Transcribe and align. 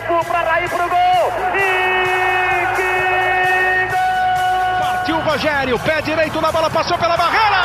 Cafu 0.00 0.24
para 0.26 0.50
Raí 0.50 0.68
pro 0.68 0.88
gol. 0.88 1.32
E 1.54 2.66
que 2.76 2.92
gol! 3.90 4.80
Partiu 4.80 5.16
o 5.16 5.20
Rogério, 5.20 5.78
pé 5.80 6.00
direito 6.00 6.40
na 6.40 6.50
bola, 6.50 6.70
passou 6.70 6.96
pela 6.96 7.16
barreira. 7.16 7.62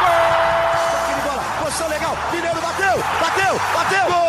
Gol! 0.00 1.30
bola, 1.30 1.42
posição 1.62 1.88
legal. 1.88 2.16
Mineiro 2.32 2.60
bateu, 2.60 2.98
bateu, 3.20 3.60
bateu. 3.74 4.06
Gol! 4.06 4.28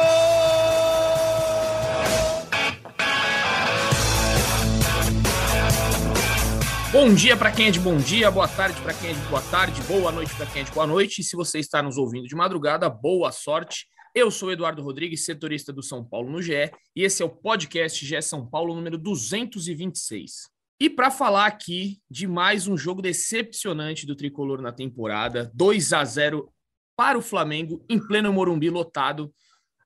Bom 6.92 7.14
dia 7.14 7.38
para 7.38 7.52
quem 7.52 7.68
é 7.68 7.72
de 7.72 7.80
bom 7.80 7.98
dia, 7.98 8.30
boa 8.30 8.48
tarde 8.48 8.80
para 8.82 8.94
quem 8.94 9.12
é 9.12 9.14
de 9.14 9.20
boa 9.22 9.42
tarde, 9.44 9.82
boa 9.84 10.12
noite 10.12 10.34
para 10.36 10.46
quem 10.48 10.62
é 10.62 10.66
de 10.66 10.72
boa 10.72 10.86
noite. 10.86 11.22
E 11.22 11.24
se 11.24 11.36
você 11.36 11.60
está 11.60 11.82
nos 11.82 11.98
ouvindo 11.98 12.28
de 12.28 12.36
madrugada, 12.36 12.90
boa 12.90 13.32
sorte. 13.32 13.88
Eu 14.20 14.30
sou 14.30 14.52
Eduardo 14.52 14.82
Rodrigues, 14.82 15.24
setorista 15.24 15.72
do 15.72 15.82
São 15.82 16.04
Paulo 16.04 16.30
no 16.30 16.42
GE, 16.42 16.70
e 16.94 17.04
esse 17.04 17.24
é 17.24 17.26
o 17.26 17.30
podcast 17.30 18.06
GE 18.06 18.22
São 18.22 18.46
Paulo 18.46 18.76
número 18.76 18.98
226. 18.98 20.50
E 20.78 20.90
para 20.90 21.10
falar 21.10 21.46
aqui 21.46 22.02
de 22.12 22.28
mais 22.28 22.68
um 22.68 22.78
jogo 22.78 23.02
decepcionante 23.02 24.06
do 24.06 24.18
tricolor 24.18 24.62
na 24.62 24.74
temporada, 24.74 25.50
2 25.56 25.94
a 25.94 26.04
0 26.04 26.52
para 26.98 27.18
o 27.18 27.22
Flamengo 27.22 27.82
em 27.90 27.98
pleno 27.98 28.34
Morumbi 28.34 28.70
lotado. 28.70 29.34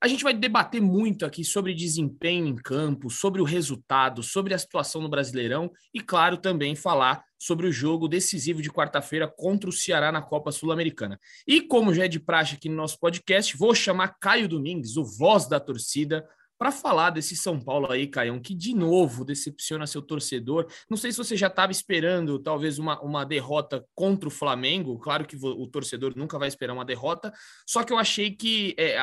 A 0.04 0.08
gente 0.10 0.22
vai 0.22 0.34
debater 0.34 0.82
muito 0.82 1.26
aqui 1.26 1.46
sobre 1.46 1.74
desempenho 1.74 2.46
em 2.46 2.56
campo, 2.56 3.10
sobre 3.10 3.40
o 3.40 3.46
resultado, 3.46 4.22
sobre 4.22 4.54
a 4.54 4.58
situação 4.58 5.02
no 5.02 5.08
Brasileirão 5.08 5.72
e, 5.94 6.02
claro, 6.02 6.36
também 6.36 6.76
falar 6.76 7.24
sobre 7.40 7.68
o 7.68 7.72
jogo 7.72 8.10
decisivo 8.10 8.62
de 8.62 8.70
quarta-feira 8.70 9.34
contra 9.34 9.70
o 9.70 9.72
Ceará 9.72 10.12
na 10.12 10.22
Copa 10.22 10.52
Sul-Americana. 10.52 11.18
E 11.48 11.62
como 11.62 11.94
já 11.94 12.04
é 12.04 12.10
de 12.10 12.20
praxe 12.20 12.56
aqui 12.56 12.68
no 12.68 12.76
nosso 12.76 13.00
podcast, 13.00 13.56
vou 13.56 13.74
chamar 13.74 14.18
Caio 14.20 14.50
Domingues, 14.50 14.98
o 14.98 15.06
voz 15.06 15.48
da 15.48 15.58
torcida, 15.58 16.28
para 16.58 16.70
falar 16.70 17.12
desse 17.12 17.38
São 17.38 17.58
Paulo 17.58 17.90
aí, 17.90 18.06
Caião, 18.06 18.42
que 18.42 18.54
de 18.54 18.76
novo 18.76 19.24
decepciona 19.24 19.88
seu 19.88 20.02
torcedor. 20.02 20.68
Não 20.90 20.98
sei 20.98 21.14
se 21.14 21.18
você 21.18 21.38
já 21.38 21.48
estava 21.48 21.72
esperando 21.72 22.40
talvez 22.40 22.78
uma, 22.78 23.02
uma 23.02 23.26
derrota 23.26 23.86
contra 23.96 24.28
o 24.28 24.32
Flamengo. 24.32 25.00
Claro 25.00 25.26
que 25.26 25.38
o 25.38 25.66
torcedor 25.68 26.12
nunca 26.18 26.38
vai 26.38 26.50
esperar 26.50 26.74
uma 26.74 26.84
derrota, 26.84 27.32
só 27.66 27.84
que 27.84 27.94
eu 27.94 27.98
achei 27.98 28.32
que 28.32 28.76
é, 28.78 29.02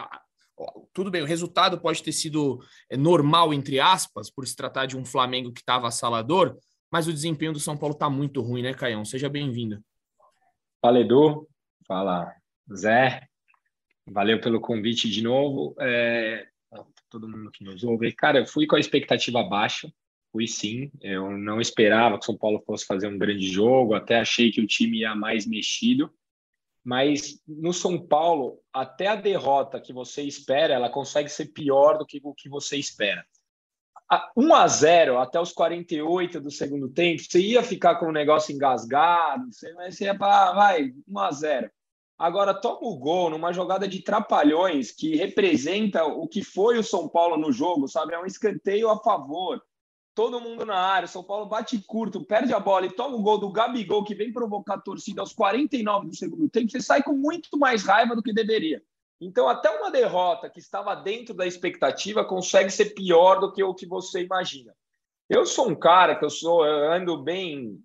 tudo 0.93 1.11
bem, 1.11 1.23
o 1.23 1.27
resultado 1.27 1.81
pode 1.81 2.03
ter 2.03 2.13
sido 2.13 2.63
é, 2.89 2.97
normal, 2.97 3.55
entre 3.55 3.81
aspas, 3.81 4.31
por 4.31 4.47
se 4.47 4.57
tratar 4.57 4.87
de 4.87 4.97
um 4.97 5.05
Flamengo 5.05 5.53
que 5.53 5.61
estava 5.61 5.89
assalador, 5.89 6.57
mas 6.91 7.07
o 7.07 7.13
desempenho 7.13 7.53
do 7.53 7.61
São 7.61 7.77
Paulo 7.77 7.95
está 7.95 8.11
muito 8.11 8.41
ruim, 8.41 8.63
né, 8.63 8.75
Caião? 8.75 9.05
Seja 9.05 9.29
bem-vindo. 9.29 9.83
Fala, 10.81 11.01
Edu. 11.01 11.49
Fala, 11.87 12.35
Zé. 12.75 13.27
Valeu 14.07 14.41
pelo 14.41 14.61
convite 14.61 15.09
de 15.09 15.23
novo. 15.23 15.75
É... 15.81 16.47
Todo 17.09 17.29
mundo 17.29 17.51
que 17.51 17.65
nos 17.65 17.83
ouve. 17.83 18.13
Cara, 18.13 18.39
eu 18.39 18.47
fui 18.47 18.67
com 18.67 18.77
a 18.77 18.81
expectativa 18.81 19.43
baixa. 19.43 19.93
Fui 20.33 20.47
sim. 20.47 20.91
Eu 21.01 21.31
não 21.31 21.61
esperava 21.61 22.17
que 22.17 22.23
o 22.23 22.27
São 22.27 22.37
Paulo 22.37 22.63
fosse 22.65 22.87
fazer 22.87 23.09
um 23.09 23.19
grande 23.19 23.49
jogo. 23.49 23.95
Até 23.95 24.21
achei 24.21 24.51
que 24.51 24.61
o 24.61 24.67
time 24.67 25.01
ia 25.01 25.15
mais 25.15 25.47
mexido 25.47 26.13
mas 26.85 27.41
no 27.47 27.73
São 27.73 27.99
Paulo, 27.99 28.59
até 28.73 29.07
a 29.09 29.17
derrota 29.17 29.81
que 29.81 29.93
você 29.93 30.23
espera, 30.23 30.75
ela 30.75 30.91
consegue 30.91 31.29
ser 31.29 31.47
pior 31.47 31.99
do 31.99 32.07
que 32.07 32.21
o 32.23 32.35
que 32.35 32.49
você 32.49 32.77
espera. 32.77 33.25
1 34.37 34.55
a 34.55 34.67
0 34.67 35.19
até 35.19 35.41
os 35.41 35.53
48 35.53 36.41
do 36.41 36.51
segundo 36.51 36.89
tempo, 36.89 37.23
você 37.23 37.41
ia 37.41 37.63
ficar 37.63 37.97
com 37.97 38.07
o 38.07 38.13
negócio 38.13 38.53
engasgado, 38.53 39.53
você, 39.53 39.73
você 39.75 40.05
ia 40.05 40.19
falar, 40.19 40.53
vai, 40.53 40.93
1 41.07 41.19
a 41.19 41.31
0. 41.31 41.71
Agora 42.19 42.53
toma 42.53 42.81
o 42.83 42.99
gol 42.99 43.31
numa 43.31 43.53
jogada 43.53 43.87
de 43.87 44.03
trapalhões 44.03 44.91
que 44.91 45.17
representa 45.17 46.05
o 46.05 46.27
que 46.27 46.43
foi 46.43 46.77
o 46.77 46.83
São 46.83 47.09
Paulo 47.09 47.37
no 47.37 47.53
jogo, 47.53 47.89
sabe? 47.89 48.13
É 48.13 48.19
um 48.19 48.27
escanteio 48.27 48.91
a 48.91 48.99
favor 48.99 49.63
todo 50.15 50.41
mundo 50.41 50.65
na 50.65 50.77
área. 50.77 51.09
São 51.09 51.23
Paulo 51.23 51.47
bate 51.47 51.79
curto, 51.87 52.25
perde 52.25 52.53
a 52.53 52.61
bola 52.61 52.87
e 52.87 52.95
toma 52.95 53.17
o 53.17 53.23
gol 53.23 53.39
do 53.39 53.51
Gabigol, 53.51 54.05
que 54.05 54.15
vem 54.15 54.33
provocar 54.33 54.75
a 54.75 54.81
torcida 54.81 55.21
aos 55.21 55.33
49 55.33 56.09
do 56.09 56.17
segundo 56.17 56.49
tempo. 56.49 56.71
Você 56.71 56.81
sai 56.81 57.03
com 57.03 57.13
muito 57.13 57.59
mais 57.59 57.85
raiva 57.85 58.15
do 58.15 58.23
que 58.23 58.33
deveria. 58.33 58.83
Então, 59.21 59.49
até 59.49 59.71
uma 59.71 59.91
derrota 59.91 60.49
que 60.49 60.59
estava 60.59 60.95
dentro 60.95 61.35
da 61.35 61.47
expectativa 61.47 62.25
consegue 62.25 62.71
ser 62.71 62.95
pior 62.95 63.39
do 63.39 63.53
que 63.53 63.63
o 63.63 63.75
que 63.75 63.87
você 63.87 64.23
imagina. 64.23 64.75
Eu 65.29 65.45
sou 65.45 65.69
um 65.69 65.75
cara 65.75 66.17
que 66.17 66.25
eu 66.25 66.31
sou, 66.31 66.67
eu 66.67 66.91
ando 66.91 67.23
bem 67.23 67.79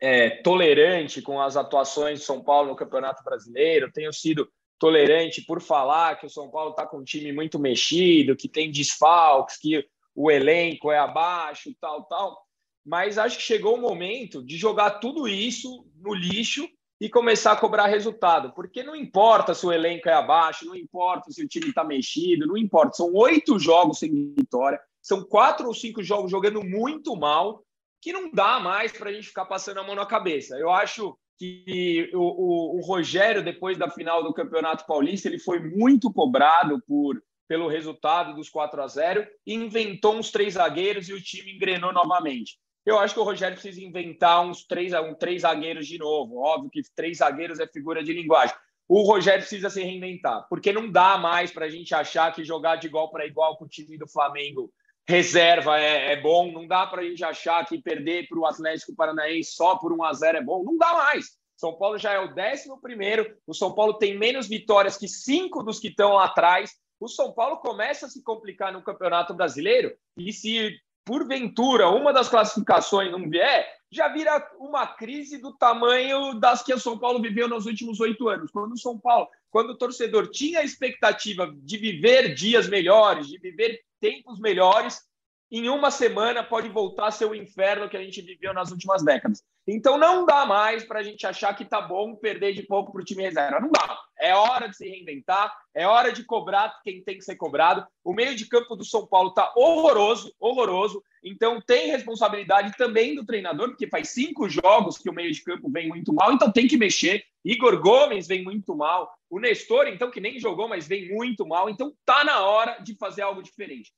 é, 0.00 0.42
tolerante 0.42 1.22
com 1.22 1.40
as 1.40 1.56
atuações 1.56 2.20
de 2.20 2.24
São 2.26 2.42
Paulo 2.42 2.70
no 2.70 2.76
Campeonato 2.76 3.22
Brasileiro. 3.22 3.92
Tenho 3.92 4.12
sido 4.12 4.50
tolerante 4.78 5.42
por 5.42 5.60
falar 5.62 6.18
que 6.18 6.26
o 6.26 6.30
São 6.30 6.50
Paulo 6.50 6.70
está 6.70 6.86
com 6.86 6.98
um 6.98 7.04
time 7.04 7.32
muito 7.32 7.58
mexido, 7.58 8.36
que 8.36 8.48
tem 8.48 8.70
desfalques, 8.70 9.56
que 9.56 9.86
o 10.20 10.32
elenco 10.32 10.90
é 10.90 10.98
abaixo, 10.98 11.72
tal, 11.80 12.02
tal. 12.02 12.36
Mas 12.84 13.18
acho 13.18 13.36
que 13.36 13.42
chegou 13.44 13.76
o 13.76 13.80
momento 13.80 14.42
de 14.42 14.56
jogar 14.56 14.98
tudo 14.98 15.28
isso 15.28 15.86
no 15.94 16.12
lixo 16.12 16.68
e 17.00 17.08
começar 17.08 17.52
a 17.52 17.56
cobrar 17.56 17.86
resultado, 17.86 18.52
porque 18.52 18.82
não 18.82 18.96
importa 18.96 19.54
se 19.54 19.64
o 19.64 19.72
elenco 19.72 20.08
é 20.08 20.12
abaixo, 20.12 20.66
não 20.66 20.74
importa 20.74 21.30
se 21.30 21.44
o 21.44 21.46
time 21.46 21.68
está 21.68 21.84
mexido, 21.84 22.48
não 22.48 22.56
importa. 22.56 22.96
São 22.96 23.14
oito 23.14 23.60
jogos 23.60 24.00
sem 24.00 24.34
vitória, 24.36 24.80
são 25.00 25.22
quatro 25.22 25.68
ou 25.68 25.74
cinco 25.74 26.02
jogos 26.02 26.32
jogando 26.32 26.64
muito 26.64 27.14
mal, 27.14 27.62
que 28.02 28.12
não 28.12 28.28
dá 28.32 28.58
mais 28.58 28.90
para 28.90 29.10
a 29.10 29.12
gente 29.12 29.28
ficar 29.28 29.44
passando 29.44 29.78
a 29.78 29.84
mão 29.84 29.94
na 29.94 30.04
cabeça. 30.04 30.56
Eu 30.56 30.70
acho 30.70 31.16
que 31.38 32.10
o, 32.12 32.18
o, 32.18 32.78
o, 32.78 32.80
Rogério, 32.80 33.44
depois 33.44 33.78
da 33.78 33.88
final 33.88 34.24
do 34.24 34.34
Campeonato 34.34 34.84
Paulista, 34.84 35.28
ele 35.28 35.38
foi 35.38 35.60
muito 35.60 36.12
cobrado 36.12 36.82
por 36.88 37.22
pelo 37.48 37.66
resultado 37.66 38.34
dos 38.34 38.50
4 38.50 38.82
a 38.82 38.86
0 38.86 39.26
e 39.46 39.54
inventou 39.54 40.14
uns 40.14 40.30
três 40.30 40.54
zagueiros 40.54 41.08
e 41.08 41.14
o 41.14 41.22
time 41.22 41.56
engrenou 41.56 41.92
novamente. 41.92 42.58
Eu 42.84 42.98
acho 42.98 43.14
que 43.14 43.20
o 43.20 43.24
Rogério 43.24 43.56
precisa 43.56 43.84
inventar 43.84 44.46
uns 44.46 44.64
três, 44.64 44.92
um, 44.92 45.14
três 45.14 45.42
zagueiros 45.42 45.86
de 45.86 45.98
novo. 45.98 46.38
Óbvio 46.38 46.70
que 46.70 46.82
três 46.94 47.18
zagueiros 47.18 47.58
é 47.58 47.66
figura 47.66 48.04
de 48.04 48.12
linguagem. 48.12 48.54
O 48.86 49.02
Rogério 49.02 49.40
precisa 49.40 49.68
se 49.68 49.82
reinventar, 49.82 50.46
porque 50.48 50.72
não 50.72 50.90
dá 50.90 51.18
mais 51.18 51.50
para 51.50 51.66
a 51.66 51.68
gente 51.68 51.94
achar 51.94 52.32
que 52.34 52.44
jogar 52.44 52.76
de 52.76 52.86
igual 52.86 53.10
para 53.10 53.26
igual 53.26 53.56
com 53.56 53.64
o 53.64 53.68
time 53.68 53.98
do 53.98 54.08
Flamengo 54.08 54.72
reserva 55.06 55.80
é, 55.80 56.12
é 56.12 56.20
bom. 56.20 56.52
Não 56.52 56.66
dá 56.66 56.86
para 56.86 57.00
a 57.00 57.04
gente 57.04 57.24
achar 57.24 57.66
que 57.66 57.80
perder 57.80 58.28
para 58.28 58.38
o 58.38 58.46
Atlético 58.46 58.94
Paranaense 58.94 59.52
só 59.52 59.76
por 59.76 59.92
1 59.92 60.04
a 60.04 60.12
0 60.12 60.38
é 60.38 60.42
bom. 60.42 60.62
Não 60.62 60.76
dá 60.76 60.92
mais. 60.92 61.36
São 61.56 61.76
Paulo 61.76 61.98
já 61.98 62.12
é 62.12 62.20
o 62.20 62.34
décimo 62.34 62.80
primeiro. 62.80 63.36
O 63.46 63.54
São 63.54 63.74
Paulo 63.74 63.94
tem 63.94 64.16
menos 64.16 64.46
vitórias 64.46 64.96
que 64.96 65.08
cinco 65.08 65.62
dos 65.62 65.80
que 65.80 65.88
estão 65.88 66.14
lá 66.14 66.26
atrás 66.26 66.70
o 67.00 67.08
São 67.08 67.32
Paulo 67.32 67.58
começa 67.58 68.06
a 68.06 68.08
se 68.08 68.22
complicar 68.22 68.72
no 68.72 68.82
Campeonato 68.82 69.34
Brasileiro 69.34 69.96
e 70.16 70.32
se 70.32 70.78
porventura 71.04 71.88
uma 71.88 72.12
das 72.12 72.28
classificações 72.28 73.10
não 73.10 73.30
vier, 73.30 73.66
já 73.90 74.08
vira 74.08 74.46
uma 74.58 74.86
crise 74.86 75.38
do 75.38 75.54
tamanho 75.54 76.34
das 76.34 76.62
que 76.62 76.74
o 76.74 76.78
São 76.78 76.98
Paulo 76.98 77.22
viveu 77.22 77.48
nos 77.48 77.64
últimos 77.64 77.98
oito 78.00 78.28
anos. 78.28 78.50
Quando 78.50 78.72
o 78.72 78.78
São 78.78 78.98
Paulo, 78.98 79.26
quando 79.50 79.70
o 79.70 79.78
torcedor 79.78 80.28
tinha 80.28 80.60
a 80.60 80.64
expectativa 80.64 81.50
de 81.56 81.78
viver 81.78 82.34
dias 82.34 82.68
melhores, 82.68 83.26
de 83.26 83.38
viver 83.38 83.80
tempos 83.98 84.38
melhores, 84.38 85.07
em 85.50 85.68
uma 85.68 85.90
semana 85.90 86.44
pode 86.44 86.68
voltar 86.68 87.06
a 87.06 87.10
ser 87.10 87.24
o 87.24 87.34
inferno 87.34 87.88
que 87.88 87.96
a 87.96 88.02
gente 88.02 88.20
viveu 88.20 88.52
nas 88.52 88.70
últimas 88.70 89.02
décadas. 89.02 89.42
Então 89.66 89.98
não 89.98 90.26
dá 90.26 90.44
mais 90.44 90.84
para 90.84 91.00
a 91.00 91.02
gente 91.02 91.26
achar 91.26 91.54
que 91.54 91.64
tá 91.64 91.80
bom 91.80 92.14
perder 92.16 92.52
de 92.52 92.62
pouco 92.62 92.92
para 92.92 93.00
o 93.00 93.04
time 93.04 93.22
reserva. 93.22 93.60
Não 93.60 93.70
dá. 93.70 93.98
É 94.20 94.34
hora 94.34 94.68
de 94.68 94.76
se 94.76 94.88
reinventar, 94.88 95.54
é 95.74 95.86
hora 95.86 96.12
de 96.12 96.24
cobrar 96.24 96.78
quem 96.82 97.02
tem 97.02 97.16
que 97.16 97.24
ser 97.24 97.36
cobrado. 97.36 97.86
O 98.04 98.12
meio 98.12 98.34
de 98.34 98.46
campo 98.46 98.76
do 98.76 98.84
São 98.84 99.06
Paulo 99.06 99.32
tá 99.32 99.52
horroroso, 99.56 100.34
horroroso. 100.38 101.02
Então 101.24 101.60
tem 101.66 101.90
responsabilidade 101.90 102.76
também 102.76 103.14
do 103.14 103.24
treinador, 103.24 103.68
porque 103.68 103.88
faz 103.88 104.10
cinco 104.10 104.48
jogos 104.48 104.98
que 104.98 105.08
o 105.08 105.14
meio 105.14 105.32
de 105.32 105.42
campo 105.42 105.70
vem 105.70 105.88
muito 105.88 106.12
mal, 106.12 106.32
então 106.32 106.50
tem 106.50 106.66
que 106.66 106.76
mexer. 106.76 107.24
Igor 107.44 107.80
Gomes 107.80 108.26
vem 108.26 108.42
muito 108.42 108.74
mal. 108.74 109.10
O 109.30 109.38
Nestor, 109.38 109.86
então, 109.86 110.10
que 110.10 110.20
nem 110.20 110.38
jogou, 110.38 110.68
mas 110.68 110.86
vem 110.86 111.08
muito 111.08 111.46
mal. 111.46 111.68
Então 111.68 111.92
tá 112.04 112.24
na 112.24 112.40
hora 112.40 112.78
de 112.80 112.94
fazer 112.96 113.22
algo 113.22 113.42
diferente 113.42 113.92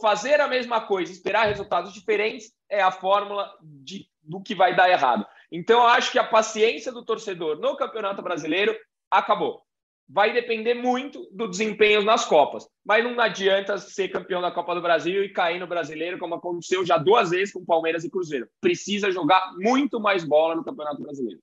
fazer 0.00 0.40
a 0.40 0.48
mesma 0.48 0.80
coisa, 0.80 1.12
esperar 1.12 1.46
resultados 1.46 1.92
diferentes, 1.92 2.52
é 2.70 2.80
a 2.80 2.90
fórmula 2.90 3.52
de, 3.62 4.08
do 4.22 4.40
que 4.40 4.54
vai 4.54 4.74
dar 4.74 4.90
errado. 4.90 5.26
Então, 5.50 5.80
eu 5.80 5.86
acho 5.86 6.10
que 6.10 6.18
a 6.18 6.24
paciência 6.24 6.92
do 6.92 7.04
torcedor 7.04 7.58
no 7.58 7.76
Campeonato 7.76 8.22
Brasileiro 8.22 8.76
acabou. 9.10 9.62
Vai 10.08 10.32
depender 10.32 10.74
muito 10.74 11.28
do 11.32 11.48
desempenho 11.48 12.02
nas 12.02 12.24
Copas. 12.24 12.68
Mas 12.84 13.02
não 13.02 13.18
adianta 13.20 13.76
ser 13.78 14.08
campeão 14.08 14.40
da 14.40 14.52
Copa 14.52 14.74
do 14.74 14.80
Brasil 14.80 15.24
e 15.24 15.32
cair 15.32 15.58
no 15.58 15.66
brasileiro, 15.66 16.18
como 16.18 16.36
aconteceu 16.36 16.86
já 16.86 16.96
duas 16.96 17.30
vezes 17.30 17.52
com 17.52 17.64
Palmeiras 17.64 18.04
e 18.04 18.10
Cruzeiro. 18.10 18.48
Precisa 18.60 19.10
jogar 19.10 19.52
muito 19.56 19.98
mais 19.98 20.22
bola 20.24 20.54
no 20.54 20.64
Campeonato 20.64 21.02
Brasileiro. 21.02 21.40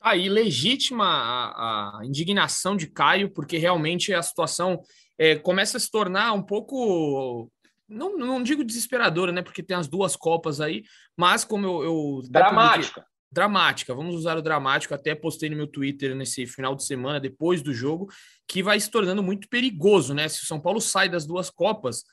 Aí, 0.00 0.28
legítima 0.28 1.06
a, 1.06 2.00
a 2.00 2.04
indignação 2.04 2.76
de 2.76 2.88
Caio, 2.88 3.30
porque 3.30 3.56
realmente 3.56 4.12
a 4.12 4.20
situação 4.20 4.82
é, 5.18 5.36
começa 5.36 5.76
a 5.76 5.80
se 5.80 5.90
tornar 5.90 6.32
um 6.32 6.42
pouco. 6.42 7.50
Não, 7.88 8.16
não 8.16 8.42
digo 8.42 8.64
desesperadora, 8.64 9.30
né? 9.30 9.42
Porque 9.42 9.62
tem 9.62 9.76
as 9.76 9.88
duas 9.88 10.16
Copas 10.16 10.60
aí, 10.60 10.84
mas 11.16 11.44
como 11.44 11.66
eu. 11.66 11.84
eu 11.84 12.22
Dramática. 12.30 13.04
dramática. 13.30 13.94
Vamos 13.94 14.14
usar 14.14 14.36
o 14.36 14.42
dramático. 14.42 14.94
Até 14.94 15.14
postei 15.14 15.50
no 15.50 15.56
meu 15.56 15.66
Twitter 15.66 16.14
nesse 16.14 16.46
final 16.46 16.74
de 16.74 16.84
semana, 16.84 17.20
depois 17.20 17.62
do 17.62 17.72
jogo, 17.74 18.08
que 18.48 18.62
vai 18.62 18.78
se 18.80 18.90
tornando 18.90 19.22
muito 19.22 19.48
perigoso, 19.48 20.14
né? 20.14 20.28
Se 20.28 20.42
o 20.42 20.46
São 20.46 20.60
Paulo 20.60 20.80
sai 20.80 21.08
das 21.08 21.26
duas 21.26 21.50
Copas, 21.50 22.04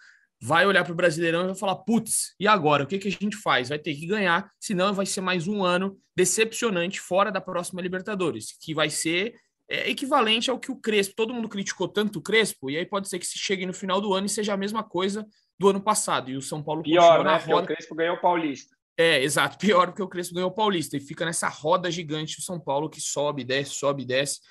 vai 0.42 0.66
olhar 0.66 0.84
para 0.84 0.92
o 0.92 0.96
Brasileirão 0.96 1.44
e 1.44 1.48
vai 1.48 1.56
falar: 1.56 1.76
putz, 1.76 2.34
e 2.40 2.48
agora? 2.48 2.84
O 2.84 2.88
que, 2.88 2.98
que 2.98 3.08
a 3.08 3.12
gente 3.12 3.38
faz? 3.38 3.70
Vai 3.70 3.78
ter 3.80 3.94
que 3.94 4.08
ganhar, 4.08 4.50
senão 4.60 4.94
vai 4.94 5.06
ser 5.06 5.22
mais 5.22 5.48
um 5.48 5.64
ano 5.64 5.98
decepcionante 6.16 7.00
fora 7.00 7.32
da 7.32 7.40
próxima 7.40 7.82
Libertadores, 7.82 8.58
que 8.60 8.74
vai 8.74 8.90
ser 8.90 9.36
é, 9.72 9.90
equivalente 9.90 10.52
ao 10.52 10.60
que 10.60 10.70
o 10.70 10.76
Crespo, 10.76 11.16
todo 11.16 11.34
mundo 11.34 11.48
criticou 11.48 11.88
tanto 11.88 12.20
o 12.20 12.22
Crespo, 12.22 12.70
e 12.70 12.78
aí 12.78 12.86
pode 12.86 13.08
ser 13.08 13.18
que 13.18 13.26
se 13.26 13.40
chegue 13.40 13.66
no 13.66 13.74
final 13.74 14.02
do 14.02 14.14
ano 14.14 14.26
e 14.26 14.30
seja 14.30 14.54
a 14.54 14.58
mesma 14.58 14.84
coisa 14.84 15.26
do 15.58 15.70
ano 15.70 15.80
passado, 15.80 16.30
e 16.30 16.36
o 16.36 16.42
São 16.42 16.62
Paulo 16.62 16.84
Pior, 16.84 17.24
né? 17.24 17.38
Roda... 17.38 17.64
o 17.64 17.68
Crespo 17.68 17.96
ganhou 17.96 18.18
o 18.18 18.22
Paulista. 18.22 18.76
É, 18.98 19.24
exato, 19.24 19.58
pior 19.58 19.88
porque 19.88 20.04
o 20.04 20.10
Crespo 20.10 20.36
ganhou 20.36 20.50
o 20.50 20.54
Paulista, 20.54 20.98
e 20.98 21.00
fica 21.00 21.24
nessa 21.24 21.48
roda 21.48 21.90
gigante 21.90 22.38
o 22.38 22.42
São 22.42 22.60
Paulo 22.60 22.90
que 22.90 23.00
sobe, 23.00 23.46
desce, 23.46 23.72
sobe, 23.76 24.04
desce. 24.06 24.42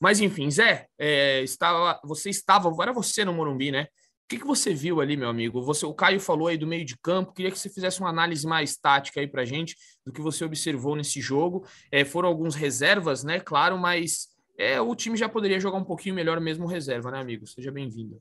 Mas 0.00 0.20
enfim, 0.20 0.48
Zé, 0.48 0.86
é, 0.96 1.42
estava, 1.42 2.00
você 2.04 2.30
estava, 2.30 2.70
era 2.80 2.92
você 2.92 3.24
no 3.24 3.32
Morumbi, 3.32 3.72
né? 3.72 3.82
O 3.82 4.28
que, 4.28 4.38
que 4.38 4.46
você 4.46 4.72
viu 4.72 5.00
ali, 5.00 5.16
meu 5.16 5.28
amigo? 5.28 5.60
Você, 5.62 5.86
o 5.86 5.94
Caio 5.94 6.20
falou 6.20 6.48
aí 6.48 6.58
do 6.58 6.66
meio 6.66 6.84
de 6.84 6.98
campo. 6.98 7.32
Queria 7.32 7.50
que 7.50 7.58
você 7.58 7.70
fizesse 7.70 7.98
uma 7.98 8.10
análise 8.10 8.46
mais 8.46 8.76
tática 8.76 9.20
aí 9.20 9.26
para 9.26 9.42
gente 9.42 9.74
do 10.04 10.12
que 10.12 10.20
você 10.20 10.44
observou 10.44 10.94
nesse 10.94 11.18
jogo. 11.18 11.66
É, 11.90 12.04
foram 12.04 12.28
alguns 12.28 12.54
reservas, 12.54 13.24
né? 13.24 13.40
Claro, 13.40 13.78
mas 13.78 14.28
é, 14.58 14.80
o 14.80 14.94
time 14.94 15.16
já 15.16 15.28
poderia 15.28 15.60
jogar 15.60 15.78
um 15.78 15.84
pouquinho 15.84 16.14
melhor 16.14 16.40
mesmo 16.40 16.66
reserva, 16.66 17.10
né, 17.10 17.20
amigo? 17.20 17.46
Seja 17.46 17.72
bem-vindo. 17.72 18.20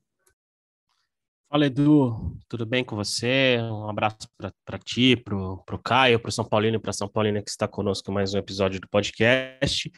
Fala, 1.49 1.65
Edu. 1.65 2.38
Tudo 2.49 2.65
bem 2.65 2.83
com 2.83 2.94
você? 2.94 3.57
Um 3.61 3.89
abraço 3.89 4.27
para 4.65 4.77
ti, 4.77 5.15
para 5.15 5.33
o 5.33 5.79
Caio, 5.81 6.19
para 6.19 6.27
o 6.27 6.31
São 6.31 6.44
Paulino 6.44 6.75
e 6.75 6.79
para 6.79 6.91
São 6.91 7.07
Paulina 7.07 7.41
que 7.41 7.49
está 7.49 7.65
conosco 7.65 8.11
mais 8.11 8.33
um 8.33 8.38
episódio 8.38 8.81
do 8.81 8.89
podcast. 8.89 9.89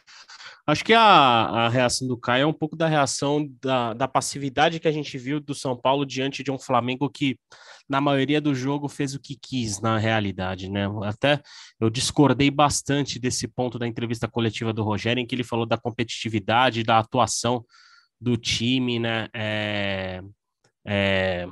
Acho 0.64 0.84
que 0.84 0.92
a, 0.92 1.02
a 1.02 1.68
reação 1.68 2.06
do 2.06 2.16
Caio 2.16 2.44
é 2.44 2.46
um 2.46 2.52
pouco 2.52 2.76
da 2.76 2.86
reação 2.86 3.48
da, 3.60 3.92
da 3.94 4.06
passividade 4.06 4.78
que 4.78 4.86
a 4.86 4.92
gente 4.92 5.18
viu 5.18 5.40
do 5.40 5.52
São 5.52 5.76
Paulo 5.76 6.06
diante 6.06 6.44
de 6.44 6.52
um 6.52 6.58
Flamengo 6.58 7.10
que, 7.10 7.36
na 7.88 8.00
maioria 8.00 8.40
do 8.40 8.54
jogo, 8.54 8.88
fez 8.88 9.16
o 9.16 9.20
que 9.20 9.34
quis 9.36 9.80
na 9.80 9.98
realidade, 9.98 10.70
né? 10.70 10.86
Até 11.02 11.42
eu 11.80 11.90
discordei 11.90 12.48
bastante 12.48 13.18
desse 13.18 13.48
ponto 13.48 13.76
da 13.76 13.88
entrevista 13.88 14.28
coletiva 14.28 14.72
do 14.72 14.84
Rogério, 14.84 15.20
em 15.20 15.26
que 15.26 15.34
ele 15.34 15.42
falou 15.42 15.66
da 15.66 15.76
competitividade, 15.76 16.84
da 16.84 17.00
atuação 17.00 17.64
do 18.20 18.36
time, 18.36 19.00
né? 19.00 19.26
É, 19.34 20.22
é, 20.92 21.46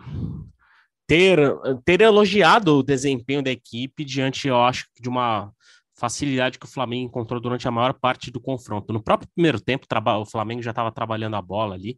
ter, 1.07 1.39
ter 1.85 2.01
elogiado 2.01 2.77
o 2.77 2.83
desempenho 2.83 3.41
da 3.41 3.53
equipe 3.53 4.05
diante, 4.05 4.49
eu 4.49 4.61
acho, 4.61 4.87
de 5.01 5.09
uma 5.09 5.53
facilidade 5.97 6.59
que 6.59 6.67
o 6.67 6.69
Flamengo 6.69 7.07
encontrou 7.07 7.41
durante 7.41 7.69
a 7.69 7.71
maior 7.71 7.95
parte 7.95 8.33
do 8.33 8.41
confronto. 8.41 8.93
No 8.93 9.01
próprio 9.01 9.31
primeiro 9.33 9.61
tempo, 9.61 9.87
o 10.21 10.27
Flamengo 10.27 10.61
já 10.61 10.71
estava 10.71 10.91
trabalhando 10.91 11.37
a 11.37 11.43
bola 11.43 11.77
ali 11.77 11.97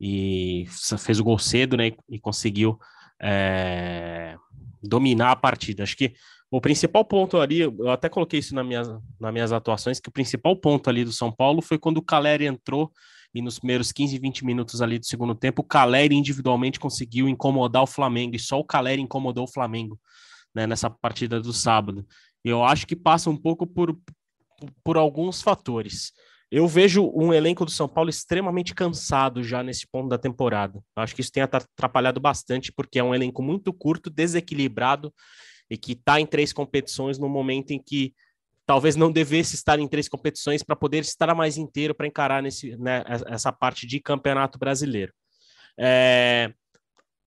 e 0.00 0.66
fez 0.98 1.18
o 1.18 1.24
gol 1.24 1.38
cedo, 1.40 1.76
né? 1.76 1.90
E 2.08 2.20
conseguiu 2.20 2.78
é, 3.20 4.36
dominar 4.80 5.32
a 5.32 5.36
partida. 5.36 5.82
Acho 5.82 5.96
que 5.96 6.14
o 6.50 6.60
principal 6.60 7.04
ponto 7.04 7.38
ali, 7.38 7.60
eu 7.60 7.90
até 7.90 8.08
coloquei 8.08 8.38
isso 8.38 8.54
na 8.54 8.62
minha, 8.62 8.82
nas 9.20 9.32
minhas 9.32 9.52
atuações, 9.52 9.98
que 9.98 10.08
o 10.08 10.12
principal 10.12 10.56
ponto 10.56 10.88
ali 10.88 11.04
do 11.04 11.12
São 11.12 11.32
Paulo 11.32 11.60
foi 11.60 11.78
quando 11.78 11.98
o 11.98 12.02
Caleri 12.02 12.46
entrou 12.46 12.92
e 13.36 13.42
nos 13.42 13.58
primeiros 13.58 13.92
15, 13.92 14.18
20 14.18 14.46
minutos 14.46 14.80
ali 14.80 14.98
do 14.98 15.04
segundo 15.04 15.34
tempo, 15.34 15.60
o 15.60 15.64
Caleri 15.64 16.14
individualmente 16.14 16.80
conseguiu 16.80 17.28
incomodar 17.28 17.82
o 17.82 17.86
Flamengo, 17.86 18.34
e 18.34 18.38
só 18.38 18.58
o 18.58 18.64
Caleri 18.64 19.02
incomodou 19.02 19.44
o 19.44 19.52
Flamengo 19.52 20.00
né, 20.54 20.66
nessa 20.66 20.88
partida 20.88 21.38
do 21.38 21.52
sábado. 21.52 22.06
Eu 22.42 22.64
acho 22.64 22.86
que 22.86 22.96
passa 22.96 23.28
um 23.28 23.36
pouco 23.36 23.66
por, 23.66 23.94
por 24.82 24.96
alguns 24.96 25.42
fatores. 25.42 26.12
Eu 26.50 26.66
vejo 26.66 27.12
um 27.14 27.30
elenco 27.30 27.66
do 27.66 27.70
São 27.70 27.86
Paulo 27.86 28.08
extremamente 28.08 28.74
cansado 28.74 29.44
já 29.44 29.62
nesse 29.62 29.86
ponto 29.86 30.08
da 30.08 30.16
temporada. 30.16 30.82
Eu 30.96 31.02
acho 31.02 31.14
que 31.14 31.20
isso 31.20 31.30
tem 31.30 31.42
atrapalhado 31.42 32.18
bastante, 32.18 32.72
porque 32.72 32.98
é 32.98 33.04
um 33.04 33.14
elenco 33.14 33.42
muito 33.42 33.70
curto, 33.70 34.08
desequilibrado 34.08 35.12
e 35.68 35.76
que 35.76 35.92
está 35.92 36.18
em 36.18 36.24
três 36.24 36.54
competições 36.54 37.18
no 37.18 37.28
momento 37.28 37.72
em 37.72 37.82
que 37.82 38.14
talvez 38.66 38.96
não 38.96 39.12
devesse 39.12 39.54
estar 39.54 39.78
em 39.78 39.86
três 39.86 40.08
competições 40.08 40.62
para 40.62 40.74
poder 40.74 41.00
estar 41.00 41.32
mais 41.34 41.56
inteiro 41.56 41.94
para 41.94 42.06
encarar 42.06 42.42
nesse, 42.42 42.76
né, 42.76 43.04
essa 43.28 43.52
parte 43.52 43.86
de 43.86 44.00
campeonato 44.00 44.58
brasileiro. 44.58 45.12
É, 45.78 46.52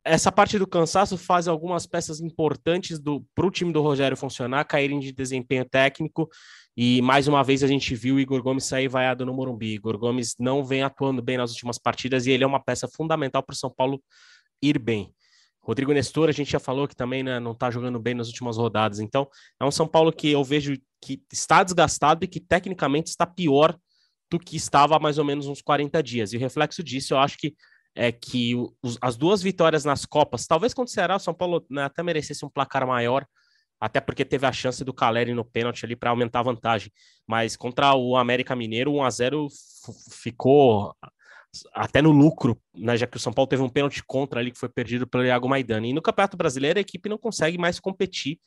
essa 0.04 0.32
parte 0.32 0.58
do 0.58 0.68
cansaço 0.68 1.18
faz 1.18 1.48
algumas 1.48 1.86
peças 1.86 2.20
importantes 2.20 3.00
para 3.34 3.46
o 3.46 3.52
time 3.52 3.72
do 3.72 3.82
Rogério 3.82 4.18
funcionar, 4.18 4.66
caírem 4.66 5.00
de 5.00 5.12
desempenho 5.12 5.64
técnico. 5.64 6.30
E 6.76 7.02
mais 7.02 7.28
uma 7.28 7.44
vez 7.44 7.64
a 7.64 7.68
gente 7.68 7.94
viu 7.96 8.16
o 8.16 8.20
Igor 8.20 8.42
Gomes 8.42 8.66
sair 8.66 8.88
vaiado 8.88 9.26
no 9.26 9.34
Morumbi. 9.34 9.76
Igor 9.76 9.98
Gomes 9.98 10.36
não 10.40 10.64
vem 10.64 10.82
atuando 10.82 11.22
bem 11.22 11.38
nas 11.38 11.52
últimas 11.52 11.78
partidas 11.78 12.26
e 12.26 12.32
ele 12.32 12.44
é 12.44 12.48
uma 12.48 12.64
peça 12.64 12.88
fundamental 12.88 13.44
para 13.44 13.54
o 13.54 13.58
São 13.58 13.70
Paulo 13.70 14.02
ir 14.62 14.80
bem. 14.80 15.14
Rodrigo 15.62 15.92
Nestor, 15.92 16.30
a 16.30 16.32
gente 16.32 16.52
já 16.52 16.60
falou 16.60 16.88
que 16.88 16.96
também 16.96 17.22
né, 17.22 17.40
não 17.40 17.52
está 17.52 17.70
jogando 17.70 18.00
bem 18.00 18.16
nas 18.16 18.28
últimas 18.28 18.58
rodadas. 18.58 19.00
Então, 19.00 19.28
é 19.60 19.66
um 19.66 19.72
São 19.72 19.88
Paulo 19.88 20.12
que 20.12 20.32
eu 20.32 20.44
vejo 20.44 20.76
que 21.02 21.22
está 21.32 21.64
desgastado 21.64 22.24
e 22.24 22.28
que 22.28 22.40
tecnicamente 22.40 23.10
está 23.10 23.26
pior 23.26 23.78
do 24.30 24.40
que 24.40 24.56
estava 24.56 24.96
há 24.96 25.00
mais 25.00 25.18
ou 25.18 25.26
menos 25.26 25.48
uns 25.48 25.62
40 25.62 26.02
dias. 26.04 26.34
E 26.34 26.38
o 26.38 26.40
reflexo 26.40 26.84
disso, 26.84 27.14
eu 27.14 27.18
acho 27.18 27.38
que 27.38 27.56
é 27.96 28.12
que 28.12 28.54
os, 28.84 28.98
as 29.02 29.18
duas 29.18 29.42
vitórias 29.42 29.84
nas 29.84 30.06
Copas, 30.06 30.46
talvez 30.46 30.74
contra 30.74 30.92
o 30.92 30.94
Ceará, 30.94 31.16
o 31.16 31.20
São 31.20 31.34
Paulo 31.34 31.66
né, 31.70 31.84
até 31.84 32.04
merecesse 32.04 32.46
um 32.46 32.50
placar 32.50 32.86
maior, 32.86 33.26
até 33.80 34.00
porque 34.00 34.24
teve 34.24 34.46
a 34.46 34.52
chance 34.52 34.84
do 34.84 34.94
Caleri 34.94 35.34
no 35.34 35.44
pênalti 35.44 35.86
ali 35.86 35.96
para 35.96 36.12
aumentar 36.12 36.40
a 36.40 36.44
vantagem. 36.44 36.92
Mas 37.28 37.56
contra 37.56 37.96
o 37.96 38.16
América 38.16 38.56
Mineiro, 38.56 38.94
1 38.94 39.04
a 39.04 39.10
0 39.10 39.48
ficou 40.12 40.94
até 41.74 42.02
no 42.02 42.12
lucro, 42.12 42.62
né, 42.76 42.96
já 42.96 43.08
que 43.08 43.18
o 43.18 43.20
São 43.20 43.34
Paulo 43.34 43.48
teve 43.48 43.64
um 43.64 43.70
pênalti 43.70 44.04
contra 44.06 44.40
ali 44.40 44.52
que 44.52 44.60
foi 44.60 44.70
perdido 44.70 45.08
pelo 45.08 45.26
Iago 45.26 45.50
Maidana. 45.50 45.88
E 45.88 45.94
no 45.94 46.02
Campeonato 46.02 46.38
Brasileiro 46.38 46.78
a 46.78 46.82
equipe 46.82 47.10
não 47.10 47.18
consegue 47.18 47.58
mais 47.58 47.80
competir 47.80 48.40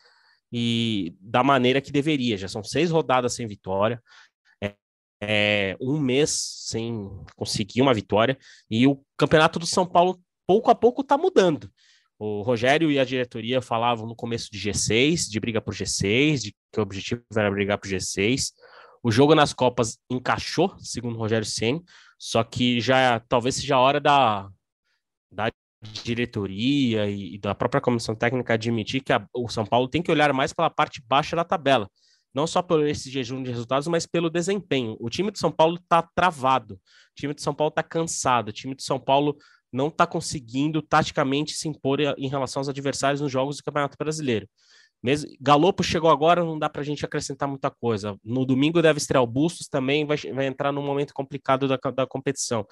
e 0.53 1.15
da 1.21 1.43
maneira 1.43 1.81
que 1.81 1.91
deveria. 1.91 2.37
Já 2.37 2.49
são 2.49 2.63
seis 2.63 2.91
rodadas 2.91 3.35
sem 3.35 3.47
vitória 3.47 4.03
é, 5.23 5.77
um 5.81 6.01
mês 6.01 6.31
sem 6.67 7.09
conseguir 7.37 7.81
uma 7.81 7.95
vitória 7.95 8.37
e 8.69 8.89
o 8.89 9.01
campeonato 9.17 9.61
do 9.61 9.67
São 9.67 9.87
Paulo 9.87 10.21
pouco 10.45 10.69
a 10.69 10.75
pouco 10.75 11.03
está 11.03 11.17
mudando. 11.17 11.71
O 12.19 12.43
Rogério 12.43 12.91
e 12.91 12.99
a 12.99 13.05
diretoria 13.05 13.63
falavam 13.63 14.07
no 14.07 14.17
começo 14.17 14.49
de 14.51 14.59
G6, 14.59 15.29
de 15.31 15.39
briga 15.39 15.61
por 15.61 15.75
G6, 15.75 16.41
de 16.41 16.57
que 16.73 16.81
o 16.81 16.83
objetivo 16.83 17.23
era 17.37 17.51
brigar 17.51 17.79
por 17.79 17.89
G6. 17.89 18.51
O 19.03 19.11
jogo 19.13 19.35
nas 19.35 19.53
Copas 19.53 19.99
encaixou, 20.11 20.75
segundo 20.79 21.15
o 21.17 21.19
Rogério 21.19 21.47
Ceni, 21.47 21.83
só 22.19 22.43
que 22.43 22.81
já 22.81 23.21
talvez 23.29 23.57
seja 23.57 23.77
a 23.77 23.81
hora 23.81 24.01
da 24.01 24.49
diretoria 25.93 27.09
e, 27.09 27.35
e 27.35 27.39
da 27.39 27.55
própria 27.55 27.81
comissão 27.81 28.15
técnica 28.15 28.55
admitir 28.55 29.03
que 29.03 29.13
a, 29.13 29.27
o 29.35 29.49
São 29.49 29.65
Paulo 29.65 29.89
tem 29.89 30.03
que 30.03 30.11
olhar 30.11 30.33
mais 30.33 30.53
pela 30.53 30.71
parte 30.71 31.03
baixa 31.07 31.37
da 31.37 31.45
tabela 31.45 31.89
não 32.35 32.47
só 32.47 32.63
por 32.63 32.87
esse 32.87 33.11
jejum 33.11 33.43
de 33.43 33.51
resultados, 33.51 33.87
mas 33.89 34.07
pelo 34.07 34.31
desempenho. 34.31 34.97
O 34.99 35.11
time 35.11 35.31
de 35.31 35.39
São 35.39 35.51
Paulo 35.51 35.77
está 35.77 36.03
travado, 36.03 36.75
o 36.75 37.15
time 37.15 37.35
de 37.35 37.43
São 37.43 37.55
Paulo 37.55 37.69
está 37.69 37.83
cansado, 37.83 38.49
o 38.49 38.53
time 38.53 38.75
de 38.75 38.83
São 38.83 38.99
Paulo 38.99 39.37
não 39.73 39.89
está 39.89 40.07
conseguindo 40.07 40.83
taticamente 40.83 41.55
se 41.55 41.69
impor 41.69 42.01
em 42.01 42.29
relação 42.29 42.61
aos 42.61 42.69
adversários 42.69 43.21
nos 43.21 43.33
jogos 43.33 43.57
do 43.57 43.63
Campeonato 43.63 43.97
Brasileiro. 43.99 44.49
Mesmo, 45.03 45.29
Galopo 45.41 45.83
chegou 45.83 46.11
agora, 46.11 46.45
não 46.45 46.59
dá 46.59 46.69
para 46.69 46.81
a 46.81 46.85
gente 46.85 47.05
acrescentar 47.05 47.49
muita 47.49 47.71
coisa. 47.71 48.17
No 48.25 48.47
domingo 48.47 48.81
deve 48.81 48.99
estrear 48.99 49.23
o 49.23 49.27
Bustos, 49.27 49.67
também 49.67 50.07
vai, 50.07 50.17
vai 50.17 50.47
entrar 50.47 50.71
num 50.71 50.83
momento 50.83 51.13
complicado 51.13 51.67
da, 51.67 51.77
da 51.77 52.07
competição. 52.07 52.65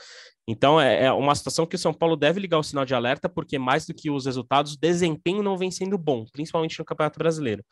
Então 0.46 0.80
é, 0.80 1.06
é, 1.06 1.12
uma 1.12 1.34
situação 1.34 1.66
que 1.66 1.74
o 1.74 1.78
São 1.78 1.92
Paulo 1.92 2.16
deve 2.16 2.38
ligar 2.38 2.58
o 2.58 2.62
sinal 2.62 2.84
de 2.84 2.94
alerta, 2.94 3.28
porque 3.28 3.58
mais 3.58 3.84
do 3.84 3.92
que 3.92 4.10
os 4.10 4.26
resultados, 4.26 4.74
o 4.74 4.80
desempenho 4.80 5.42
não 5.42 5.58
vem 5.58 5.70
sendo 5.70 5.98
bom, 5.98 6.24
principalmente 6.32 6.78
no 6.78 6.84
Campeonato 6.84 7.18
Brasileiro. 7.18 7.64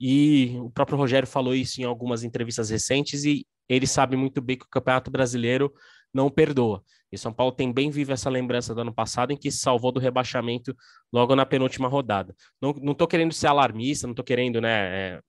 E 0.00 0.56
o 0.60 0.70
próprio 0.70 0.96
Rogério 0.96 1.28
falou 1.28 1.54
isso 1.54 1.80
em 1.80 1.84
algumas 1.84 2.22
entrevistas 2.24 2.70
recentes 2.70 3.24
e 3.24 3.46
ele 3.68 3.86
sabe 3.86 4.16
muito 4.16 4.40
bem 4.40 4.56
que 4.56 4.64
o 4.64 4.68
Campeonato 4.70 5.10
Brasileiro 5.10 5.72
não 6.18 6.28
perdoa. 6.28 6.82
E 7.12 7.16
São 7.16 7.32
Paulo 7.32 7.52
tem 7.52 7.72
bem 7.72 7.90
viva 7.90 8.12
essa 8.12 8.28
lembrança 8.28 8.74
do 8.74 8.80
ano 8.80 8.92
passado 8.92 9.32
em 9.32 9.36
que 9.36 9.50
se 9.50 9.58
salvou 9.58 9.92
do 9.92 10.00
rebaixamento 10.00 10.76
logo 11.12 11.34
na 11.36 11.46
penúltima 11.46 11.88
rodada. 11.88 12.34
Não, 12.60 12.72
não 12.82 12.92
tô 12.92 13.06
querendo 13.06 13.32
ser 13.32 13.46
alarmista, 13.46 14.06
não 14.06 14.14
tô 14.14 14.24
querendo 14.24 14.60
né, 14.60 14.70
é, 15.14 15.20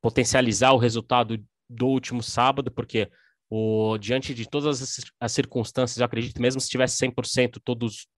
potencializar 0.00 0.72
o 0.72 0.78
resultado 0.78 1.38
do 1.68 1.86
último 1.86 2.22
sábado, 2.22 2.72
porque 2.72 3.08
o, 3.48 3.98
diante 3.98 4.34
de 4.34 4.48
todas 4.48 4.82
as, 4.82 5.00
as 5.20 5.32
circunstâncias, 5.32 5.98
eu 5.98 6.06
acredito, 6.06 6.40
mesmo 6.40 6.60
se 6.60 6.70
tivesse 6.70 6.96
100% 7.06 7.60
todos 7.62 8.08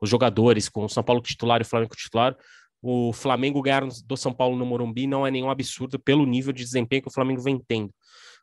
os 0.00 0.10
jogadores, 0.10 0.68
com 0.68 0.84
o 0.84 0.88
São 0.88 1.02
Paulo 1.02 1.22
titular 1.22 1.60
e 1.60 1.62
o 1.62 1.66
Flamengo 1.66 1.94
titular, 1.96 2.36
o 2.82 3.12
Flamengo 3.12 3.62
ganhar 3.62 3.86
do 4.04 4.16
São 4.16 4.32
Paulo 4.32 4.56
no 4.56 4.66
Morumbi 4.66 5.06
não 5.06 5.26
é 5.26 5.30
nenhum 5.30 5.50
absurdo 5.50 5.98
pelo 5.98 6.26
nível 6.26 6.52
de 6.52 6.64
desempenho 6.64 7.02
que 7.02 7.08
o 7.08 7.12
Flamengo 7.12 7.40
vem 7.40 7.58
tendo. 7.58 7.94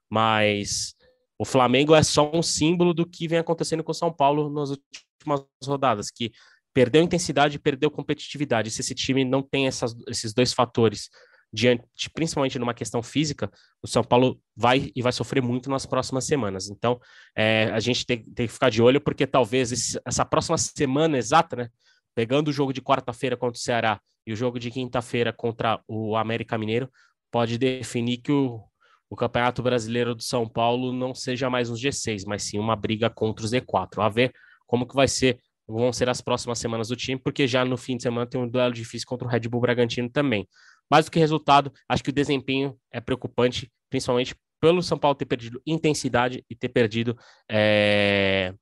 Mas 0.10 0.96
o 1.40 1.46
Flamengo 1.46 1.94
é 1.94 2.02
só 2.02 2.32
um 2.34 2.42
símbolo 2.42 2.94
do 2.94 3.06
que 3.06 3.28
vem 3.28 3.40
acontecendo 3.40 3.84
com 3.84 3.92
o 3.92 3.96
São 3.96 4.12
Paulo 4.12 4.50
nas 4.50 4.72
últimas 4.72 5.46
rodadas, 5.66 6.10
que 6.10 6.32
perdeu 6.74 7.02
intensidade 7.02 7.56
e 7.56 7.60
perdeu 7.60 7.92
competitividade. 7.92 8.72
Se 8.72 8.82
esse 8.82 8.96
time 8.96 9.24
não 9.24 9.42
tem 9.42 9.68
essas, 9.68 9.96
esses 10.08 10.34
dois 10.34 10.54
fatores 10.54 11.10
diante, 11.52 12.10
principalmente 12.14 12.60
numa 12.60 12.74
questão 12.74 13.02
física, 13.02 13.52
o 13.82 13.88
São 13.88 14.04
Paulo 14.04 14.40
vai 14.56 14.92
e 14.96 15.02
vai 15.02 15.12
sofrer 15.12 15.42
muito 15.42 15.70
nas 15.70 15.86
próximas 15.86 16.26
semanas. 16.26 16.70
Então, 16.70 17.00
é, 17.36 17.70
a 17.72 17.80
gente 17.80 18.06
tem, 18.06 18.24
tem, 18.24 18.48
que 18.48 18.54
ficar 18.54 18.70
de 18.70 18.82
olho, 18.82 19.00
porque 19.00 19.26
talvez 19.26 19.72
esse, 19.72 20.00
essa 20.06 20.26
próxima 20.26 20.58
semana 20.58 21.18
exata, 21.18 21.56
né? 21.56 21.70
Pegando 22.16 22.50
o 22.50 22.54
jogo 22.54 22.74
de 22.74 22.82
quarta-feira 22.82 23.38
contra 23.38 23.58
o 23.58 23.62
Ceará 23.62 24.02
e 24.26 24.34
o 24.34 24.36
jogo 24.36 24.60
de 24.60 24.72
quinta-feira 24.72 25.32
contra 25.32 25.80
o 25.88 26.16
América 26.16 26.58
Mineiro, 26.58 26.92
pode 27.32 27.58
definir 27.58 28.18
que 28.18 28.32
o, 28.32 28.62
o 29.10 29.16
Campeonato 29.16 29.64
Brasileiro 29.64 30.14
do 30.14 30.24
São 30.24 30.48
Paulo 30.48 30.92
não 30.92 31.16
seja 31.16 31.50
mais 31.50 31.70
um 31.70 31.76
G6, 31.76 32.24
mas 32.26 32.44
sim 32.44 32.60
uma 32.60 32.76
briga 32.76 33.10
contra 33.10 33.46
o 33.46 33.50
Z4. 33.50 34.04
A 34.04 34.10
ver 34.10 34.34
como 34.66 34.86
que 34.86 34.96
vai 34.96 35.08
ser, 35.08 35.40
vão 35.68 35.94
ser 35.94 36.10
as 36.10 36.22
próximas 36.22 36.60
semanas 36.60 36.90
do 36.90 36.96
time, 36.96 37.20
porque 37.20 37.48
já 37.48 37.64
no 37.64 37.78
fim 37.78 37.96
de 37.96 38.04
semana 38.04 38.28
tem 38.28 38.40
um 38.40 38.48
duelo 38.48 38.74
difícil 38.74 39.08
contra 39.08 39.28
o 39.28 39.32
Red 39.32 39.42
Bull 39.42 39.62
Bragantino 39.62 40.10
também. 40.10 40.48
Mais 40.90 41.06
do 41.06 41.12
que 41.12 41.20
resultado, 41.20 41.72
acho 41.88 42.04
que 42.04 42.10
o 42.10 42.14
desempenho 42.14 42.78
é 42.92 43.00
preocupante, 43.00 43.72
principalmente 43.90 44.36
pelo 44.60 44.82
São 44.82 44.98
Paulo 44.98 45.16
ter 45.16 45.26
perdido 45.26 45.62
intensidade 45.66 46.44
e 46.50 46.56
ter 46.56 46.70
perdido 46.70 47.18
é, 47.50 48.54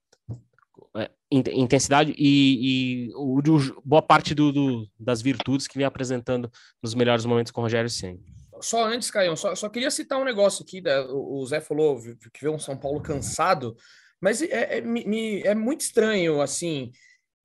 é, 0.97 1.11
intensidade 1.31 2.13
e, 2.17 3.07
e 3.07 3.13
o, 3.15 3.41
boa 3.83 4.01
parte 4.01 4.35
do, 4.35 4.51
do, 4.51 4.87
das 4.99 5.21
virtudes 5.21 5.67
que 5.67 5.77
vem 5.77 5.85
apresentando 5.85 6.51
nos 6.83 6.93
melhores 6.93 7.25
momentos 7.25 7.51
com 7.51 7.61
o 7.61 7.63
Rogério 7.63 7.89
Senna. 7.89 8.19
Só 8.65 8.83
antes, 8.83 9.11
Caio, 9.11 9.37
só, 9.37 9.53
só 9.53 9.69
queria 9.69 9.91
citar 9.91 10.19
um 10.19 10.25
negócio 10.25 10.63
aqui. 10.63 10.81
Né? 10.81 10.99
O 11.09 11.45
Zé 11.45 11.61
falou 11.61 12.01
que 12.33 12.41
vê 12.41 12.49
um 12.49 12.57
São 12.57 12.75
Paulo 12.75 12.99
cansado, 12.99 13.75
mas 14.19 14.41
é, 14.41 14.77
é, 14.77 14.81
me, 14.81 15.41
é 15.43 15.53
muito 15.53 15.81
estranho, 15.81 16.41
assim, 16.41 16.91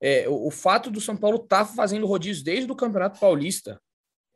é, 0.01 0.27
o, 0.27 0.47
o, 0.47 0.51
fato 0.51 0.89
do 0.89 0.99
São 0.99 1.15
Paulo 1.15 1.37
estar 1.37 1.65
tá 1.65 1.65
fazendo 1.65 2.07
rodízio 2.07 2.43
desde 2.43 2.71
o 2.71 2.75
Campeonato 2.75 3.19
Paulista. 3.19 3.79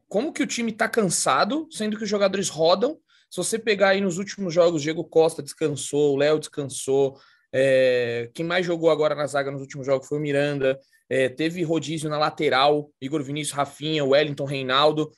Como 0.07 0.31
que 0.31 0.43
o 0.43 0.47
time 0.47 0.71
está 0.71 0.87
cansado, 0.87 1.67
sendo 1.71 1.97
que 1.97 2.03
os 2.03 2.09
jogadores 2.09 2.49
rodam? 2.49 2.99
Se 3.31 3.37
você 3.37 3.57
pegar 3.57 3.89
aí 3.89 4.01
nos 4.01 4.19
últimos 4.19 4.53
jogos, 4.53 4.83
Diego 4.83 5.03
Costa 5.03 5.41
descansou, 5.41 6.13
o 6.13 6.17
Léo 6.17 6.37
descansou, 6.37 7.19
é, 7.51 8.29
quem 8.33 8.45
mais 8.45 8.63
jogou 8.63 8.91
agora 8.91 9.15
na 9.15 9.25
zaga 9.25 9.49
nos 9.49 9.61
últimos 9.61 9.87
jogos 9.87 10.07
foi 10.07 10.19
o 10.19 10.21
Miranda. 10.21 10.79
É, 11.09 11.29
teve 11.29 11.63
rodízio 11.63 12.09
na 12.09 12.17
lateral, 12.17 12.91
Igor 13.01 13.23
Vinícius, 13.23 13.57
Rafinha, 13.57 14.05
Wellington, 14.05 14.45
Reinaldo. 14.45 15.11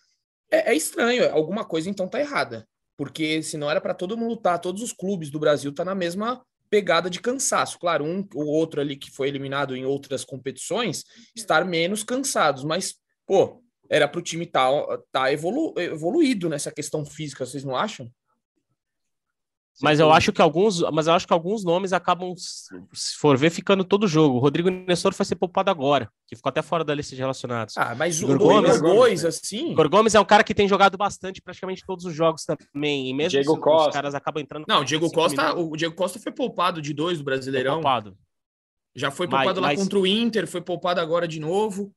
É, 0.52 0.72
é 0.72 0.76
estranho, 0.76 1.30
alguma 1.32 1.66
coisa 1.66 1.90
então 1.90 2.08
tá 2.08 2.20
errada. 2.20 2.68
Porque 2.96 3.44
se 3.44 3.58
não 3.58 3.70
era 3.70 3.80
para 3.80 3.94
todo 3.94 4.18
mundo 4.18 4.32
lutar, 4.32 4.60
todos 4.60 4.82
os 4.82 4.92
clubes 4.92 5.30
do 5.30 5.40
Brasil 5.40 5.74
tá 5.74 5.86
na 5.86 5.94
mesma 5.94 6.44
pegada 6.70 7.10
de 7.10 7.22
cansaço. 7.22 7.78
Claro, 7.80 8.04
um 8.04 8.28
ou 8.34 8.48
outro 8.48 8.82
ali 8.82 8.96
que 8.96 9.12
foi 9.12 9.28
eliminado 9.28 9.76
em 9.76 9.86
outras 9.86 10.26
competições 10.26 11.04
estar 11.36 11.64
menos 11.64 12.04
cansados, 12.04 12.64
mas, 12.64 12.96
pô, 13.26 13.62
era 13.90 14.08
para 14.08 14.20
o 14.20 14.24
time 14.24 14.46
estar 14.46 14.70
tá, 14.70 15.00
tá 15.12 15.32
evolu 15.32 15.74
evoluído 15.78 16.50
nessa 16.50 16.72
questão 16.72 17.06
física, 17.06 17.46
vocês 17.46 17.64
não 17.64 17.76
acham? 17.76 18.12
Mas 19.82 20.00
eu 20.00 20.12
acho 20.12 20.32
que 20.32 20.42
alguns, 20.42 20.82
mas 20.92 21.08
eu 21.08 21.14
acho 21.14 21.28
que 21.28 21.34
alguns 21.34 21.64
nomes 21.64 21.94
acabam, 21.94 22.34
se 22.36 23.16
for 23.18 23.38
ver, 23.38 23.52
ficando 23.52 23.84
todo 23.84 24.08
jogo. 24.08 24.38
O 24.38 24.40
Rodrigo 24.40 24.70
Nestor 24.70 25.14
foi 25.14 25.26
ser 25.26 25.36
poupado 25.36 25.70
agora, 25.70 26.10
que 26.28 26.36
ficou 26.36 26.50
até 26.50 26.62
fora 26.62 26.84
da 26.84 26.96
lista 26.96 27.16
de 27.16 27.22
relacionados. 27.22 27.78
Ah, 27.78 27.94
mas 27.94 28.22
o 28.24 28.38
Gomes, 28.38 28.82
dois, 28.82 29.24
assim. 29.24 29.72
Igor 29.72 29.88
Gomes 29.90 30.16
é 30.16 30.20
um 30.20 30.26
cara 30.26 30.44
que 30.44 30.54
tem 30.54 30.68
jogado 30.68 30.98
bastante, 30.98 31.42
praticamente 31.42 31.84
todos 31.86 32.06
os 32.06 32.14
jogos 32.14 32.44
também. 32.44 33.10
E 33.10 33.14
mesmo 33.14 33.30
Diego 33.30 33.54
os, 33.54 33.60
Costa. 33.60 33.90
os 33.90 33.94
caras 33.94 34.16
acabam 34.16 34.42
entrando. 34.42 34.66
Não, 34.68 34.82
o 34.82 34.86
Diego 34.86 35.12
Costa, 35.12 35.54
o 35.54 35.76
Diego 35.76 35.96
Costa 35.96 36.20
foi 36.20 36.32
poupado 36.32 36.82
de 36.82 36.94
dois 36.94 37.20
do 37.20 37.24
Brasileirão. 37.24 37.76
Foi 37.76 37.84
poupado. 37.84 38.18
Já 38.96 39.12
foi 39.12 39.28
poupado 39.28 39.62
mas, 39.62 39.70
lá 39.72 39.76
mas... 39.76 39.80
contra 39.80 40.00
o 40.00 40.08
Inter, 40.08 40.48
foi 40.48 40.62
poupado 40.62 41.00
agora 41.00 41.28
de 41.28 41.40
novo. 41.40 41.94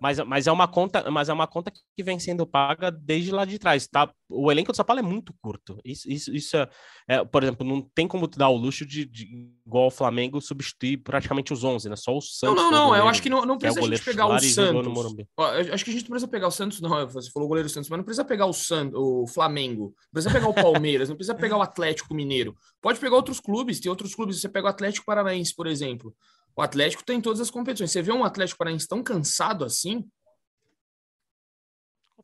Mas, 0.00 0.18
mas 0.20 0.46
é 0.46 0.52
uma 0.52 0.66
conta, 0.66 1.10
mas 1.10 1.28
é 1.28 1.32
uma 1.32 1.46
conta 1.46 1.70
que 1.70 2.02
vem 2.02 2.18
sendo 2.18 2.46
paga 2.46 2.90
desde 2.90 3.30
lá 3.30 3.44
de 3.44 3.58
trás, 3.58 3.86
tá? 3.86 4.10
O 4.30 4.50
elenco 4.50 4.72
do 4.72 4.76
São 4.76 4.84
Paulo 4.84 5.00
é 5.00 5.02
muito 5.02 5.34
curto. 5.42 5.78
Isso, 5.84 6.10
isso, 6.10 6.34
isso 6.34 6.56
é, 6.56 6.68
é 7.06 7.24
por 7.24 7.42
exemplo, 7.42 7.66
não 7.66 7.82
tem 7.82 8.08
como 8.08 8.26
te 8.26 8.38
dar 8.38 8.48
o 8.48 8.56
luxo 8.56 8.86
de, 8.86 9.04
de, 9.04 9.50
igual 9.66 9.88
o 9.88 9.90
Flamengo 9.90 10.40
substituir 10.40 10.96
praticamente 10.98 11.52
os 11.52 11.62
11, 11.62 11.90
né? 11.90 11.96
Só 11.96 12.16
o 12.16 12.20
Santos. 12.22 12.56
Não, 12.56 12.70
não, 12.70 12.88
não. 12.88 12.96
Eu 12.96 13.08
acho 13.08 13.22
que 13.22 13.28
não, 13.28 13.44
não 13.44 13.56
é 13.56 13.58
precisa 13.58 13.80
é 13.80 13.84
a 13.84 13.86
gente 13.88 14.04
pegar 14.04 14.26
o 14.26 14.38
Santos. 14.38 15.26
Acho 15.72 15.84
que 15.84 15.90
a 15.90 15.94
gente 15.94 16.04
não 16.04 16.10
precisa 16.10 16.28
pegar 16.28 16.48
o 16.48 16.50
Santos, 16.50 16.80
não. 16.80 17.06
Você 17.08 17.30
falou 17.30 17.46
o 17.46 17.48
goleiro 17.48 17.68
Santos, 17.68 17.90
mas 17.90 17.98
não 17.98 18.04
precisa 18.04 18.24
pegar 18.24 18.46
o 18.46 18.52
Santos, 18.54 18.98
o 18.98 19.26
Flamengo. 19.26 19.94
Não 20.04 20.12
precisa 20.12 20.32
pegar 20.32 20.48
o 20.48 20.54
Palmeiras, 20.54 21.10
não 21.10 21.16
precisa 21.16 21.34
pegar 21.34 21.58
o 21.58 21.62
Atlético 21.62 22.14
Mineiro. 22.14 22.56
Pode 22.80 22.98
pegar 22.98 23.16
outros 23.16 23.38
clubes. 23.38 23.80
Tem 23.80 23.90
outros 23.90 24.14
clubes. 24.14 24.40
Você 24.40 24.48
pega 24.48 24.66
o 24.66 24.70
Atlético 24.70 25.04
Paranaense, 25.04 25.54
por 25.54 25.66
exemplo. 25.66 26.14
O 26.60 26.62
Atlético 26.62 27.02
tem 27.02 27.22
todas 27.22 27.40
as 27.40 27.50
competições. 27.50 27.90
Você 27.90 28.02
vê 28.02 28.12
um 28.12 28.22
Atlético 28.22 28.58
Paranaense 28.58 28.86
tão 28.86 29.02
cansado 29.02 29.64
assim, 29.64 30.06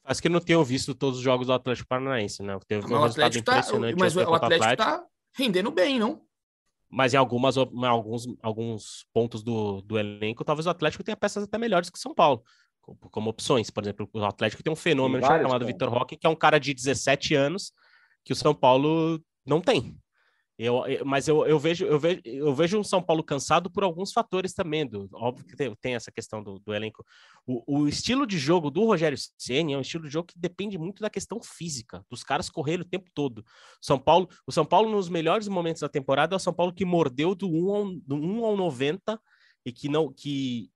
Acho 0.04 0.22
que 0.22 0.28
não 0.28 0.38
tenho 0.38 0.62
visto 0.62 0.94
todos 0.94 1.18
os 1.18 1.24
jogos 1.24 1.48
do 1.48 1.52
Atlético 1.52 1.88
Paranaense, 1.88 2.40
né? 2.40 2.56
Teve 2.68 2.86
um 2.86 3.00
resultado 3.00 3.42
tá, 3.42 3.58
impressionante. 3.58 3.98
Mas 3.98 4.14
o 4.14 4.34
Atlético 4.34 4.70
está 4.70 5.04
rendendo 5.34 5.68
bem, 5.72 5.98
não? 5.98 6.22
Mas 6.88 7.12
em 7.12 7.16
algumas, 7.16 7.56
em 7.56 7.84
alguns, 7.84 8.26
alguns 8.40 9.06
pontos 9.12 9.42
do, 9.42 9.82
do 9.82 9.98
elenco, 9.98 10.44
talvez 10.44 10.66
o 10.66 10.70
Atlético 10.70 11.02
tenha 11.02 11.16
peças 11.16 11.42
até 11.42 11.58
melhores 11.58 11.90
que 11.90 11.98
o 11.98 12.00
São 12.00 12.14
Paulo, 12.14 12.44
como, 12.80 12.98
como 13.10 13.30
opções. 13.30 13.68
Por 13.68 13.82
exemplo, 13.82 14.08
o 14.12 14.24
Atlético 14.24 14.62
tem 14.62 14.72
um 14.72 14.76
fenômeno 14.76 15.26
vários, 15.26 15.44
chamado 15.44 15.66
Vitor 15.66 15.88
Roque, 15.88 16.16
que 16.16 16.26
é 16.26 16.30
um 16.30 16.36
cara 16.36 16.60
de 16.60 16.72
17 16.72 17.34
anos 17.34 17.72
que 18.24 18.32
o 18.32 18.36
São 18.36 18.54
Paulo 18.54 19.20
não 19.44 19.60
tem. 19.60 19.98
Eu, 20.58 20.82
mas 21.04 21.28
eu, 21.28 21.46
eu, 21.46 21.58
vejo, 21.58 21.84
eu, 21.84 21.98
vejo, 21.98 22.22
eu 22.24 22.54
vejo 22.54 22.78
um 22.78 22.84
São 22.84 23.02
Paulo 23.02 23.22
cansado 23.22 23.70
por 23.70 23.84
alguns 23.84 24.10
fatores 24.10 24.54
também. 24.54 24.86
Do, 24.86 25.06
óbvio 25.12 25.44
que 25.44 25.54
tem, 25.54 25.74
tem 25.76 25.94
essa 25.94 26.10
questão 26.10 26.42
do, 26.42 26.58
do 26.58 26.72
elenco. 26.72 27.04
O, 27.46 27.80
o, 27.80 27.88
estilo 27.88 28.26
de 28.26 28.38
jogo 28.38 28.70
do 28.70 28.84
Rogério 28.84 29.18
Ceni 29.36 29.74
é 29.74 29.78
um 29.78 29.82
estilo 29.82 30.04
de 30.04 30.10
jogo 30.10 30.28
que 30.28 30.38
depende 30.38 30.78
muito 30.78 31.02
da 31.02 31.10
questão 31.10 31.40
física, 31.42 32.02
dos 32.08 32.22
caras 32.22 32.48
correrem 32.48 32.80
o 32.80 32.88
tempo 32.88 33.10
todo. 33.12 33.44
São 33.82 33.98
Paulo, 33.98 34.28
o 34.46 34.52
São 34.52 34.64
Paulo, 34.64 34.90
nos 34.90 35.10
melhores 35.10 35.46
momentos 35.46 35.82
da 35.82 35.88
temporada, 35.90 36.34
é 36.34 36.36
o 36.36 36.40
São 36.40 36.54
Paulo 36.54 36.72
que 36.72 36.86
mordeu 36.86 37.34
do 37.34 37.48
1 37.48 37.74
ao, 37.74 37.84
do 37.94 38.16
1 38.16 38.44
ao 38.44 38.56
90 38.56 39.20
e 39.66 39.72
que 39.72 39.88
não 39.90 40.10
que 40.10 40.70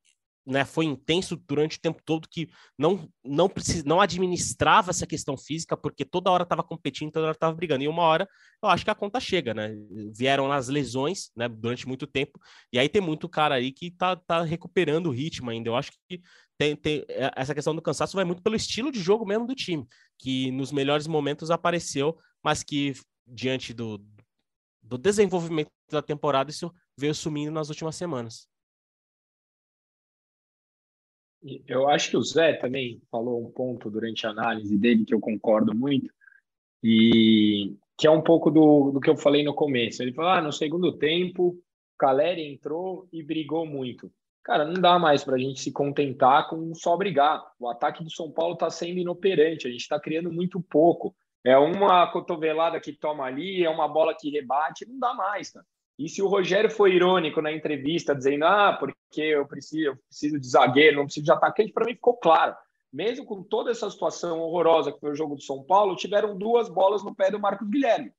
né, 0.46 0.64
foi 0.64 0.84
intenso 0.86 1.36
durante 1.36 1.78
o 1.78 1.80
tempo 1.80 2.00
todo, 2.04 2.28
que 2.28 2.48
não 2.78 3.08
não 3.24 3.50
não 3.84 4.00
administrava 4.00 4.90
essa 4.90 5.06
questão 5.06 5.36
física, 5.36 5.76
porque 5.76 6.04
toda 6.04 6.30
hora 6.30 6.42
estava 6.42 6.62
competindo, 6.62 7.12
toda 7.12 7.26
hora 7.26 7.36
estava 7.36 7.54
brigando. 7.54 7.84
E 7.84 7.88
uma 7.88 8.02
hora, 8.02 8.28
eu 8.62 8.68
acho 8.68 8.84
que 8.84 8.90
a 8.90 8.94
conta 8.94 9.20
chega, 9.20 9.54
né? 9.54 9.74
Vieram 10.16 10.50
as 10.50 10.68
lesões, 10.68 11.30
né, 11.36 11.48
durante 11.48 11.86
muito 11.86 12.06
tempo, 12.06 12.40
e 12.72 12.78
aí 12.78 12.88
tem 12.88 13.02
muito 13.02 13.28
cara 13.28 13.56
aí 13.56 13.72
que 13.72 13.90
tá, 13.90 14.16
tá 14.16 14.42
recuperando 14.42 15.06
o 15.06 15.12
ritmo 15.12 15.50
ainda. 15.50 15.68
Eu 15.68 15.76
acho 15.76 15.92
que 16.08 16.20
tem, 16.58 16.76
tem 16.76 17.04
é, 17.08 17.30
essa 17.36 17.54
questão 17.54 17.74
do 17.74 17.82
cansaço 17.82 18.16
vai 18.16 18.24
muito 18.24 18.42
pelo 18.42 18.56
estilo 18.56 18.92
de 18.92 19.00
jogo 19.00 19.26
mesmo 19.26 19.46
do 19.46 19.54
time, 19.54 19.86
que 20.18 20.50
nos 20.50 20.72
melhores 20.72 21.06
momentos 21.06 21.50
apareceu, 21.50 22.18
mas 22.42 22.62
que 22.62 22.94
diante 23.26 23.72
do, 23.72 24.04
do 24.82 24.98
desenvolvimento 24.98 25.70
da 25.90 26.02
temporada 26.02 26.50
isso 26.50 26.72
veio 26.96 27.14
sumindo 27.14 27.52
nas 27.52 27.68
últimas 27.68 27.96
semanas. 27.96 28.48
Eu 31.66 31.88
acho 31.88 32.10
que 32.10 32.16
o 32.16 32.22
Zé 32.22 32.54
também 32.54 33.00
falou 33.10 33.42
um 33.42 33.50
ponto 33.50 33.90
durante 33.90 34.26
a 34.26 34.30
análise 34.30 34.76
dele 34.76 35.04
que 35.04 35.14
eu 35.14 35.20
concordo 35.20 35.74
muito, 35.74 36.12
e 36.82 37.74
que 37.96 38.06
é 38.06 38.10
um 38.10 38.22
pouco 38.22 38.50
do, 38.50 38.90
do 38.92 39.00
que 39.00 39.10
eu 39.10 39.16
falei 39.16 39.42
no 39.42 39.54
começo. 39.54 40.02
Ele 40.02 40.12
falou: 40.12 40.30
ah, 40.30 40.40
no 40.40 40.52
segundo 40.52 40.96
tempo, 40.96 41.56
Caleri 41.98 42.52
entrou 42.52 43.08
e 43.12 43.22
brigou 43.22 43.66
muito. 43.66 44.10
Cara, 44.42 44.64
não 44.64 44.74
dá 44.74 44.98
mais 44.98 45.22
para 45.22 45.36
a 45.36 45.38
gente 45.38 45.60
se 45.60 45.70
contentar 45.70 46.48
com 46.48 46.74
só 46.74 46.96
brigar. 46.96 47.42
O 47.58 47.68
ataque 47.68 48.02
do 48.02 48.10
São 48.10 48.32
Paulo 48.32 48.54
está 48.54 48.70
sendo 48.70 48.98
inoperante, 48.98 49.66
a 49.66 49.70
gente 49.70 49.82
está 49.82 50.00
criando 50.00 50.32
muito 50.32 50.60
pouco. 50.60 51.14
É 51.44 51.56
uma 51.56 52.10
cotovelada 52.10 52.80
que 52.80 52.92
toma 52.92 53.24
ali, 53.24 53.62
é 53.62 53.70
uma 53.70 53.86
bola 53.86 54.14
que 54.18 54.30
rebate, 54.30 54.86
não 54.88 54.98
dá 54.98 55.14
mais, 55.14 55.50
cara. 55.50 55.64
E 56.00 56.08
se 56.08 56.22
o 56.22 56.28
Rogério 56.28 56.70
foi 56.70 56.94
irônico 56.94 57.42
na 57.42 57.52
entrevista, 57.52 58.14
dizendo, 58.14 58.46
ah, 58.46 58.72
porque 58.72 59.20
eu 59.20 59.46
preciso, 59.46 59.84
eu 59.84 59.96
preciso 60.08 60.40
de 60.40 60.48
zagueiro, 60.48 60.96
não 60.96 61.04
preciso 61.04 61.26
de 61.26 61.30
atacante, 61.30 61.74
para 61.74 61.84
mim 61.84 61.92
ficou 61.92 62.16
claro. 62.16 62.56
Mesmo 62.90 63.26
com 63.26 63.42
toda 63.42 63.70
essa 63.70 63.88
situação 63.90 64.40
horrorosa 64.40 64.90
que 64.90 64.98
foi 64.98 65.10
o 65.10 65.14
jogo 65.14 65.34
do 65.34 65.42
São 65.42 65.62
Paulo, 65.62 65.94
tiveram 65.94 66.38
duas 66.38 66.70
bolas 66.70 67.04
no 67.04 67.14
pé 67.14 67.30
do 67.30 67.38
Marcos 67.38 67.68
Guilherme. 67.68 68.14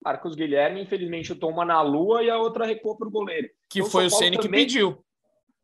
Marcos 0.00 0.36
Guilherme, 0.36 0.80
infelizmente, 0.80 1.26
chutou 1.26 1.50
uma 1.50 1.64
na 1.64 1.82
lua 1.82 2.22
e 2.22 2.30
a 2.30 2.38
outra 2.38 2.64
recuou 2.64 2.96
para 2.96 3.08
o 3.08 3.10
goleiro. 3.10 3.50
Que 3.68 3.80
então, 3.80 3.90
foi 3.90 4.06
o 4.06 4.10
Ceni 4.10 4.36
também... 4.36 4.50
que 4.50 4.56
pediu. 4.56 5.04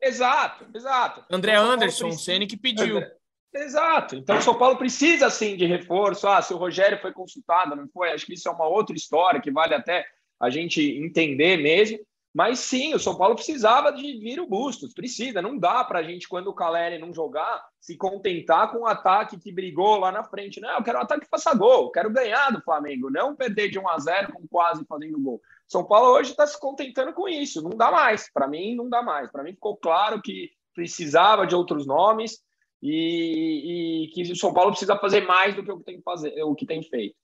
Exato, 0.02 0.66
exato. 0.74 1.24
André 1.30 1.52
então, 1.52 1.70
Anderson, 1.70 2.08
o 2.08 2.12
Ceni 2.18 2.48
que 2.48 2.56
pediu. 2.56 2.96
André... 2.96 3.12
Exato. 3.54 4.16
Então, 4.16 4.38
o 4.38 4.42
São 4.42 4.58
Paulo 4.58 4.76
precisa, 4.76 5.30
sim, 5.30 5.56
de 5.56 5.66
reforço. 5.66 6.26
Ah, 6.26 6.42
se 6.42 6.52
o 6.52 6.56
Rogério 6.56 6.98
foi 6.98 7.12
consultado, 7.12 7.76
não 7.76 7.86
foi? 7.86 8.10
Acho 8.10 8.26
que 8.26 8.34
isso 8.34 8.48
é 8.48 8.50
uma 8.50 8.66
outra 8.66 8.96
história 8.96 9.40
que 9.40 9.52
vale 9.52 9.72
até 9.72 10.04
a 10.40 10.50
gente 10.50 10.80
entender 10.82 11.56
mesmo. 11.56 11.98
Mas 12.34 12.58
sim, 12.58 12.92
o 12.94 12.98
São 12.98 13.16
Paulo 13.16 13.36
precisava 13.36 13.92
de 13.92 14.18
vir 14.18 14.40
o 14.40 14.46
Bustos, 14.46 14.92
precisa. 14.92 15.40
Não 15.40 15.56
dá 15.56 15.84
para 15.84 16.00
a 16.00 16.02
gente, 16.02 16.28
quando 16.28 16.48
o 16.48 16.54
Caleri 16.54 16.98
não 16.98 17.14
jogar, 17.14 17.64
se 17.78 17.96
contentar 17.96 18.72
com 18.72 18.78
o 18.78 18.86
ataque 18.86 19.38
que 19.38 19.52
brigou 19.52 19.98
lá 19.98 20.10
na 20.10 20.24
frente. 20.24 20.60
Não, 20.60 20.78
eu 20.78 20.82
quero 20.82 20.98
um 20.98 21.02
ataque 21.02 21.20
que 21.22 21.30
faça 21.30 21.54
gol, 21.54 21.92
quero 21.92 22.10
ganhar 22.10 22.50
do 22.50 22.60
Flamengo, 22.60 23.08
não 23.08 23.36
perder 23.36 23.68
de 23.68 23.78
1 23.78 23.88
a 23.88 23.98
0 24.00 24.32
com 24.32 24.48
quase 24.48 24.84
fazendo 24.84 25.20
gol. 25.20 25.40
São 25.68 25.84
Paulo 25.84 26.16
hoje 26.16 26.32
está 26.32 26.44
se 26.44 26.58
contentando 26.58 27.12
com 27.12 27.28
isso, 27.28 27.62
não 27.62 27.70
dá 27.70 27.92
mais. 27.92 28.28
Para 28.32 28.48
mim, 28.48 28.74
não 28.74 28.88
dá 28.88 29.00
mais. 29.00 29.30
Para 29.30 29.44
mim 29.44 29.52
ficou 29.52 29.76
claro 29.76 30.20
que 30.20 30.50
precisava 30.74 31.46
de 31.46 31.54
outros 31.54 31.86
nomes 31.86 32.42
e, 32.82 34.06
e, 34.06 34.08
que 34.08 34.32
o 34.32 34.36
São 34.36 34.52
Paulo 34.52 34.72
precisa 34.72 34.98
fazer 34.98 35.20
mais 35.24 35.54
do 35.54 35.62
que 35.62 35.70
o 35.70 35.78
que 35.78 35.84
tem, 35.84 36.02
fazer, 36.02 36.42
o 36.42 36.54
que 36.56 36.66
tem 36.66 36.82
feito. 36.82 37.14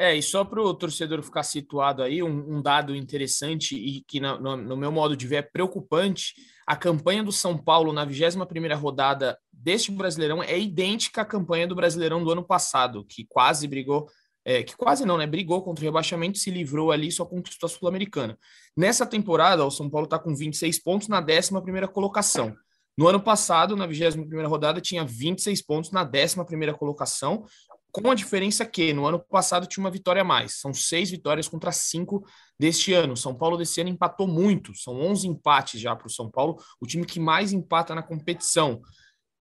É, 0.00 0.16
e 0.16 0.22
só 0.22 0.46
para 0.46 0.62
o 0.62 0.72
torcedor 0.72 1.22
ficar 1.22 1.42
situado 1.42 2.02
aí, 2.02 2.22
um, 2.22 2.56
um 2.56 2.62
dado 2.62 2.96
interessante 2.96 3.76
e 3.76 4.00
que, 4.08 4.18
no, 4.18 4.56
no, 4.56 4.74
meu 4.74 4.90
modo 4.90 5.14
de 5.14 5.26
ver, 5.26 5.36
é 5.36 5.42
preocupante: 5.42 6.32
a 6.66 6.74
campanha 6.74 7.22
do 7.22 7.30
São 7.30 7.54
Paulo 7.58 7.92
na 7.92 8.06
21 8.06 8.74
rodada 8.78 9.38
deste 9.52 9.92
Brasileirão 9.92 10.42
é 10.42 10.58
idêntica 10.58 11.20
à 11.20 11.24
campanha 11.24 11.66
do 11.66 11.74
Brasileirão 11.74 12.24
do 12.24 12.30
ano 12.30 12.42
passado, 12.42 13.04
que 13.04 13.26
quase 13.28 13.68
brigou, 13.68 14.08
é, 14.42 14.62
que 14.62 14.74
quase 14.74 15.04
não, 15.04 15.18
né? 15.18 15.26
Brigou 15.26 15.62
contra 15.62 15.84
o 15.84 15.84
rebaixamento, 15.84 16.38
se 16.38 16.50
livrou 16.50 16.90
ali, 16.90 17.12
só 17.12 17.26
conquistou 17.26 17.66
a 17.66 17.70
Sul-Americana. 17.70 18.38
Nessa 18.74 19.04
temporada, 19.04 19.66
o 19.66 19.70
São 19.70 19.90
Paulo 19.90 20.06
está 20.06 20.18
com 20.18 20.34
26 20.34 20.82
pontos 20.82 21.08
na 21.08 21.20
11 21.20 21.52
colocação. 21.92 22.56
No 22.96 23.06
ano 23.06 23.20
passado, 23.20 23.76
na 23.76 23.86
21 23.86 24.46
rodada, 24.48 24.80
tinha 24.80 25.04
26 25.04 25.62
pontos 25.62 25.90
na 25.90 26.02
11 26.02 26.36
colocação, 26.78 27.44
com 27.92 28.10
a 28.10 28.14
diferença 28.14 28.64
que 28.64 28.92
no 28.92 29.06
ano 29.06 29.18
passado 29.18 29.66
tinha 29.66 29.84
uma 29.84 29.90
vitória 29.90 30.22
a 30.22 30.24
mais. 30.24 30.60
São 30.60 30.72
seis 30.72 31.10
vitórias 31.10 31.48
contra 31.48 31.72
cinco 31.72 32.24
deste 32.58 32.92
ano. 32.92 33.16
São 33.16 33.34
Paulo 33.34 33.56
desse 33.56 33.80
ano 33.80 33.90
empatou 33.90 34.26
muito, 34.26 34.74
são 34.74 35.00
11 35.00 35.28
empates 35.28 35.80
já 35.80 35.94
para 35.94 36.06
o 36.06 36.10
São 36.10 36.30
Paulo, 36.30 36.56
o 36.80 36.86
time 36.86 37.04
que 37.04 37.20
mais 37.20 37.52
empata 37.52 37.94
na 37.94 38.02
competição. 38.02 38.80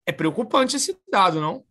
É 0.06 0.12
preocupante 0.12 0.76
esse 0.76 0.98
dado, 1.10 1.40
não? 1.40 1.64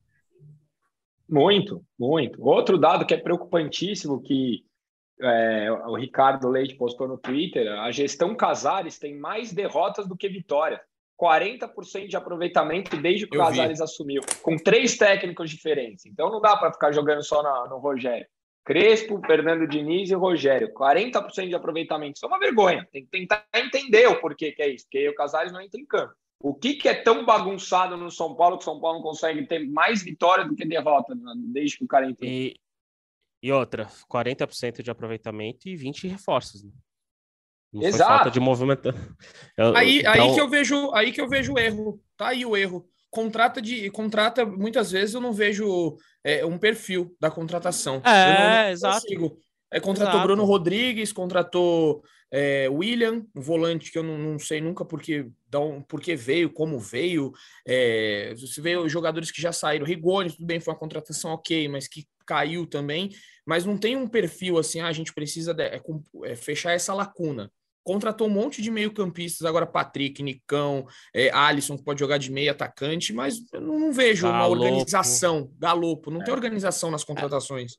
Muito, 1.29 1.83
muito. 1.97 2.43
Outro 2.43 2.77
dado 2.77 3.05
que 3.05 3.13
é 3.13 3.17
preocupantíssimo 3.17 4.21
que 4.21 4.65
é, 5.21 5.71
o 5.71 5.95
Ricardo 5.95 6.49
Leite 6.49 6.75
postou 6.75 7.07
no 7.07 7.17
Twitter, 7.17 7.71
a 7.79 7.91
gestão 7.91 8.35
Casares 8.35 8.99
tem 8.99 9.17
mais 9.17 9.53
derrotas 9.53 10.07
do 10.07 10.17
que 10.17 10.27
vitórias. 10.27 10.81
40% 11.19 12.07
de 12.07 12.17
aproveitamento 12.17 12.97
desde 12.97 13.27
que 13.27 13.37
o 13.37 13.39
Casares 13.39 13.81
assumiu, 13.81 14.21
com 14.41 14.57
três 14.57 14.97
técnicos 14.97 15.49
diferentes. 15.49 16.05
Então 16.05 16.29
não 16.29 16.41
dá 16.41 16.57
para 16.57 16.73
ficar 16.73 16.91
jogando 16.91 17.23
só 17.23 17.41
na, 17.41 17.67
no 17.67 17.77
Rogério. 17.77 18.25
Crespo, 18.65 19.21
Fernando 19.25 19.67
Diniz 19.67 20.09
e 20.09 20.15
Rogério. 20.15 20.73
40% 20.73 21.49
de 21.49 21.55
aproveitamento. 21.55 22.15
Isso 22.15 22.25
é 22.25 22.27
uma 22.27 22.39
vergonha. 22.39 22.87
Tem 22.91 23.03
que 23.03 23.09
tentar 23.09 23.45
entender 23.53 24.07
o 24.07 24.19
porquê 24.19 24.51
que 24.51 24.61
é 24.61 24.69
isso, 24.69 24.85
porque 24.85 25.09
o 25.09 25.15
Casares 25.15 25.51
não 25.51 25.61
entra 25.61 25.79
em 25.79 25.85
campo. 25.85 26.13
O 26.41 26.53
que, 26.53 26.73
que 26.73 26.89
é 26.89 26.93
tão 26.93 27.25
bagunçado 27.25 27.95
no 27.95 28.11
São 28.11 28.35
Paulo 28.35 28.57
que 28.57 28.63
o 28.63 28.65
São 28.65 28.79
Paulo 28.79 28.97
não 28.97 29.03
consegue 29.03 29.45
ter 29.47 29.65
mais 29.69 30.03
vitória 30.03 30.45
do 30.45 30.55
que 30.55 30.65
derrota 30.65 31.15
né, 31.15 31.33
desde 31.37 31.77
que 31.77 31.85
o 31.85 31.87
cara 31.87 32.09
entrou? 32.09 32.29
E, 32.29 32.55
e 33.41 33.51
outra, 33.51 33.87
40% 34.11 34.81
de 34.81 34.91
aproveitamento 34.91 35.69
e 35.69 35.75
20 35.75 36.07
reforços. 36.07 36.63
Né? 36.63 36.71
Não 37.73 37.81
Exato. 37.81 38.09
falta 38.09 38.31
de 38.31 38.39
movimento. 38.39 38.89
aí, 39.75 39.99
então... 39.99 40.11
aí, 40.13 40.33
que 40.33 40.41
eu 40.41 40.47
vejo, 40.47 40.91
aí 40.93 41.11
que 41.11 41.19
eu 41.19 41.27
vejo 41.27 41.53
o 41.53 41.59
erro. 41.59 41.99
Tá 42.15 42.27
aí 42.27 42.45
o 42.45 42.55
erro. 42.55 42.85
Contrata 43.09 43.61
de 43.61 43.89
contrata, 43.89 44.45
muitas 44.45 44.91
vezes 44.91 45.15
eu 45.15 45.21
não 45.21 45.33
vejo 45.33 45.97
é, 46.23 46.45
um 46.45 46.57
perfil 46.57 47.15
da 47.19 47.31
contratação. 47.31 48.01
É, 48.05 48.71
exato. 48.71 49.05
É, 49.71 49.79
contratou 49.79 50.13
exato. 50.13 50.27
Bruno 50.27 50.45
Rodrigues, 50.45 51.11
contratou 51.11 52.03
é, 52.31 52.67
William, 52.69 53.25
um 53.35 53.41
volante 53.41 53.91
que 53.91 53.97
eu 53.97 54.03
não, 54.03 54.17
não 54.19 54.39
sei 54.39 54.61
nunca 54.61 54.85
porque, 54.85 55.27
um, 55.55 55.81
porque 55.81 56.15
veio, 56.15 56.51
como 56.51 56.79
veio. 56.79 57.31
É, 57.67 58.35
você 58.35 58.61
vê 58.61 58.77
os 58.77 58.91
jogadores 58.91 59.31
que 59.31 59.41
já 59.41 59.51
saíram. 59.51 59.85
Rigoni, 59.85 60.31
tudo 60.31 60.45
bem, 60.45 60.59
foi 60.59 60.73
uma 60.73 60.79
contratação 60.79 61.31
ok, 61.31 61.67
mas 61.67 61.87
que 61.87 62.07
caiu 62.25 62.67
também. 62.67 63.09
Mas 63.45 63.65
não 63.65 63.77
tem 63.77 63.95
um 63.95 64.07
perfil 64.07 64.59
assim, 64.59 64.79
ah, 64.79 64.87
a 64.87 64.93
gente 64.93 65.13
precisa 65.13 65.53
de, 65.53 65.63
é, 65.63 65.81
é 66.25 66.35
fechar 66.35 66.71
essa 66.71 66.93
lacuna 66.93 67.51
contratou 67.83 68.27
um 68.27 68.31
monte 68.31 68.61
de 68.61 68.71
meio-campistas, 68.71 69.45
agora 69.45 69.65
Patrick, 69.65 70.23
Nicão, 70.23 70.87
é, 71.13 71.29
Alisson, 71.31 71.77
que 71.77 71.83
pode 71.83 71.99
jogar 71.99 72.17
de 72.17 72.31
meio 72.31 72.51
atacante, 72.51 73.13
mas 73.13 73.35
eu 73.51 73.61
não, 73.61 73.79
não 73.79 73.91
vejo 73.91 74.27
Galopo. 74.27 74.55
uma 74.55 74.65
organização. 74.65 75.51
Galopo, 75.57 76.09
não 76.09 76.21
é. 76.21 76.23
tem 76.23 76.33
organização 76.33 76.89
nas 76.89 77.03
contratações. 77.03 77.73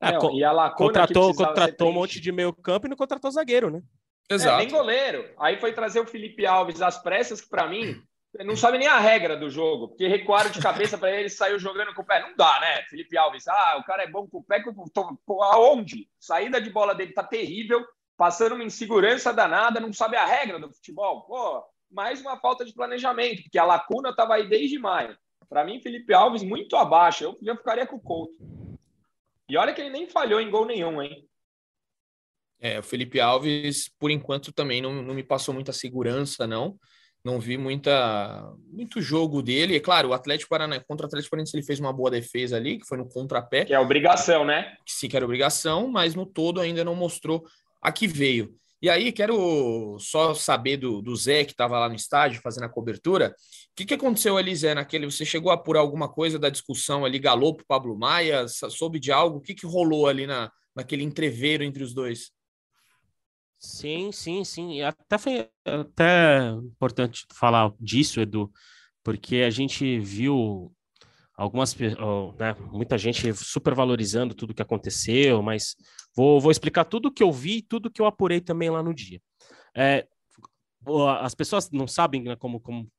É, 0.00 0.12
não, 0.12 0.36
e 0.36 0.44
a 0.44 0.70
contratou, 0.70 1.34
contratou 1.34 1.90
um 1.90 1.94
monte 1.94 2.20
de 2.20 2.32
meio-campo 2.32 2.86
e 2.86 2.90
não 2.90 2.96
contratou 2.96 3.30
zagueiro, 3.30 3.70
né? 3.70 3.80
Exato. 4.28 4.60
É, 4.60 4.64
nem 4.64 4.74
goleiro. 4.74 5.30
Aí 5.38 5.58
foi 5.58 5.72
trazer 5.72 6.00
o 6.00 6.06
Felipe 6.06 6.44
Alves 6.46 6.82
às 6.82 7.02
pressas, 7.02 7.40
que 7.40 7.48
para 7.48 7.68
mim 7.68 8.02
não 8.44 8.56
sabe 8.56 8.78
nem 8.78 8.88
a 8.88 8.98
regra 8.98 9.36
do 9.36 9.48
jogo, 9.48 9.88
porque 9.88 10.08
recuaram 10.08 10.50
de 10.50 10.60
cabeça 10.60 10.98
para 10.98 11.12
ele 11.12 11.28
saiu 11.28 11.58
jogando 11.58 11.94
com 11.94 12.02
o 12.02 12.04
pé. 12.04 12.20
Não 12.20 12.34
dá, 12.36 12.58
né? 12.60 12.82
Felipe 12.90 13.16
Alves, 13.16 13.46
ah, 13.46 13.76
o 13.78 13.84
cara 13.84 14.02
é 14.02 14.10
bom 14.10 14.26
com 14.26 14.38
o 14.38 14.44
pé, 14.44 14.60
com... 14.60 15.42
aonde? 15.42 16.08
Saída 16.18 16.60
de 16.60 16.70
bola 16.70 16.94
dele 16.94 17.12
tá 17.12 17.22
terrível 17.22 17.84
passando 18.16 18.54
uma 18.54 18.64
insegurança 18.64 19.32
danada, 19.32 19.80
não 19.80 19.92
sabe 19.92 20.16
a 20.16 20.24
regra 20.24 20.58
do 20.58 20.72
futebol. 20.72 21.22
Pô, 21.22 21.64
mais 21.90 22.20
uma 22.20 22.38
falta 22.38 22.64
de 22.64 22.72
planejamento, 22.72 23.42
porque 23.42 23.58
a 23.58 23.64
lacuna 23.64 24.10
estava 24.10 24.34
aí 24.34 24.48
desde 24.48 24.78
maio. 24.78 25.16
Para 25.48 25.64
mim, 25.64 25.80
Felipe 25.80 26.12
Alves 26.12 26.42
muito 26.42 26.76
abaixo. 26.76 27.24
Eu 27.24 27.38
já 27.42 27.56
ficaria 27.56 27.86
com 27.86 27.96
o 27.96 28.00
Couto. 28.00 28.34
E 29.48 29.56
olha 29.56 29.72
que 29.72 29.80
ele 29.80 29.90
nem 29.90 30.08
falhou 30.08 30.40
em 30.40 30.50
gol 30.50 30.66
nenhum, 30.66 31.00
hein? 31.02 31.28
É, 32.58 32.78
o 32.78 32.82
Felipe 32.82 33.20
Alves, 33.20 33.90
por 33.98 34.10
enquanto, 34.10 34.52
também 34.52 34.80
não, 34.80 35.02
não 35.02 35.14
me 35.14 35.22
passou 35.22 35.52
muita 35.52 35.72
segurança, 35.72 36.46
não. 36.46 36.78
Não 37.22 37.38
vi 37.38 37.56
muita, 37.56 38.52
muito 38.70 39.00
jogo 39.00 39.42
dele. 39.42 39.76
É 39.76 39.80
claro, 39.80 40.08
o 40.08 40.12
Atlético 40.12 40.50
Paranaense, 40.50 40.84
contra 40.86 41.06
o 41.06 41.08
Atlético 41.08 41.30
Paranaense, 41.30 41.56
ele 41.56 41.64
fez 41.64 41.80
uma 41.80 41.92
boa 41.92 42.10
defesa 42.10 42.56
ali, 42.56 42.78
que 42.78 42.86
foi 42.86 42.98
no 42.98 43.08
contrapé. 43.08 43.64
Que 43.64 43.74
é 43.74 43.78
obrigação, 43.78 44.44
né? 44.44 44.76
Sim, 44.86 45.08
que 45.08 45.16
era 45.16 45.24
obrigação, 45.24 45.88
mas 45.88 46.14
no 46.14 46.26
todo 46.26 46.60
ainda 46.60 46.84
não 46.84 46.94
mostrou 46.94 47.44
a 47.84 47.92
que 47.92 48.06
veio. 48.06 48.56
E 48.80 48.90
aí, 48.90 49.12
quero 49.12 49.96
só 49.98 50.34
saber 50.34 50.76
do, 50.76 51.00
do 51.00 51.14
Zé, 51.16 51.44
que 51.44 51.52
estava 51.52 51.78
lá 51.78 51.88
no 51.88 51.94
estádio 51.94 52.40
fazendo 52.42 52.64
a 52.64 52.68
cobertura. 52.68 53.30
O 53.30 53.76
que, 53.76 53.84
que 53.84 53.94
aconteceu 53.94 54.36
ali, 54.36 54.54
Zé, 54.54 54.74
naquele. 54.74 55.10
Você 55.10 55.24
chegou 55.24 55.50
a 55.50 55.54
apurar 55.54 55.80
alguma 55.80 56.08
coisa 56.08 56.38
da 56.38 56.50
discussão 56.50 57.04
ali, 57.04 57.18
Galopo, 57.18 57.64
Pablo 57.66 57.96
Maia? 57.96 58.46
Soube 58.48 58.98
de 58.98 59.12
algo? 59.12 59.38
O 59.38 59.40
que, 59.40 59.54
que 59.54 59.66
rolou 59.66 60.06
ali 60.06 60.26
na, 60.26 60.50
naquele 60.74 61.02
entreveiro 61.02 61.64
entre 61.64 61.82
os 61.82 61.94
dois? 61.94 62.30
Sim, 63.58 64.12
sim, 64.12 64.44
sim. 64.44 64.82
Até 64.82 65.16
foi 65.16 65.48
até 65.64 66.50
importante 66.50 67.26
falar 67.32 67.72
disso, 67.80 68.20
Edu, 68.20 68.52
porque 69.02 69.36
a 69.36 69.50
gente 69.50 69.98
viu 69.98 70.74
algumas, 71.36 71.76
né, 71.76 72.54
muita 72.72 72.96
gente 72.96 73.32
supervalorizando 73.34 74.34
tudo 74.34 74.54
que 74.54 74.62
aconteceu, 74.62 75.42
mas 75.42 75.74
vou, 76.14 76.40
vou 76.40 76.50
explicar 76.50 76.84
tudo 76.84 77.12
que 77.12 77.22
eu 77.22 77.32
vi, 77.32 77.62
tudo 77.62 77.90
que 77.90 78.00
eu 78.00 78.06
apurei 78.06 78.40
também 78.40 78.70
lá 78.70 78.82
no 78.82 78.94
dia. 78.94 79.20
É, 79.76 80.06
as 81.20 81.34
pessoas 81.34 81.70
não 81.70 81.86
sabem 81.86 82.22
né, 82.22 82.36
como, 82.36 82.60
como 82.60 82.90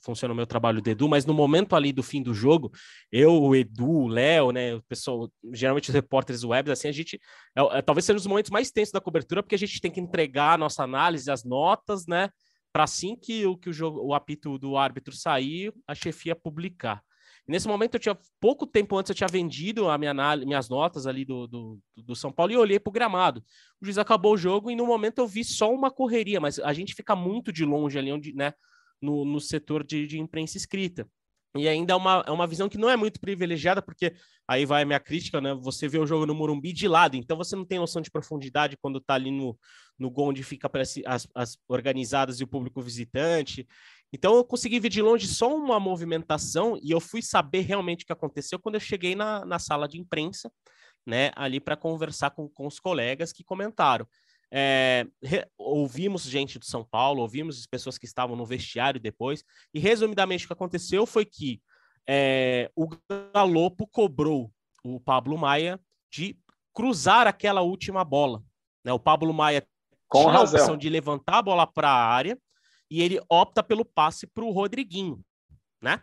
funciona 0.00 0.32
o 0.32 0.36
meu 0.36 0.46
trabalho 0.46 0.80
do 0.80 0.88
Edu, 0.88 1.08
mas 1.08 1.26
no 1.26 1.34
momento 1.34 1.74
ali 1.74 1.92
do 1.92 2.02
fim 2.02 2.22
do 2.22 2.32
jogo, 2.32 2.70
eu, 3.10 3.42
o 3.42 3.54
Edu, 3.54 3.90
o 3.90 4.08
Léo, 4.08 4.52
né, 4.52 4.74
o 4.74 4.82
pessoal, 4.82 5.30
geralmente 5.52 5.88
os 5.88 5.94
repórteres 5.94 6.44
webs, 6.44 6.72
assim, 6.72 6.88
a 6.88 6.92
gente, 6.92 7.20
é, 7.56 7.78
é, 7.78 7.82
talvez 7.82 8.04
seja 8.04 8.18
os 8.18 8.26
momentos 8.26 8.50
mais 8.50 8.70
tensos 8.70 8.92
da 8.92 9.00
cobertura, 9.00 9.42
porque 9.42 9.56
a 9.56 9.58
gente 9.58 9.80
tem 9.80 9.90
que 9.90 10.00
entregar 10.00 10.54
a 10.54 10.58
nossa 10.58 10.84
análise, 10.84 11.30
as 11.30 11.44
notas, 11.44 12.06
né, 12.06 12.30
para 12.72 12.84
assim 12.84 13.16
que 13.16 13.42
que 13.58 13.68
o, 13.68 13.72
jogo, 13.72 14.00
o 14.00 14.14
apito 14.14 14.56
do 14.56 14.76
árbitro 14.76 15.14
sair, 15.14 15.72
a 15.86 15.94
chefia 15.94 16.34
publicar. 16.34 17.02
Nesse 17.46 17.66
momento, 17.66 17.94
eu 17.94 18.00
tinha 18.00 18.16
pouco 18.40 18.66
tempo 18.66 18.96
antes, 18.96 19.10
eu 19.10 19.16
tinha 19.16 19.28
vendido 19.28 19.88
a 19.88 19.98
minha 19.98 20.14
minhas 20.36 20.68
notas 20.68 21.06
ali 21.06 21.24
do, 21.24 21.46
do, 21.46 21.80
do 21.96 22.14
São 22.14 22.30
Paulo 22.30 22.52
e 22.52 22.56
olhei 22.56 22.78
para 22.78 22.90
o 22.90 22.92
gramado. 22.92 23.44
O 23.80 23.84
juiz 23.84 23.98
acabou 23.98 24.34
o 24.34 24.38
jogo 24.38 24.70
e 24.70 24.76
no 24.76 24.86
momento 24.86 25.18
eu 25.18 25.26
vi 25.26 25.44
só 25.44 25.72
uma 25.72 25.90
correria, 25.90 26.40
mas 26.40 26.58
a 26.60 26.72
gente 26.72 26.94
fica 26.94 27.16
muito 27.16 27.52
de 27.52 27.64
longe 27.64 27.98
ali 27.98 28.12
onde, 28.12 28.32
né, 28.32 28.54
no, 29.00 29.24
no 29.24 29.40
setor 29.40 29.84
de, 29.84 30.06
de 30.06 30.18
imprensa 30.18 30.56
escrita. 30.56 31.06
E 31.54 31.68
ainda 31.68 31.92
é 31.92 31.96
uma, 31.96 32.24
é 32.26 32.30
uma 32.30 32.46
visão 32.46 32.68
que 32.68 32.78
não 32.78 32.88
é 32.88 32.96
muito 32.96 33.20
privilegiada, 33.20 33.82
porque 33.82 34.14
aí 34.48 34.64
vai 34.64 34.82
a 34.82 34.86
minha 34.86 35.00
crítica, 35.00 35.38
né? 35.38 35.52
Você 35.54 35.86
vê 35.86 35.98
o 35.98 36.06
jogo 36.06 36.24
no 36.24 36.34
Morumbi 36.34 36.72
de 36.72 36.88
lado, 36.88 37.14
então 37.14 37.36
você 37.36 37.54
não 37.54 37.64
tem 37.64 37.78
noção 37.78 38.00
de 38.00 38.10
profundidade 38.10 38.78
quando 38.80 39.00
tá 39.00 39.14
ali 39.14 39.30
no, 39.30 39.58
no 39.98 40.10
gol 40.10 40.30
onde 40.30 40.42
fica 40.42 40.70
as, 41.06 41.28
as 41.34 41.58
organizadas 41.68 42.40
e 42.40 42.44
o 42.44 42.46
público 42.46 42.80
visitante. 42.80 43.66
Então 44.12 44.36
eu 44.36 44.44
consegui 44.44 44.78
ver 44.78 44.90
de 44.90 45.00
longe 45.00 45.26
só 45.26 45.54
uma 45.54 45.80
movimentação 45.80 46.78
e 46.82 46.90
eu 46.90 47.00
fui 47.00 47.22
saber 47.22 47.60
realmente 47.60 48.04
o 48.04 48.06
que 48.06 48.12
aconteceu 48.12 48.58
quando 48.58 48.74
eu 48.74 48.80
cheguei 48.80 49.14
na, 49.14 49.44
na 49.44 49.58
sala 49.58 49.88
de 49.88 49.98
imprensa, 49.98 50.52
né, 51.06 51.30
ali 51.34 51.58
para 51.58 51.76
conversar 51.76 52.30
com, 52.30 52.48
com 52.48 52.66
os 52.66 52.78
colegas 52.78 53.32
que 53.32 53.42
comentaram. 53.42 54.06
É, 54.54 55.06
re, 55.22 55.46
ouvimos 55.56 56.24
gente 56.24 56.58
do 56.58 56.66
São 56.66 56.84
Paulo, 56.84 57.22
ouvimos 57.22 57.58
as 57.58 57.66
pessoas 57.66 57.96
que 57.96 58.04
estavam 58.04 58.36
no 58.36 58.44
vestiário 58.44 59.00
depois, 59.00 59.42
e 59.72 59.80
resumidamente 59.80 60.44
o 60.44 60.46
que 60.48 60.52
aconteceu 60.52 61.06
foi 61.06 61.24
que 61.24 61.62
é, 62.06 62.70
o 62.76 62.88
Galopo 63.34 63.86
cobrou 63.86 64.52
o 64.84 65.00
Pablo 65.00 65.38
Maia 65.38 65.80
de 66.12 66.36
cruzar 66.74 67.26
aquela 67.26 67.62
última 67.62 68.04
bola. 68.04 68.42
Né? 68.84 68.92
O 68.92 68.98
Pablo 68.98 69.32
Maia 69.32 69.66
com 70.08 70.20
tinha 70.20 70.32
razão. 70.32 70.58
a 70.58 70.62
opção 70.62 70.76
de 70.76 70.90
levantar 70.90 71.38
a 71.38 71.42
bola 71.42 71.66
para 71.66 71.88
a 71.88 72.06
área, 72.06 72.38
e 72.92 73.00
ele 73.00 73.18
opta 73.26 73.62
pelo 73.62 73.86
passe 73.86 74.26
para 74.26 74.44
o 74.44 74.50
Rodriguinho, 74.50 75.24
né? 75.80 76.02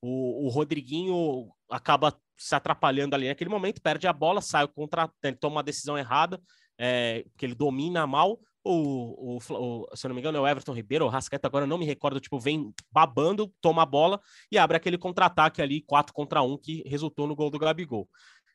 O, 0.00 0.46
o, 0.46 0.48
Rodriguinho 0.48 1.50
acaba 1.70 2.18
se 2.38 2.54
atrapalhando 2.54 3.14
ali 3.14 3.28
naquele 3.28 3.50
momento, 3.50 3.82
perde 3.82 4.08
a 4.08 4.14
bola, 4.14 4.40
sai 4.40 4.64
o 4.64 4.68
contra, 4.68 5.12
ele 5.22 5.36
toma 5.36 5.56
uma 5.56 5.62
decisão 5.62 5.96
errada, 5.98 6.40
é, 6.78 7.26
que 7.36 7.44
ele 7.44 7.54
domina 7.54 8.06
mal, 8.06 8.40
o, 8.64 9.36
o, 9.36 9.38
o, 9.50 9.86
se 9.94 10.06
eu 10.06 10.08
não 10.08 10.14
me 10.14 10.22
engano, 10.22 10.38
é 10.38 10.40
o 10.40 10.48
Everton 10.48 10.72
Ribeiro, 10.72 11.04
o 11.04 11.08
Rascaeta, 11.08 11.48
agora 11.48 11.66
não 11.66 11.76
me 11.76 11.84
recordo, 11.84 12.18
tipo, 12.18 12.40
vem 12.40 12.72
babando, 12.90 13.52
toma 13.60 13.82
a 13.82 13.86
bola 13.86 14.18
e 14.50 14.56
abre 14.56 14.78
aquele 14.78 14.96
contra-ataque 14.96 15.60
ali, 15.60 15.82
4 15.82 16.14
contra 16.14 16.40
1, 16.40 16.56
que 16.56 16.82
resultou 16.86 17.26
no 17.26 17.36
gol 17.36 17.50
do 17.50 17.58
Gabigol. 17.58 18.08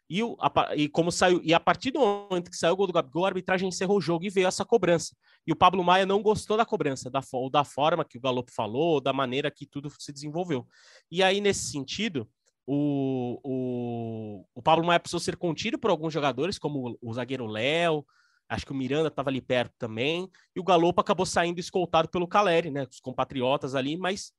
E, 0.09 0.23
o, 0.23 0.37
a, 0.39 0.75
e 0.75 0.87
como 0.87 1.11
saiu, 1.11 1.41
e 1.43 1.53
a 1.53 1.59
partir 1.59 1.91
do 1.91 1.99
momento 1.99 2.49
que 2.49 2.55
saiu 2.55 2.73
o 2.73 2.77
gol 2.77 2.87
do 2.87 2.93
Gabigol, 2.93 3.25
a 3.25 3.27
arbitragem 3.27 3.67
encerrou 3.67 3.97
o 3.97 4.01
jogo 4.01 4.23
e 4.23 4.29
veio 4.29 4.47
essa 4.47 4.63
cobrança. 4.63 5.15
E 5.45 5.51
o 5.51 5.55
Pablo 5.55 5.83
Maia 5.83 6.05
não 6.05 6.21
gostou 6.21 6.55
da 6.55 6.65
cobrança, 6.65 7.09
da, 7.09 7.21
ou 7.33 7.49
da 7.49 7.63
forma 7.63 8.05
que 8.05 8.17
o 8.17 8.21
Galopo 8.21 8.51
falou, 8.51 9.01
da 9.01 9.11
maneira 9.11 9.51
que 9.51 9.65
tudo 9.65 9.91
se 9.99 10.13
desenvolveu. 10.13 10.65
E 11.11 11.21
aí, 11.21 11.41
nesse 11.41 11.71
sentido, 11.71 12.27
o, 12.65 13.39
o, 13.43 14.45
o 14.55 14.61
Pablo 14.61 14.85
Maia 14.85 14.99
precisou 14.99 15.19
ser 15.19 15.35
contido 15.35 15.77
por 15.77 15.91
alguns 15.91 16.13
jogadores, 16.13 16.57
como 16.57 16.97
o 17.01 17.13
zagueiro 17.13 17.45
Léo, 17.45 18.05
acho 18.49 18.65
que 18.65 18.71
o 18.71 18.75
Miranda 18.75 19.09
estava 19.09 19.29
ali 19.29 19.41
perto 19.41 19.73
também, 19.77 20.29
e 20.55 20.59
o 20.59 20.63
Galopo 20.63 21.01
acabou 21.01 21.25
saindo 21.25 21.59
escoltado 21.59 22.09
pelo 22.09 22.27
Caleri, 22.27 22.71
né, 22.71 22.87
os 22.89 22.99
compatriotas 22.99 23.75
ali, 23.75 23.97
mas 23.97 24.31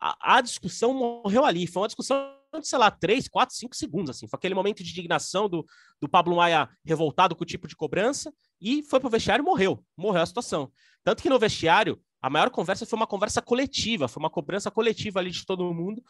a, 0.00 0.36
a 0.36 0.40
discussão 0.40 0.92
morreu 0.92 1.44
ali, 1.44 1.66
foi 1.66 1.82
uma 1.82 1.88
discussão 1.88 2.41
de, 2.60 2.68
sei 2.68 2.78
lá, 2.78 2.90
três, 2.90 3.28
quatro, 3.28 3.54
cinco 3.54 3.74
segundos, 3.74 4.10
assim. 4.10 4.28
Foi 4.28 4.36
aquele 4.36 4.54
momento 4.54 4.82
de 4.82 4.90
indignação 4.90 5.48
do, 5.48 5.64
do 6.00 6.08
Pablo 6.08 6.36
Maia 6.36 6.68
revoltado 6.84 7.34
com 7.34 7.42
o 7.42 7.46
tipo 7.46 7.66
de 7.66 7.76
cobrança 7.76 8.32
e 8.60 8.82
foi 8.82 9.00
pro 9.00 9.10
vestiário 9.10 9.42
e 9.42 9.44
morreu. 9.44 9.84
Morreu 9.96 10.22
a 10.22 10.26
situação. 10.26 10.70
Tanto 11.04 11.22
que 11.22 11.28
no 11.28 11.38
vestiário, 11.38 12.00
a 12.20 12.30
maior 12.30 12.50
conversa 12.50 12.86
foi 12.86 12.96
uma 12.96 13.06
conversa 13.06 13.42
coletiva, 13.42 14.06
foi 14.06 14.22
uma 14.22 14.30
cobrança 14.30 14.70
coletiva 14.70 15.18
ali 15.18 15.30
de 15.30 15.44
todo 15.44 15.72
mundo. 15.74 16.02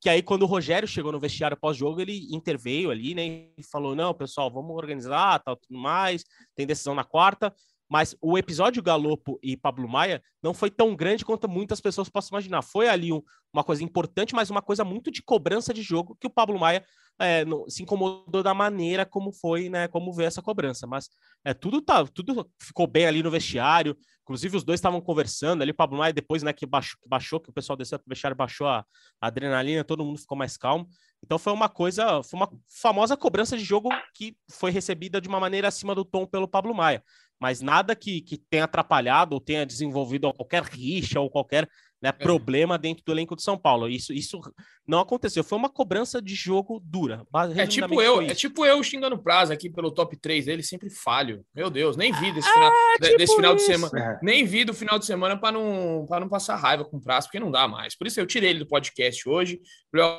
Que 0.00 0.08
aí, 0.08 0.22
quando 0.22 0.42
o 0.42 0.46
Rogério 0.46 0.86
chegou 0.86 1.10
no 1.10 1.18
vestiário 1.18 1.56
pós-jogo, 1.56 2.00
ele 2.00 2.28
interveio 2.30 2.90
ali, 2.90 3.14
né? 3.14 3.50
E 3.56 3.62
falou: 3.70 3.96
não, 3.96 4.14
pessoal, 4.14 4.50
vamos 4.50 4.76
organizar, 4.76 5.40
tal, 5.40 5.56
tudo 5.56 5.76
mais, 5.76 6.24
tem 6.54 6.66
decisão 6.66 6.94
na 6.94 7.02
quarta. 7.02 7.52
Mas 7.88 8.14
o 8.20 8.36
episódio 8.36 8.82
Galopo 8.82 9.38
e 9.42 9.56
Pablo 9.56 9.88
Maia 9.88 10.22
não 10.42 10.52
foi 10.52 10.70
tão 10.70 10.94
grande 10.94 11.24
quanto 11.24 11.48
muitas 11.48 11.80
pessoas 11.80 12.08
possam 12.08 12.36
imaginar. 12.36 12.62
Foi 12.62 12.88
ali 12.88 13.12
um, 13.12 13.22
uma 13.52 13.64
coisa 13.64 13.82
importante, 13.82 14.34
mas 14.34 14.50
uma 14.50 14.60
coisa 14.60 14.84
muito 14.84 15.10
de 15.10 15.22
cobrança 15.22 15.72
de 15.72 15.82
jogo 15.82 16.16
que 16.20 16.26
o 16.26 16.30
Pablo 16.30 16.58
Maia 16.58 16.84
é, 17.18 17.44
não, 17.44 17.68
se 17.68 17.82
incomodou 17.82 18.42
da 18.42 18.54
maneira 18.54 19.06
como 19.06 19.32
foi, 19.32 19.68
né? 19.68 19.88
Como 19.88 20.12
veio 20.12 20.28
essa 20.28 20.42
cobrança. 20.42 20.86
Mas 20.86 21.08
é, 21.44 21.54
tudo 21.54 21.80
tá, 21.80 22.06
tudo 22.06 22.48
ficou 22.60 22.86
bem 22.86 23.06
ali 23.06 23.22
no 23.22 23.30
vestiário. 23.30 23.96
Inclusive, 24.22 24.58
os 24.58 24.64
dois 24.64 24.78
estavam 24.78 25.00
conversando 25.00 25.62
ali. 25.62 25.70
O 25.70 25.74
Pablo 25.74 25.96
Maia, 25.98 26.12
depois, 26.12 26.42
né, 26.42 26.52
que 26.52 26.66
baixou, 26.66 27.00
que, 27.00 27.08
baixou, 27.08 27.40
que 27.40 27.48
o 27.48 27.52
pessoal 27.52 27.76
desceu 27.76 27.98
pro 27.98 28.10
vestiário, 28.10 28.36
baixou 28.36 28.66
a, 28.66 28.84
a 29.18 29.26
adrenalina, 29.26 29.82
todo 29.82 30.04
mundo 30.04 30.20
ficou 30.20 30.36
mais 30.36 30.58
calmo. 30.58 30.86
Então 31.24 31.38
foi 31.38 31.52
uma 31.52 31.68
coisa, 31.68 32.22
foi 32.22 32.38
uma 32.38 32.50
famosa 32.68 33.16
cobrança 33.16 33.56
de 33.56 33.64
jogo 33.64 33.88
que 34.14 34.36
foi 34.50 34.70
recebida 34.70 35.20
de 35.20 35.28
uma 35.28 35.40
maneira 35.40 35.66
acima 35.66 35.94
do 35.94 36.04
tom 36.04 36.26
pelo 36.26 36.46
Pablo 36.46 36.74
Maia 36.74 37.02
mas 37.40 37.60
nada 37.60 37.94
que, 37.94 38.20
que 38.20 38.36
tenha 38.36 38.64
atrapalhado 38.64 39.34
ou 39.34 39.40
tenha 39.40 39.64
desenvolvido 39.64 40.32
qualquer 40.32 40.62
rixa 40.62 41.20
ou 41.20 41.30
qualquer 41.30 41.68
né, 42.00 42.10
é. 42.10 42.12
problema 42.12 42.78
dentro 42.78 43.04
do 43.04 43.12
elenco 43.12 43.36
de 43.36 43.42
São 43.42 43.58
Paulo. 43.58 43.88
Isso, 43.88 44.12
isso 44.12 44.40
não 44.86 45.00
aconteceu. 45.00 45.42
Foi 45.42 45.58
uma 45.58 45.68
cobrança 45.68 46.22
de 46.22 46.34
jogo 46.34 46.80
dura. 46.84 47.24
É 47.56 47.66
tipo 47.66 48.00
eu, 48.00 48.22
é 48.22 48.34
tipo 48.34 48.64
eu 48.64 48.82
xingando 48.82 49.16
o 49.16 49.22
Prazo 49.22 49.52
aqui 49.52 49.68
pelo 49.68 49.90
top 49.90 50.16
3 50.16 50.46
dele, 50.46 50.62
sempre 50.62 50.90
falho. 50.90 51.44
Meu 51.54 51.68
Deus, 51.68 51.96
nem 51.96 52.12
vi 52.12 52.32
desse 52.32 52.50
final, 52.52 52.72
é, 52.72 53.04
tipo 53.04 53.18
desse 53.18 53.36
final 53.36 53.54
de 53.54 53.62
semana. 53.62 53.98
É. 53.98 54.18
Nem 54.22 54.44
vi 54.44 54.64
do 54.64 54.72
final 54.72 54.98
de 54.98 55.06
semana 55.06 55.36
para 55.36 55.52
não, 55.52 56.06
não 56.08 56.28
passar 56.28 56.56
raiva 56.56 56.84
com 56.84 56.96
o 56.96 57.02
Prazo, 57.02 57.26
porque 57.26 57.40
não 57.40 57.50
dá 57.50 57.66
mais. 57.66 57.96
Por 57.96 58.06
isso 58.06 58.20
eu 58.20 58.26
tirei 58.26 58.50
ele 58.50 58.60
do 58.60 58.68
podcast 58.68 59.28
hoje. 59.28 59.60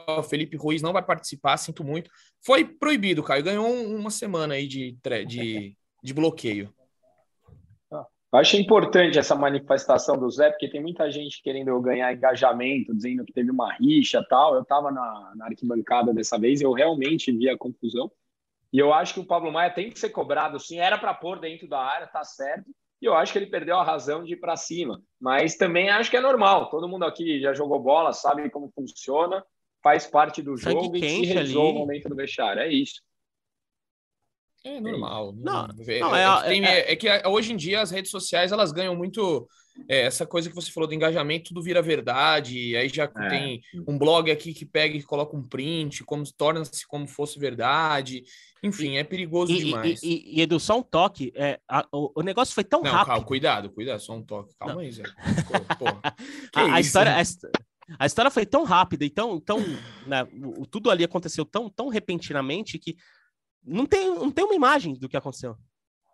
O 0.07 0.23
Felipe 0.23 0.57
Ruiz 0.57 0.81
não 0.81 0.93
vai 0.93 1.03
participar, 1.03 1.57
sinto 1.57 1.83
muito. 1.83 2.09
Foi 2.45 2.65
proibido, 2.65 3.23
Caio. 3.23 3.43
Ganhou 3.43 3.67
uma 3.67 4.09
semana 4.09 4.55
aí 4.55 4.67
de, 4.67 4.97
de, 5.27 5.75
de 6.03 6.13
bloqueio. 6.13 6.73
Eu 8.31 8.37
acho 8.37 8.57
importante 8.57 9.17
essa 9.17 9.35
manifestação 9.35 10.15
do 10.15 10.29
Zé, 10.29 10.51
porque 10.51 10.69
tem 10.69 10.81
muita 10.81 11.09
gente 11.11 11.41
querendo 11.41 11.79
ganhar 11.81 12.13
engajamento, 12.13 12.95
dizendo 12.95 13.25
que 13.25 13.33
teve 13.33 13.49
uma 13.49 13.73
rixa 13.73 14.23
tal. 14.29 14.53
Eu 14.53 14.61
estava 14.61 14.91
na, 14.91 15.33
na, 15.35 15.45
arquibancada 15.45 16.13
dessa 16.13 16.37
vez 16.37 16.61
e 16.61 16.63
eu 16.63 16.71
realmente 16.71 17.31
vi 17.31 17.49
a 17.49 17.57
confusão. 17.57 18.11
E 18.71 18.77
eu 18.77 18.93
acho 18.93 19.15
que 19.15 19.19
o 19.19 19.25
Pablo 19.25 19.51
Maia 19.51 19.71
tem 19.71 19.89
que 19.89 19.99
ser 19.99 20.09
cobrado, 20.09 20.59
sim. 20.59 20.77
Era 20.77 20.95
para 20.95 21.11
pôr 21.13 21.39
dentro 21.39 21.67
da 21.67 21.79
área, 21.79 22.05
tá 22.05 22.23
certo. 22.23 22.69
E 23.01 23.05
eu 23.05 23.15
acho 23.15 23.31
que 23.31 23.39
ele 23.39 23.47
perdeu 23.47 23.77
a 23.77 23.83
razão 23.83 24.23
de 24.23 24.33
ir 24.33 24.37
para 24.37 24.55
cima. 24.55 25.01
Mas 25.19 25.57
também 25.57 25.89
acho 25.89 26.11
que 26.11 26.17
é 26.17 26.21
normal. 26.21 26.69
Todo 26.69 26.87
mundo 26.87 27.05
aqui 27.05 27.41
já 27.41 27.51
jogou 27.53 27.79
bola, 27.79 28.13
sabe 28.13 28.47
como 28.51 28.71
funciona, 28.75 29.43
faz 29.81 30.05
parte 30.05 30.43
do 30.43 30.55
Sangue 30.55 30.83
jogo 30.83 30.97
e 30.97 31.01
se 31.01 31.25
resolve 31.25 31.77
o 31.77 31.79
momento 31.79 32.07
do 32.07 32.15
vestiário. 32.15 32.61
É 32.61 32.71
isso. 32.71 33.01
É 34.63 34.79
normal. 34.81 35.33
Não, 35.33 35.67
não, 35.67 36.15
é, 36.15 36.23
é, 36.23 36.49
tem, 36.49 36.65
é, 36.65 36.91
é, 36.91 36.95
que 36.95 37.07
hoje 37.27 37.53
em 37.53 37.57
dia 37.57 37.81
as 37.81 37.91
redes 37.91 38.11
sociais 38.11 38.51
elas 38.51 38.71
ganham 38.71 38.95
muito 38.95 39.47
é, 39.87 40.01
essa 40.01 40.25
coisa 40.25 40.49
que 40.49 40.55
você 40.55 40.69
falou 40.71 40.87
do 40.87 40.93
engajamento, 40.93 41.49
tudo 41.49 41.61
vira 41.61 41.81
verdade. 41.81 42.75
Aí 42.75 42.89
já 42.89 43.07
tem 43.07 43.61
um 43.87 43.97
blog 43.97 44.29
aqui 44.29 44.53
que 44.53 44.65
pega 44.65 44.97
e 44.97 45.03
coloca 45.03 45.35
um 45.35 45.43
print, 45.43 46.03
como 46.03 46.23
torna-se 46.33 46.85
como 46.87 47.07
fosse 47.07 47.39
verdade. 47.39 48.23
Enfim, 48.61 48.97
é 48.97 49.03
perigoso 49.03 49.53
e, 49.53 49.63
demais. 49.63 50.03
E, 50.03 50.07
e, 50.07 50.39
e, 50.39 50.41
Edu, 50.41 50.59
só 50.59 50.77
um 50.79 50.83
toque. 50.83 51.31
É, 51.35 51.59
a, 51.67 51.85
o, 51.91 52.11
o, 52.19 52.21
negócio 52.21 52.53
foi 52.53 52.63
tão 52.63 52.81
não, 52.81 52.91
rápido. 52.91 53.07
Calma, 53.07 53.25
cuidado, 53.25 53.69
cuidado, 53.69 54.01
só 54.01 54.13
um 54.13 54.21
toque. 54.21 54.53
Calma 54.59 54.75
não. 54.75 54.81
aí, 54.81 54.91
Zé. 54.91 55.03
Pô, 55.77 55.85
a, 56.53 56.75
a, 56.75 56.79
história. 56.81 57.13
A, 57.13 57.23
a 57.97 58.05
história 58.05 58.29
foi 58.29 58.45
tão 58.45 58.65
rápida 58.65 59.05
e 59.05 59.09
tão, 59.09 59.39
tão 59.39 59.59
né, 60.05 60.27
tudo 60.69 60.91
ali 60.91 61.03
aconteceu 61.03 61.45
tão, 61.45 61.69
tão 61.69 61.87
repentinamente 61.87 62.77
que 62.77 62.97
não 63.63 63.85
tem, 63.85 64.13
não 64.15 64.31
tem 64.31 64.45
uma 64.45 64.55
imagem 64.55 64.93
do 64.93 65.09
que 65.09 65.17
aconteceu. 65.17 65.55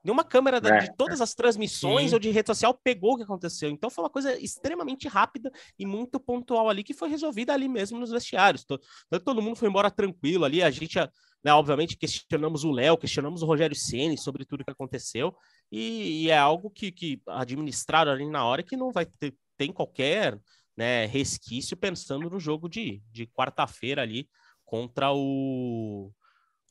Nenhuma 0.04 0.24
câmera 0.24 0.58
é. 0.58 0.78
de 0.82 0.96
todas 0.96 1.20
as 1.20 1.34
transmissões 1.34 2.10
Sim. 2.10 2.14
ou 2.14 2.20
de 2.20 2.30
rede 2.30 2.48
social 2.48 2.80
pegou 2.84 3.14
o 3.14 3.18
que 3.18 3.24
aconteceu. 3.24 3.72
Então 3.72 3.90
foi 3.90 4.04
uma 4.04 4.10
coisa 4.10 4.40
extremamente 4.40 5.08
rápida 5.08 5.52
e 5.80 5.86
muito 5.86 6.20
pontual 6.20 6.70
ali 6.70 6.84
que 6.84 6.94
foi 6.94 7.10
resolvida 7.10 7.52
ali 7.54 7.68
mesmo 7.68 8.00
nos 8.00 8.12
vestiários. 8.12 8.64
Todo, 8.64 8.84
todo 9.24 9.42
mundo 9.42 9.56
foi 9.56 9.68
embora 9.68 9.90
tranquilo 9.90 10.46
ali. 10.46 10.62
A 10.62 10.70
gente, 10.70 11.00
né, 11.44 11.52
obviamente, 11.52 11.98
questionamos 11.98 12.64
o 12.64 12.72
Léo, 12.72 13.00
questionamos 13.00 13.42
o 13.42 13.48
Rogério 13.48 13.76
Ceni 13.76 14.16
sobre 14.16 14.46
tudo 14.46 14.64
que 14.64 14.70
aconteceu. 14.70 15.36
E, 15.72 16.26
e, 16.26 16.30
é 16.30 16.38
algo 16.38 16.70
que, 16.70 16.92
que 16.92 17.20
administraram 17.26 18.12
ali 18.12 18.30
na 18.30 18.46
hora 18.46 18.62
que 18.62 18.78
não 18.78 18.92
vai 18.92 19.08
ter 19.08 19.36
tem 19.58 19.72
qualquer 19.72 20.40
né, 20.76 21.06
resquício 21.06 21.78
pensando 21.78 22.30
no 22.30 22.40
jogo 22.40 22.68
de, 22.68 23.02
de 23.12 23.26
quarta-feira 23.26 24.02
ali 24.02 24.30
contra 24.66 25.12
o 25.14 26.12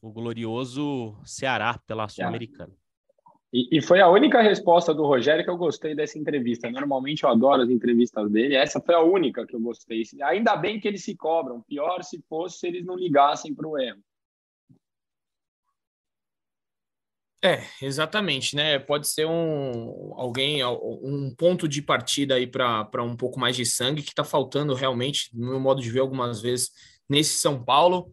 o 0.08 0.12
glorioso 0.12 1.16
Ceará 1.24 1.78
pela 1.86 2.08
Sul-Americana. 2.08 2.72
E, 3.52 3.78
e, 3.78 3.80
foi 3.80 4.00
a 4.00 4.08
única 4.08 4.42
resposta 4.42 4.92
do 4.92 5.06
Rogério 5.06 5.44
que 5.44 5.50
eu 5.50 5.56
gostei 5.56 5.94
dessa 5.94 6.18
entrevista. 6.18 6.68
Normalmente 6.68 7.22
eu 7.22 7.30
adoro 7.30 7.62
as 7.62 7.70
entrevistas 7.70 8.28
dele, 8.28 8.56
essa 8.56 8.80
foi 8.80 8.96
a 8.96 9.00
única 9.00 9.46
que 9.46 9.54
eu 9.54 9.60
gostei. 9.60 10.02
Ainda 10.24 10.56
bem 10.56 10.80
que 10.80 10.88
eles 10.88 11.04
se 11.04 11.14
cobram, 11.16 11.62
pior 11.62 12.02
se 12.02 12.20
fosse 12.28 12.58
se 12.58 12.66
eles 12.66 12.84
não 12.84 12.96
ligassem 12.96 13.54
para 13.54 13.68
o 13.68 13.78
erro. 13.78 14.02
É, 17.44 17.62
exatamente, 17.82 18.56
né? 18.56 18.78
Pode 18.78 19.06
ser 19.06 19.26
um 19.26 20.14
alguém, 20.16 20.64
um 20.64 21.32
ponto 21.36 21.68
de 21.68 21.82
partida 21.82 22.36
aí 22.36 22.46
para 22.46 23.04
um 23.04 23.14
pouco 23.14 23.38
mais 23.38 23.54
de 23.54 23.66
sangue 23.66 24.02
que 24.02 24.08
está 24.08 24.24
faltando 24.24 24.74
realmente, 24.74 25.28
no 25.32 25.50
meu 25.50 25.60
modo 25.60 25.82
de 25.82 25.90
ver, 25.90 26.00
algumas 26.00 26.40
vezes 26.40 26.70
nesse 27.06 27.38
São 27.38 27.62
Paulo. 27.62 28.10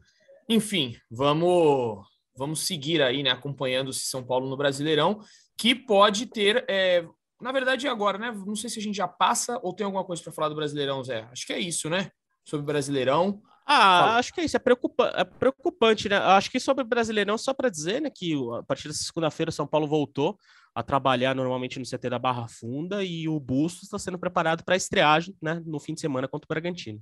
Enfim, 0.50 0.96
vamos 1.10 2.06
vamos 2.36 2.66
seguir 2.66 3.02
aí, 3.02 3.22
né, 3.22 3.30
acompanhando 3.30 3.90
o 3.90 3.94
São 3.94 4.24
Paulo 4.24 4.50
no 4.50 4.58
Brasileirão, 4.58 5.20
que 5.58 5.76
pode 5.76 6.26
ter, 6.26 6.66
é, 6.68 7.06
na 7.40 7.52
verdade, 7.52 7.88
agora, 7.88 8.18
né? 8.18 8.32
Não 8.32 8.56
sei 8.56 8.70
se 8.70 8.80
a 8.80 8.82
gente 8.82 8.96
já 8.96 9.08
passa 9.08 9.60
ou 9.62 9.74
tem 9.74 9.86
alguma 9.86 10.04
coisa 10.04 10.24
para 10.24 10.32
falar 10.32 10.50
do 10.50 10.56
Brasileirão, 10.56 11.04
Zé. 11.04 11.28
Acho 11.32 11.46
que 11.46 11.54
é 11.54 11.60
isso, 11.60 11.90
né? 11.90 12.10
Sobre 12.44 12.64
o 12.64 12.66
Brasileirão. 12.66 13.42
Ah, 13.66 14.00
Fala. 14.00 14.18
acho 14.18 14.34
que 14.34 14.42
é 14.42 14.46
isso, 14.46 14.58
é, 14.58 14.60
preocupa 14.60 15.14
é 15.16 15.24
preocupante, 15.24 16.10
né? 16.10 16.18
Acho 16.18 16.50
que 16.50 16.60
sobre 16.60 16.84
o 16.84 16.88
Brasileirão, 16.88 17.38
só 17.38 17.54
para 17.54 17.70
dizer, 17.70 18.02
né, 18.02 18.10
que 18.10 18.34
a 18.58 18.64
partir 18.64 18.88
dessa 18.88 19.04
segunda-feira 19.04 19.50
o 19.50 19.54
São 19.54 19.68
Paulo 19.68 19.88
voltou 19.88 20.38
a 20.74 20.82
trabalhar 20.82 21.36
normalmente 21.36 21.78
no 21.78 21.86
CT 21.86 22.10
da 22.10 22.20
Barra 22.20 22.48
Funda 22.48 23.04
e 23.04 23.28
o 23.28 23.40
Bustos 23.40 23.84
está 23.84 24.00
sendo 24.00 24.18
preparado 24.18 24.64
para 24.64 24.74
a 24.74 24.78
estreagem, 24.78 25.36
né, 25.42 25.62
no 25.66 25.80
fim 25.80 25.94
de 25.94 26.02
semana 26.02 26.28
contra 26.28 26.46
o 26.46 26.48
Bragantino. 26.48 27.00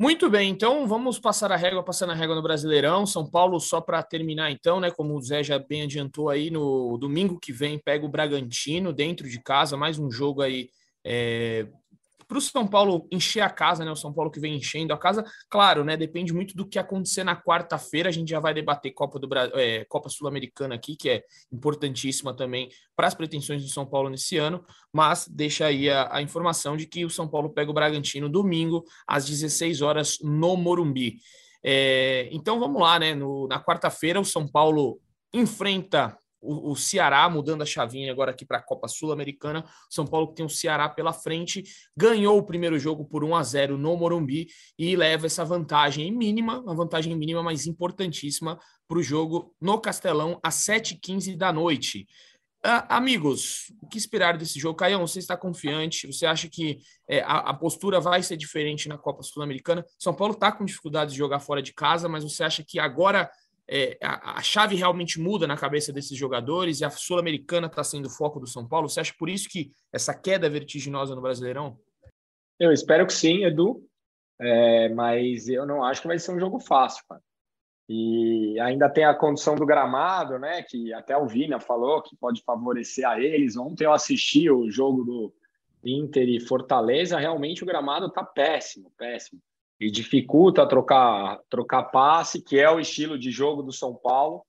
Muito 0.00 0.30
bem, 0.30 0.48
então 0.48 0.86
vamos 0.86 1.18
passar 1.18 1.52
a 1.52 1.56
régua, 1.56 1.84
passando 1.84 2.12
a 2.12 2.14
régua 2.14 2.34
no 2.34 2.42
Brasileirão. 2.42 3.04
São 3.04 3.30
Paulo, 3.30 3.60
só 3.60 3.82
para 3.82 4.02
terminar, 4.02 4.50
então, 4.50 4.80
né? 4.80 4.90
Como 4.90 5.14
o 5.14 5.20
Zé 5.20 5.42
já 5.44 5.58
bem 5.58 5.82
adiantou 5.82 6.30
aí, 6.30 6.50
no 6.50 6.96
domingo 6.96 7.38
que 7.38 7.52
vem 7.52 7.78
pega 7.78 8.06
o 8.06 8.08
Bragantino 8.08 8.94
dentro 8.94 9.28
de 9.28 9.38
casa, 9.42 9.76
mais 9.76 9.98
um 9.98 10.10
jogo 10.10 10.40
aí 10.40 10.70
é, 11.04 11.66
para 12.30 12.38
o 12.38 12.40
São 12.40 12.64
Paulo 12.64 13.08
encher 13.10 13.40
a 13.40 13.50
casa, 13.50 13.84
né? 13.84 13.90
O 13.90 13.96
São 13.96 14.12
Paulo 14.12 14.30
que 14.30 14.38
vem 14.38 14.54
enchendo 14.54 14.94
a 14.94 14.96
casa, 14.96 15.24
claro, 15.48 15.82
né? 15.82 15.96
Depende 15.96 16.32
muito 16.32 16.56
do 16.56 16.64
que 16.64 16.78
acontecer 16.78 17.24
na 17.24 17.34
quarta-feira. 17.34 18.08
A 18.08 18.12
gente 18.12 18.28
já 18.30 18.38
vai 18.38 18.54
debater 18.54 18.92
Copa 18.92 19.18
do 19.18 19.28
é, 19.58 19.84
Copa 19.86 20.08
Sul-Americana 20.08 20.76
aqui, 20.76 20.94
que 20.94 21.10
é 21.10 21.24
importantíssima 21.52 22.32
também 22.32 22.68
para 22.94 23.08
as 23.08 23.14
pretensões 23.14 23.64
do 23.64 23.68
São 23.68 23.84
Paulo 23.84 24.08
nesse 24.08 24.36
ano. 24.36 24.64
Mas 24.92 25.26
deixa 25.26 25.66
aí 25.66 25.90
a, 25.90 26.08
a 26.14 26.22
informação 26.22 26.76
de 26.76 26.86
que 26.86 27.04
o 27.04 27.10
São 27.10 27.26
Paulo 27.26 27.50
pega 27.50 27.68
o 27.68 27.74
Bragantino 27.74 28.28
domingo 28.28 28.84
às 29.08 29.26
16 29.26 29.82
horas 29.82 30.18
no 30.22 30.56
Morumbi. 30.56 31.16
É, 31.64 32.28
então 32.30 32.60
vamos 32.60 32.80
lá, 32.80 32.96
né? 32.96 33.12
No, 33.12 33.48
na 33.48 33.60
quarta-feira 33.60 34.20
o 34.20 34.24
São 34.24 34.46
Paulo 34.46 35.00
enfrenta 35.34 36.16
o, 36.40 36.72
o 36.72 36.76
Ceará 36.76 37.28
mudando 37.28 37.62
a 37.62 37.66
chavinha 37.66 38.10
agora 38.10 38.30
aqui 38.30 38.44
para 38.44 38.58
a 38.58 38.62
Copa 38.62 38.88
Sul-Americana. 38.88 39.64
São 39.88 40.06
Paulo 40.06 40.28
que 40.28 40.34
tem 40.34 40.46
o 40.46 40.50
Ceará 40.50 40.88
pela 40.88 41.12
frente, 41.12 41.62
ganhou 41.96 42.38
o 42.38 42.42
primeiro 42.42 42.78
jogo 42.78 43.04
por 43.04 43.22
1 43.22 43.36
a 43.36 43.42
0 43.42 43.78
no 43.78 43.96
Morumbi 43.96 44.48
e 44.78 44.96
leva 44.96 45.26
essa 45.26 45.44
vantagem 45.44 46.10
mínima, 46.10 46.60
uma 46.60 46.74
vantagem 46.74 47.16
mínima, 47.16 47.42
mas 47.42 47.66
importantíssima 47.66 48.58
para 48.88 48.98
o 48.98 49.02
jogo 49.02 49.54
no 49.60 49.80
Castelão 49.80 50.40
às 50.42 50.56
7h15 50.56 51.36
da 51.36 51.52
noite. 51.52 52.06
Uh, 52.62 52.84
amigos, 52.90 53.72
o 53.80 53.86
que 53.86 53.96
esperar 53.96 54.36
desse 54.36 54.60
jogo? 54.60 54.76
Caião, 54.76 55.06
você 55.06 55.18
está 55.18 55.34
confiante? 55.34 56.06
Você 56.06 56.26
acha 56.26 56.46
que 56.46 56.78
é, 57.08 57.22
a, 57.22 57.38
a, 57.38 57.54
postura 57.54 57.98
vai 57.98 58.22
ser 58.22 58.36
diferente 58.36 58.86
na 58.86 58.98
Copa 58.98 59.22
Sul-Americana? 59.22 59.82
São 59.98 60.12
Paulo 60.12 60.34
está 60.34 60.52
com 60.52 60.66
dificuldade 60.66 61.12
de 61.12 61.16
jogar 61.16 61.40
fora 61.40 61.62
de 61.62 61.72
casa, 61.72 62.06
mas 62.06 62.22
você 62.22 62.44
acha 62.44 62.62
que 62.62 62.78
agora 62.78 63.30
é, 63.72 63.96
a, 64.02 64.38
a, 64.38 64.42
chave 64.42 64.74
realmente 64.74 65.20
muda 65.20 65.46
na 65.46 65.56
cabeça 65.56 65.92
desses 65.92 66.18
jogadores 66.18 66.80
e 66.80 66.84
a 66.84 66.90
Sul-Americana 66.90 67.68
está 67.68 67.84
sendo 67.84 68.06
o 68.06 68.10
foco 68.10 68.40
do 68.40 68.46
São 68.48 68.66
Paulo? 68.66 68.88
Você 68.88 68.98
acha 68.98 69.14
por 69.16 69.28
isso 69.28 69.48
que 69.48 69.70
essa 69.92 70.12
queda 70.12 70.50
vertiginosa 70.50 71.14
no 71.14 71.22
Brasileirão? 71.22 71.78
Eu 72.58 72.72
espero 72.72 73.06
que 73.06 73.12
sim, 73.12 73.44
Edu, 73.44 73.86
é, 74.40 74.88
mas 74.88 75.48
eu 75.48 75.64
não 75.64 75.84
acho 75.84 76.02
que 76.02 76.08
vai 76.08 76.18
ser 76.18 76.32
um 76.32 76.40
jogo 76.40 76.58
fácil. 76.58 77.04
Cara. 77.08 77.22
E 77.88 78.58
ainda 78.60 78.88
tem 78.88 79.04
a 79.04 79.14
condição 79.14 79.54
do 79.54 79.66
gramado, 79.66 80.38
né? 80.38 80.62
Que 80.62 80.92
até 80.92 81.16
o 81.16 81.26
Vina 81.26 81.60
falou 81.60 82.02
que 82.02 82.16
pode 82.16 82.42
favorecer 82.42 83.06
a 83.06 83.20
eles. 83.20 83.56
Ontem 83.56 83.84
eu 83.84 83.92
assisti 83.92 84.50
o 84.50 84.68
jogo 84.68 85.04
do 85.04 85.34
Inter 85.84 86.28
e 86.28 86.40
Fortaleza. 86.40 87.18
Realmente 87.18 87.62
o 87.62 87.66
gramado 87.66 88.06
está 88.06 88.24
péssimo, 88.24 88.92
péssimo. 88.96 89.40
E 89.80 89.90
dificulta 89.90 90.68
trocar, 90.68 91.40
trocar 91.48 91.84
passe, 91.84 92.42
que 92.42 92.58
é 92.58 92.70
o 92.70 92.78
estilo 92.78 93.18
de 93.18 93.30
jogo 93.30 93.62
do 93.62 93.72
São 93.72 93.94
Paulo. 93.94 94.44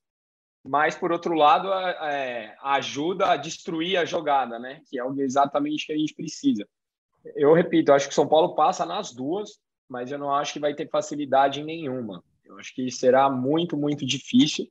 Mas, 0.64 0.94
por 0.94 1.12
outro 1.12 1.34
lado, 1.34 1.72
é, 1.72 2.56
ajuda 2.62 3.32
a 3.32 3.38
destruir 3.38 3.98
a 3.98 4.06
jogada, 4.06 4.60
né? 4.60 4.82
Que 4.90 5.00
é 5.00 5.04
exatamente 5.20 5.84
o 5.84 5.88
que 5.88 5.94
a 5.94 5.98
gente 5.98 6.14
precisa. 6.14 6.68
Eu 7.36 7.54
repito, 7.54 7.94
acho 7.94 8.08
que 8.08 8.12
o 8.12 8.16
São 8.16 8.28
Paulo 8.28 8.56
passa 8.56 8.86
nas 8.86 9.14
duas, 9.14 9.60
mas 9.88 10.12
eu 10.12 10.20
não 10.20 10.34
acho 10.34 10.54
que 10.54 10.60
vai 10.60 10.74
ter 10.74 10.90
facilidade 10.90 11.62
em 11.62 11.66
nenhuma. 11.66 12.24
Eu 12.44 12.60
acho 12.60 12.74
que 12.76 12.92
será 12.92 13.30
muito, 13.30 13.78
muito 13.78 14.06
difícil, 14.06 14.68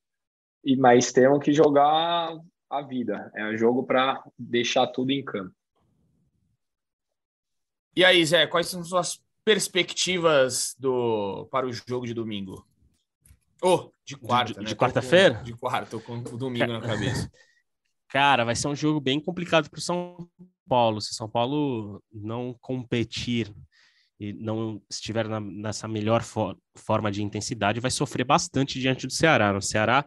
e 0.65 0.77
mas 0.77 1.13
temos 1.13 1.43
que 1.43 1.53
jogar 1.53 2.39
a 2.69 2.83
vida. 2.83 3.31
É 3.35 3.45
um 3.47 3.57
jogo 3.57 3.85
para 3.85 4.23
deixar 4.39 4.87
tudo 4.89 5.11
em 5.11 5.25
campo. 5.25 5.55
E 7.97 8.05
aí, 8.05 8.25
Zé, 8.25 8.47
quais 8.47 8.69
são 8.69 8.85
suas 8.85 9.23
perspectivas 9.51 10.77
do 10.79 11.49
para 11.51 11.67
o 11.67 11.73
jogo 11.73 12.07
de 12.07 12.15
domingo? 12.15 12.65
Oh, 13.61 13.91
de 14.07 14.17
quarta, 14.17 14.55
de, 14.55 14.61
né? 14.61 14.67
De 14.67 14.77
quarta-feira? 14.77 15.43
De 15.43 15.53
quarta, 15.55 15.91
tô 15.91 16.01
com 16.01 16.19
o 16.19 16.39
domingo 16.39 16.73
na 16.73 16.81
cabeça. 16.81 17.29
Cara, 18.09 18.45
vai 18.45 18.55
ser 18.55 18.69
um 18.69 18.77
jogo 18.77 19.01
bem 19.01 19.19
complicado 19.19 19.69
para 19.69 19.79
o 19.79 19.83
São 19.83 20.29
Paulo. 20.69 21.01
Se 21.01 21.15
São 21.15 21.29
Paulo 21.29 22.01
não 22.13 22.57
competir 22.61 23.53
e 24.21 24.33
não 24.35 24.81
estiver 24.89 25.27
na, 25.27 25.41
nessa 25.41 25.89
melhor 25.89 26.23
for, 26.23 26.57
forma 26.77 27.11
de 27.11 27.21
intensidade, 27.21 27.81
vai 27.81 27.91
sofrer 27.91 28.23
bastante 28.23 28.79
diante 28.79 29.05
do 29.05 29.13
Ceará. 29.13 29.57
O 29.57 29.61
Ceará 29.61 30.07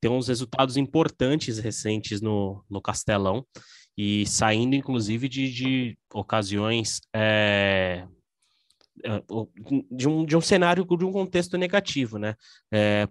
tem 0.00 0.12
uns 0.12 0.28
resultados 0.28 0.76
importantes 0.76 1.58
recentes 1.58 2.20
no, 2.20 2.64
no 2.70 2.80
Castelão 2.80 3.44
e 3.98 4.24
saindo, 4.26 4.76
inclusive, 4.76 5.28
de, 5.28 5.52
de 5.52 5.98
ocasiões 6.14 7.00
é, 7.12 8.06
é 8.06 8.15
de, 9.90 10.08
um, 10.08 10.24
de 10.24 10.36
um 10.36 10.40
cenário, 10.40 10.84
de 10.84 11.04
um 11.04 11.12
contexto 11.12 11.56
negativo, 11.58 12.18
né? 12.18 12.34
É, 12.72 13.08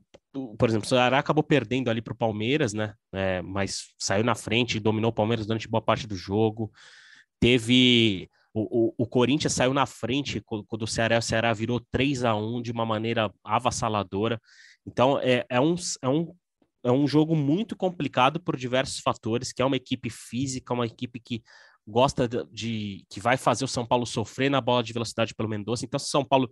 por 0.58 0.70
exemplo, 0.70 0.86
o 0.86 0.90
Ceará 0.90 1.20
acabou 1.20 1.44
perdendo 1.44 1.90
ali 1.90 2.02
para 2.02 2.14
o 2.14 2.18
Palmeiras, 2.18 2.74
né? 2.74 2.94
É, 3.14 3.42
mas 3.42 3.94
saiu 3.98 4.24
na 4.24 4.36
frente, 4.36 4.80
dominou 4.80 5.10
o 5.10 5.14
Palmeiras 5.14 5.46
durante 5.46 5.68
boa 5.68 5.82
parte 5.82 6.08
do 6.08 6.16
jogo. 6.16 6.72
Teve 7.40 8.30
o, 8.54 8.88
o, 8.88 8.94
o, 9.00 9.06
Corinthians 9.06 9.54
saiu 9.54 9.74
na 9.74 9.86
frente 9.86 10.42
quando 10.42 10.84
o 10.84 10.88
Ceará, 10.88 11.18
o 11.18 11.22
Ceará 11.22 11.54
virou 11.54 11.80
3 11.92 12.24
a 12.24 12.36
1 12.36 12.62
de 12.62 12.72
uma 12.72 12.86
maneira 12.86 13.30
avassaladora. 13.44 14.42
Então, 14.86 15.20
é, 15.20 15.46
é, 15.50 15.60
um, 15.60 15.76
é, 16.02 16.08
um, 16.08 16.34
é 16.84 16.92
um 16.92 17.06
jogo 17.06 17.36
muito 17.36 17.76
complicado 17.76 18.40
por 18.40 18.56
diversos 18.56 19.00
fatores, 19.00 19.52
que 19.52 19.62
é 19.62 19.66
uma 19.66 19.76
equipe 19.76 20.10
física, 20.10 20.74
uma 20.74 20.86
equipe 20.86 21.20
que 21.20 21.44
gosta 21.88 22.28
de, 22.28 22.46
de 22.52 23.06
que 23.10 23.20
vai 23.20 23.38
fazer 23.38 23.64
o 23.64 23.68
São 23.68 23.86
Paulo 23.86 24.06
sofrer 24.06 24.50
na 24.50 24.60
bola 24.60 24.84
de 24.84 24.94
velocidade 24.94 25.36
pelo 25.36 25.50
Mendonça. 25.50 25.86
Então, 25.86 26.00
se 26.00 26.08
o 26.08 26.10
São 26.10 26.26
Paulo 26.26 26.50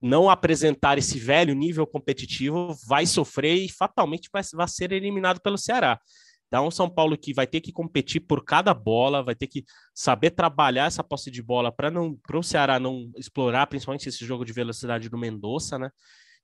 não 0.00 0.28
apresentar 0.28 0.98
esse 0.98 1.18
velho 1.18 1.54
nível 1.54 1.86
competitivo, 1.86 2.76
vai 2.86 3.06
sofrer 3.06 3.54
e 3.54 3.68
fatalmente 3.68 4.28
vai, 4.32 4.42
vai 4.54 4.68
ser 4.68 4.92
eliminado 4.92 5.40
pelo 5.40 5.56
Ceará. 5.56 6.00
Então, 6.48 6.68
o 6.68 6.70
São 6.70 6.88
Paulo 6.88 7.16
que 7.16 7.34
vai 7.34 7.46
ter 7.46 7.60
que 7.60 7.72
competir 7.72 8.20
por 8.20 8.44
cada 8.44 8.72
bola, 8.72 9.22
vai 9.22 9.34
ter 9.34 9.46
que 9.46 9.64
saber 9.94 10.30
trabalhar 10.30 10.86
essa 10.86 11.02
posse 11.02 11.30
de 11.30 11.42
bola 11.42 11.72
para 11.72 11.90
não 11.90 12.16
para 12.16 12.38
o 12.38 12.42
Ceará 12.42 12.78
não 12.78 13.10
explorar, 13.16 13.66
principalmente 13.66 14.08
esse 14.08 14.24
jogo 14.24 14.44
de 14.44 14.52
velocidade 14.52 15.08
do 15.08 15.18
Mendonça, 15.18 15.78
né? 15.78 15.90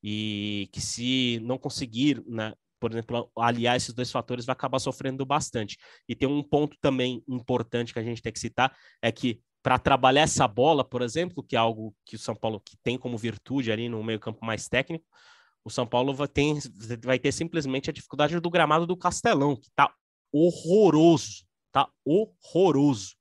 E 0.02 0.68
que 0.72 0.80
se 0.80 1.40
não 1.44 1.56
conseguir, 1.56 2.22
né, 2.26 2.52
por 2.82 2.90
exemplo, 2.90 3.30
aliar 3.38 3.76
esses 3.76 3.94
dois 3.94 4.10
fatores, 4.10 4.44
vai 4.44 4.54
acabar 4.54 4.80
sofrendo 4.80 5.24
bastante. 5.24 5.78
E 6.08 6.16
tem 6.16 6.28
um 6.28 6.42
ponto 6.42 6.76
também 6.80 7.22
importante 7.28 7.92
que 7.92 7.98
a 8.00 8.02
gente 8.02 8.20
tem 8.20 8.32
que 8.32 8.40
citar, 8.40 8.76
é 9.00 9.12
que 9.12 9.40
para 9.62 9.78
trabalhar 9.78 10.22
essa 10.22 10.48
bola, 10.48 10.82
por 10.82 11.00
exemplo, 11.00 11.44
que 11.44 11.54
é 11.54 11.58
algo 11.60 11.94
que 12.04 12.16
o 12.16 12.18
São 12.18 12.34
Paulo 12.34 12.58
que 12.58 12.76
tem 12.82 12.98
como 12.98 13.16
virtude 13.16 13.70
ali 13.70 13.88
no 13.88 14.02
meio-campo 14.02 14.44
mais 14.44 14.66
técnico, 14.66 15.04
o 15.64 15.70
São 15.70 15.86
Paulo 15.86 16.12
vai 16.12 16.26
ter, 16.26 16.54
vai 17.04 17.20
ter 17.20 17.30
simplesmente 17.30 17.88
a 17.88 17.92
dificuldade 17.92 18.40
do 18.40 18.50
gramado 18.50 18.84
do 18.84 18.96
Castelão, 18.96 19.54
que 19.54 19.68
está 19.68 19.94
horroroso, 20.32 21.44
tá 21.70 21.88
horroroso. 22.04 23.14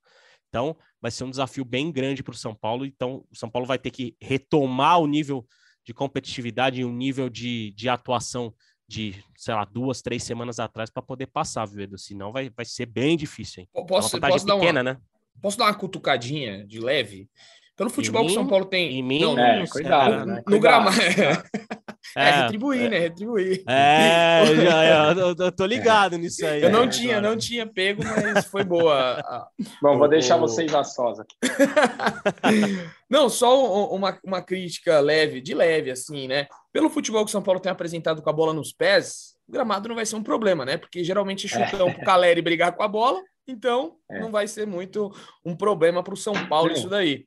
Então, 0.49 0.75
vai 0.99 1.11
ser 1.11 1.23
um 1.23 1.29
desafio 1.29 1.63
bem 1.63 1.91
grande 1.91 2.23
para 2.23 2.33
o 2.33 2.35
São 2.35 2.55
Paulo. 2.55 2.83
Então, 2.83 3.23
o 3.29 3.35
São 3.35 3.47
Paulo 3.47 3.67
vai 3.67 3.77
ter 3.77 3.91
que 3.91 4.15
retomar 4.19 4.99
o 4.99 5.05
nível 5.05 5.45
de 5.85 5.93
competitividade 5.93 6.81
e 6.81 6.85
o 6.85 6.91
nível 6.91 7.29
de, 7.29 7.71
de 7.73 7.87
atuação 7.87 8.51
de, 8.91 9.23
sei 9.37 9.53
lá, 9.53 9.63
duas, 9.63 10.01
três 10.01 10.21
semanas 10.21 10.59
atrás 10.59 10.89
para 10.89 11.01
poder 11.01 11.27
passar, 11.27 11.65
viu, 11.65 11.81
Edu? 11.81 11.97
Senão 11.97 12.33
vai, 12.33 12.49
vai 12.49 12.65
ser 12.65 12.85
bem 12.85 13.15
difícil, 13.15 13.61
hein? 13.61 13.69
Posso, 13.87 14.17
é 14.17 14.19
posso 14.19 14.45
pequena, 14.45 14.45
dar 14.45 14.55
uma, 14.55 14.83
né? 14.83 14.97
Posso 15.41 15.57
dar 15.57 15.65
uma 15.65 15.73
cutucadinha 15.73 16.67
de 16.67 16.79
leve? 16.79 17.29
Pelo 17.77 17.89
futebol 17.89 18.25
que 18.25 18.31
o 18.31 18.33
São 18.33 18.45
Paulo 18.45 18.65
tem. 18.65 18.99
Em 18.99 19.01
mim, 19.01 19.21
não, 19.21 19.39
é, 19.39 19.65
cuidado, 19.65 20.25
né? 20.25 20.43
No, 20.45 20.55
no 20.55 20.59
gramado. 20.59 20.97
É, 22.15 22.29
é, 22.29 22.41
retribuir, 22.41 22.81
é, 22.81 22.89
né? 22.89 22.99
Retribuir. 22.99 23.63
É, 23.67 24.43
já, 24.55 25.13
eu, 25.13 25.35
eu, 25.37 25.51
tô 25.51 25.65
ligado 25.67 26.17
nisso 26.17 26.45
aí. 26.45 26.61
Eu 26.61 26.69
não 26.69 26.83
é, 26.83 26.87
tinha, 26.87 27.17
agora. 27.17 27.29
não 27.29 27.37
tinha 27.37 27.65
pego, 27.65 28.03
mas 28.03 28.45
foi 28.45 28.63
boa. 28.63 29.49
Bom, 29.81 29.97
vou 29.97 30.07
deixar 30.07 30.37
vocês 30.37 30.73
a 30.73 30.81
aqui. 30.81 31.35
não, 33.09 33.29
só 33.29 33.89
uma, 33.93 34.17
uma 34.23 34.41
crítica 34.41 34.99
leve, 34.99 35.41
de 35.41 35.53
leve, 35.53 35.91
assim, 35.91 36.27
né? 36.27 36.47
Pelo 36.73 36.89
futebol 36.89 37.23
que 37.23 37.29
o 37.29 37.31
São 37.31 37.41
Paulo 37.41 37.59
tem 37.59 37.71
apresentado 37.71 38.21
com 38.21 38.29
a 38.29 38.33
bola 38.33 38.53
nos 38.53 38.73
pés, 38.73 39.35
o 39.47 39.51
gramado 39.51 39.87
não 39.87 39.95
vai 39.95 40.05
ser 40.05 40.15
um 40.15 40.23
problema, 40.23 40.65
né? 40.65 40.77
Porque 40.77 41.03
geralmente 41.03 41.47
chutão 41.47 41.89
é. 41.89 41.93
pro 41.93 42.05
Caleri 42.05 42.41
brigar 42.41 42.73
com 42.73 42.83
a 42.83 42.87
bola, 42.87 43.21
então 43.47 43.95
é. 44.09 44.19
não 44.19 44.31
vai 44.31 44.47
ser 44.47 44.65
muito 44.67 45.11
um 45.45 45.55
problema 45.55 46.03
para 46.03 46.13
o 46.13 46.17
São 46.17 46.33
Paulo 46.47 46.71
isso 46.71 46.89
daí. 46.89 47.25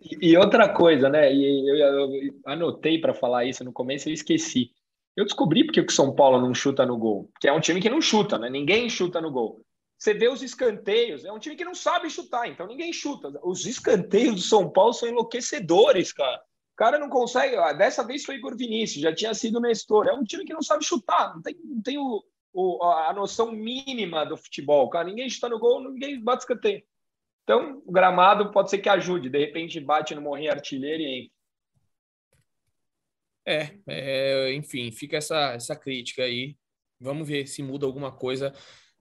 E, 0.00 0.36
outra 0.36 0.68
coisa, 0.68 1.08
né? 1.08 1.32
E 1.32 1.68
eu, 1.68 1.76
eu, 1.76 2.40
anotei 2.46 2.98
para 2.98 3.12
falar 3.12 3.44
isso 3.44 3.62
no 3.62 3.72
começo 3.72 4.08
e 4.08 4.12
esqueci. 4.12 4.70
Eu 5.14 5.24
descobri 5.24 5.64
porque 5.64 5.80
o 5.80 5.90
São 5.90 6.14
Paulo 6.14 6.40
não 6.40 6.54
chuta 6.54 6.86
no 6.86 6.96
gol. 6.96 7.30
Que 7.38 7.48
é 7.48 7.52
um 7.52 7.60
time 7.60 7.80
que 7.80 7.90
não 7.90 8.00
chuta, 8.00 8.38
né? 8.38 8.48
Ninguém 8.48 8.88
chuta 8.88 9.20
no 9.20 9.30
gol. 9.30 9.62
Você 9.98 10.14
vê 10.14 10.30
os 10.30 10.42
escanteios, 10.42 11.26
é 11.26 11.32
um 11.32 11.38
time 11.38 11.54
que 11.54 11.64
não 11.64 11.74
sabe 11.74 12.08
chutar, 12.08 12.48
então 12.48 12.66
ninguém 12.66 12.90
chuta. 12.90 13.30
Os 13.42 13.66
escanteios 13.66 14.34
do 14.36 14.40
São 14.40 14.70
Paulo 14.70 14.94
são 14.94 15.06
enlouquecedores, 15.06 16.10
cara. 16.10 16.38
O 16.38 16.76
cara 16.76 16.98
não 16.98 17.10
consegue. 17.10 17.54
Dessa 17.74 18.02
vez 18.02 18.24
foi 18.24 18.36
Igor 18.36 18.56
Vinícius, 18.56 19.02
já 19.02 19.14
tinha 19.14 19.34
sido 19.34 19.60
Nestor. 19.60 20.08
É 20.08 20.14
um 20.14 20.24
time 20.24 20.46
que 20.46 20.54
não 20.54 20.62
sabe 20.62 20.82
chutar, 20.82 21.34
não 21.34 21.42
tem, 21.42 21.54
não 21.62 21.82
tem 21.82 21.98
o, 21.98 22.24
o, 22.54 22.82
a 22.82 23.12
noção 23.12 23.52
mínima 23.52 24.24
do 24.24 24.38
futebol, 24.38 24.88
cara. 24.88 25.06
Ninguém 25.06 25.28
chuta 25.28 25.50
no 25.50 25.58
gol, 25.58 25.82
ninguém 25.82 26.18
bate 26.18 26.44
escanteio. 26.44 26.82
Então, 27.50 27.82
o 27.84 27.90
gramado 27.90 28.52
pode 28.52 28.70
ser 28.70 28.78
que 28.78 28.88
ajude. 28.88 29.28
De 29.28 29.36
repente, 29.36 29.80
bate 29.80 30.14
no 30.14 30.22
morrinho 30.22 30.52
artilheiro 30.52 31.02
e 31.02 31.22
entra. 31.22 31.32
É, 33.44 33.76
é, 33.88 34.54
enfim, 34.54 34.92
fica 34.92 35.16
essa, 35.16 35.54
essa 35.54 35.74
crítica 35.74 36.22
aí. 36.22 36.56
Vamos 37.00 37.26
ver 37.26 37.48
se 37.48 37.60
muda 37.60 37.86
alguma 37.86 38.12
coisa 38.12 38.52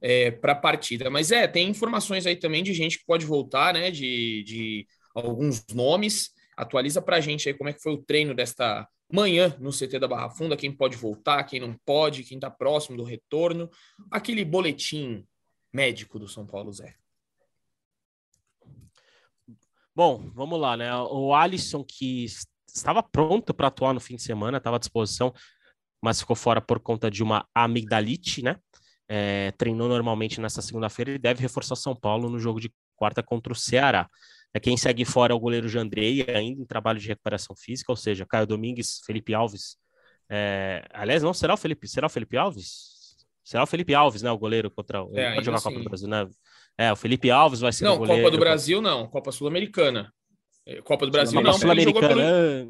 é, 0.01 0.31
para 0.31 0.53
a 0.53 0.55
partida. 0.55 1.12
Mas 1.12 1.31
é, 1.31 1.47
tem 1.47 1.69
informações 1.69 2.25
aí 2.25 2.35
também 2.35 2.63
de 2.63 2.73
gente 2.73 2.97
que 2.97 3.05
pode 3.05 3.23
voltar, 3.23 3.71
né? 3.71 3.91
De, 3.91 4.43
de 4.43 4.88
alguns 5.13 5.63
nomes. 5.71 6.31
Atualiza 6.57 7.03
para 7.03 7.17
a 7.17 7.21
gente 7.21 7.47
aí 7.47 7.53
como 7.53 7.69
é 7.69 7.73
que 7.73 7.83
foi 7.83 7.93
o 7.93 8.01
treino 8.01 8.33
desta 8.33 8.88
manhã 9.13 9.55
no 9.59 9.71
CT 9.71 9.99
da 9.99 10.07
Barra 10.07 10.31
Funda, 10.31 10.57
quem 10.57 10.71
pode 10.71 10.97
voltar, 10.97 11.43
quem 11.43 11.59
não 11.59 11.75
pode, 11.85 12.23
quem 12.23 12.39
está 12.39 12.49
próximo 12.49 12.97
do 12.97 13.03
retorno. 13.03 13.69
Aquele 14.09 14.43
boletim 14.43 15.23
médico 15.71 16.17
do 16.17 16.27
São 16.27 16.47
Paulo 16.47 16.73
Zé. 16.73 16.95
Bom, 19.99 20.31
vamos 20.33 20.57
lá, 20.57 20.77
né? 20.77 20.95
O 20.95 21.33
Alisson, 21.35 21.83
que 21.83 22.23
estava 22.73 23.03
pronto 23.03 23.53
para 23.53 23.67
atuar 23.67 23.93
no 23.93 23.99
fim 23.99 24.15
de 24.15 24.23
semana, 24.23 24.57
estava 24.57 24.77
à 24.77 24.79
disposição, 24.79 25.33
mas 26.01 26.21
ficou 26.21 26.38
fora 26.38 26.62
por 26.62 26.79
conta 26.79 27.12
de 27.12 27.21
uma 27.21 27.45
amigdalite, 27.53 28.41
né? 28.41 28.55
é, 29.09 29.51
treinou 29.57 29.89
normalmente 29.89 30.39
nessa 30.39 30.62
segunda-feira, 30.62 31.09
ele 31.09 31.17
deve 31.17 31.41
reforçar 31.41 31.75
São 31.75 31.95
Paulo 31.95 32.29
no 32.29 32.38
jogo 32.38 32.62
de 32.62 32.71
quarta 32.95 33.23
contra 33.23 33.51
o 33.51 33.55
Ceará. 33.55 34.07
É, 34.53 34.59
quem 34.59 34.77
segue 34.77 35.03
fora 35.03 35.33
é 35.33 35.35
o 35.35 35.39
goleiro 35.39 35.67
Jandrei, 35.67 36.21
ainda 36.29 36.62
em 36.62 36.65
trabalho 36.65 36.99
de 36.99 37.07
recuperação 37.07 37.55
física, 37.55 37.91
ou 37.91 37.95
seja, 37.95 38.25
Caio 38.25 38.45
Domingues, 38.45 39.01
Felipe 39.05 39.33
Alves. 39.33 39.77
É, 40.29 40.85
aliás, 40.93 41.23
não, 41.23 41.33
será 41.33 41.55
o 41.55 41.57
Felipe, 41.57 41.88
será 41.88 42.05
o 42.05 42.09
Felipe 42.09 42.38
Alves? 42.38 43.17
Será 43.43 43.63
o 43.63 43.67
Felipe 43.67 43.95
Alves, 43.95 44.21
né? 44.21 44.29
O 44.29 44.38
goleiro 44.38 44.69
contra. 44.69 44.99
Ele 44.99 45.19
É, 45.19 45.33
pode 45.33 45.45
jogar 45.45 45.57
a 45.57 45.59
ainda 45.59 45.69
Copa 45.69 45.79
do. 45.79 45.89
Brasil, 45.89 46.07
né? 46.07 46.27
É, 46.79 46.93
o 46.93 46.95
Felipe 46.95 47.29
Alves 47.29 47.59
vai 47.59 47.73
ser 47.73 47.83
o 47.83 47.89
Não, 47.89 47.97
goleiro. 47.97 48.21
Copa 48.23 48.31
do 48.31 48.39
Brasil 48.39 48.81
não, 48.81 49.05
Copa 49.07 49.31
Sul-Americana. 49.33 50.13
É, 50.65 50.81
Copa 50.81 51.05
do 51.05 51.11
Brasil 51.11 51.33
Copa 51.37 51.51
não, 51.51 51.57
jogou 51.59 51.59
Sul-Americana. 51.59 52.07
pelo... 52.07 52.21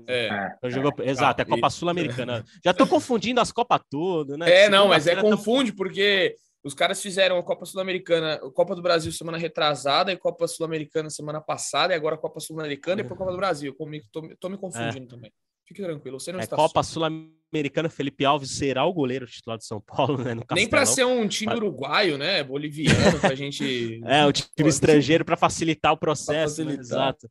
É, 0.07 0.27
É, 0.27 0.55
Eu 0.63 0.71
jogo- 0.71 1.03
Exato, 1.03 1.41
é 1.41 1.45
Não, 1.45 1.55
Copa 1.55 1.67
e- 1.67 1.71
Sul-Americana. 1.71 2.45
Já 2.65 2.73
tô 2.73 2.87
confundindo 2.87 3.39
as 3.39 3.51
Copas 3.51 3.81
tudo, 3.89 4.35
né? 4.35 4.49
É, 4.63 4.69
não, 4.69 4.87
mas 4.87 5.05
é 5.05 5.15
confunde, 5.15 5.71
porque 5.73 6.35
os 6.63 6.73
caras 6.73 6.99
fizeram 7.01 7.37
a 7.37 7.43
Copa 7.43 7.65
Sul-Americana, 7.65 8.33
a 8.35 8.51
Copa 8.51 8.75
do 8.75 8.81
Brasil 8.81 9.11
semana 9.11 9.37
retrasada, 9.37 10.11
e 10.11 10.17
Copa 10.17 10.47
Sul-Americana 10.47 11.09
semana 11.11 11.39
passada, 11.39 11.93
e 11.93 11.95
agora 11.95 12.15
a 12.15 12.17
Copa 12.17 12.39
Sul-Americana 12.39 13.01
e 13.01 13.03
depois 13.03 13.15
a 13.15 13.19
Copa 13.19 13.31
do 13.31 13.37
Brasil. 13.37 13.75
Comigo, 13.75 14.05
tô, 14.11 14.27
tô 14.39 14.49
me 14.49 14.57
confundindo 14.57 15.05
também. 15.07 15.31
Fique 15.69 15.83
tranquilo, 15.83 16.19
você 16.19 16.31
não 16.31 16.39
É 16.39 16.43
está 16.43 16.55
Copa. 16.55 16.81
Sul-Americana, 16.81 17.89
Felipe 17.89 18.25
Alves 18.25 18.49
será 18.57 18.83
o 18.85 18.91
goleiro 18.91 19.27
titular 19.27 19.55
de 19.55 19.65
São 19.65 19.79
Paulo, 19.79 20.17
né? 20.17 20.33
Nem 20.51 20.67
para 20.67 20.83
ser 20.83 21.05
um 21.05 21.27
time 21.27 21.53
uruguaio, 21.53 22.17
né? 22.17 22.43
Boliviano, 22.43 23.19
pra 23.19 23.35
gente. 23.35 24.01
É, 24.03 24.25
o 24.25 24.31
time 24.33 24.47
Pô, 24.57 24.67
estrangeiro 24.67 25.23
para 25.23 25.37
facilitar 25.37 25.93
o 25.93 25.97
processo. 25.97 26.65
né? 26.65 26.71
facilitar. 26.75 27.15
Exato. 27.15 27.29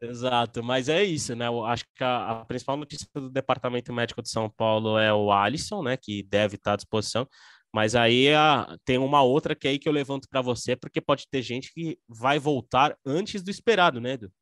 Exato, 0.00 0.62
mas 0.62 0.88
é 0.88 1.04
isso, 1.04 1.36
né? 1.36 1.48
Eu 1.48 1.62
acho 1.66 1.84
que 1.94 2.02
a, 2.02 2.30
a 2.40 2.44
principal 2.46 2.78
notícia 2.78 3.06
do 3.14 3.28
Departamento 3.28 3.92
Médico 3.92 4.22
de 4.22 4.30
São 4.30 4.48
Paulo 4.48 4.96
é 4.98 5.12
o 5.12 5.30
Alisson, 5.30 5.82
né? 5.82 5.98
Que 6.00 6.22
deve 6.22 6.56
estar 6.56 6.72
à 6.72 6.76
disposição. 6.76 7.28
Mas 7.74 7.94
aí 7.94 8.32
a- 8.32 8.74
tem 8.86 8.96
uma 8.96 9.22
outra 9.22 9.54
que 9.54 9.68
é 9.68 9.72
aí 9.72 9.78
que 9.78 9.86
eu 9.88 9.92
levanto 9.92 10.26
para 10.30 10.40
você, 10.40 10.74
porque 10.74 10.98
pode 11.00 11.26
ter 11.30 11.42
gente 11.42 11.70
que 11.74 11.98
vai 12.08 12.38
voltar 12.38 12.96
antes 13.04 13.42
do 13.42 13.50
esperado, 13.50 14.00
né, 14.00 14.12
Edu? 14.14 14.32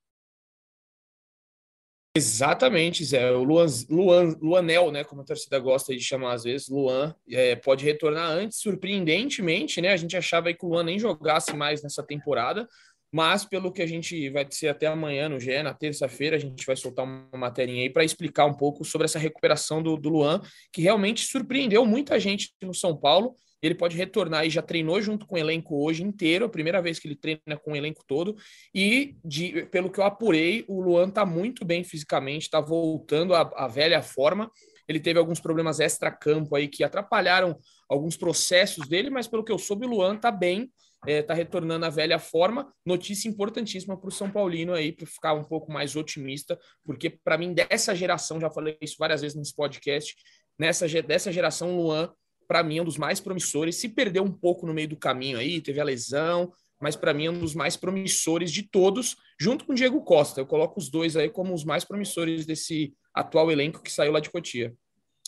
Exatamente, 2.18 3.04
Zé. 3.04 3.30
O 3.30 3.44
Luan, 3.44 3.66
Luan, 3.88 4.36
Luanel, 4.42 4.90
né? 4.90 5.04
Como 5.04 5.22
a 5.22 5.24
torcida 5.24 5.56
gosta 5.60 5.94
de 5.94 6.02
chamar 6.02 6.32
às 6.32 6.42
vezes, 6.42 6.68
Luan 6.68 7.14
é, 7.30 7.54
pode 7.54 7.84
retornar 7.84 8.28
antes, 8.28 8.58
surpreendentemente, 8.58 9.80
né? 9.80 9.92
A 9.92 9.96
gente 9.96 10.16
achava 10.16 10.52
que 10.52 10.66
o 10.66 10.68
Luan 10.68 10.82
nem 10.82 10.98
jogasse 10.98 11.54
mais 11.54 11.80
nessa 11.80 12.02
temporada, 12.02 12.68
mas 13.12 13.44
pelo 13.44 13.70
que 13.70 13.80
a 13.80 13.86
gente 13.86 14.28
vai 14.30 14.44
ser 14.50 14.66
até 14.66 14.88
amanhã 14.88 15.28
no 15.28 15.38
GE, 15.38 15.62
na 15.62 15.72
terça-feira, 15.72 16.34
a 16.34 16.40
gente 16.40 16.66
vai 16.66 16.74
soltar 16.74 17.04
uma 17.04 17.38
materinha 17.38 17.82
aí 17.82 17.90
para 17.90 18.04
explicar 18.04 18.46
um 18.46 18.54
pouco 18.54 18.84
sobre 18.84 19.04
essa 19.04 19.18
recuperação 19.18 19.80
do, 19.80 19.96
do 19.96 20.08
Luan, 20.08 20.42
que 20.72 20.82
realmente 20.82 21.24
surpreendeu 21.24 21.86
muita 21.86 22.18
gente 22.18 22.52
no 22.60 22.74
São 22.74 22.96
Paulo. 22.96 23.36
Ele 23.62 23.74
pode 23.74 23.96
retornar 23.96 24.46
e 24.46 24.50
já 24.50 24.62
treinou 24.62 25.00
junto 25.02 25.26
com 25.26 25.34
o 25.34 25.38
elenco 25.38 25.84
hoje 25.84 26.02
inteiro, 26.02 26.44
a 26.44 26.48
primeira 26.48 26.80
vez 26.80 26.98
que 26.98 27.08
ele 27.08 27.16
treina 27.16 27.56
com 27.62 27.72
o 27.72 27.76
elenco 27.76 28.04
todo. 28.06 28.36
E 28.74 29.16
de, 29.24 29.66
pelo 29.66 29.90
que 29.90 29.98
eu 29.98 30.04
apurei, 30.04 30.64
o 30.68 30.80
Luan 30.80 31.10
tá 31.10 31.26
muito 31.26 31.64
bem 31.64 31.82
fisicamente, 31.82 32.42
está 32.42 32.60
voltando 32.60 33.34
à, 33.34 33.40
à 33.56 33.66
velha 33.66 34.02
forma. 34.02 34.50
Ele 34.88 35.00
teve 35.00 35.18
alguns 35.18 35.40
problemas 35.40 35.80
extra-campo 35.80 36.54
aí 36.54 36.68
que 36.68 36.82
atrapalharam 36.82 37.58
alguns 37.88 38.16
processos 38.16 38.88
dele, 38.88 39.10
mas 39.10 39.26
pelo 39.26 39.44
que 39.44 39.52
eu 39.52 39.58
soube, 39.58 39.86
o 39.86 39.88
Luan 39.90 40.16
tá 40.16 40.30
bem, 40.30 40.72
é, 41.06 41.20
tá 41.22 41.34
retornando 41.34 41.84
à 41.84 41.90
velha 41.90 42.18
forma. 42.18 42.72
Notícia 42.86 43.28
importantíssima 43.28 43.98
para 43.98 44.08
o 44.08 44.12
São 44.12 44.30
Paulino 44.30 44.72
aí, 44.72 44.92
para 44.92 45.06
ficar 45.06 45.34
um 45.34 45.44
pouco 45.44 45.70
mais 45.70 45.94
otimista, 45.94 46.58
porque 46.84 47.10
para 47.10 47.36
mim, 47.36 47.52
dessa 47.52 47.94
geração, 47.94 48.40
já 48.40 48.50
falei 48.50 48.78
isso 48.80 48.96
várias 48.98 49.20
vezes 49.20 49.36
nesse 49.36 49.54
podcast, 49.54 50.14
nessa, 50.58 50.86
dessa 51.02 51.30
geração, 51.30 51.76
Luan, 51.76 52.10
para 52.48 52.62
mim, 52.62 52.78
é 52.78 52.82
um 52.82 52.86
dos 52.86 52.96
mais 52.96 53.20
promissores. 53.20 53.76
Se 53.76 53.88
perdeu 53.90 54.24
um 54.24 54.32
pouco 54.32 54.66
no 54.66 54.72
meio 54.72 54.88
do 54.88 54.96
caminho 54.96 55.38
aí, 55.38 55.60
teve 55.60 55.78
a 55.80 55.84
lesão, 55.84 56.50
mas 56.80 56.96
para 56.96 57.12
mim 57.12 57.26
é 57.26 57.30
um 57.30 57.38
dos 57.38 57.54
mais 57.54 57.76
promissores 57.76 58.50
de 58.50 58.62
todos, 58.62 59.16
junto 59.38 59.66
com 59.66 59.72
o 59.72 59.74
Diego 59.74 60.00
Costa. 60.02 60.40
Eu 60.40 60.46
coloco 60.46 60.80
os 60.80 60.88
dois 60.88 61.14
aí 61.14 61.28
como 61.28 61.52
os 61.52 61.64
mais 61.64 61.84
promissores 61.84 62.46
desse 62.46 62.94
atual 63.12 63.52
elenco 63.52 63.82
que 63.82 63.92
saiu 63.92 64.12
lá 64.12 64.20
de 64.20 64.30
Cotia. 64.30 64.74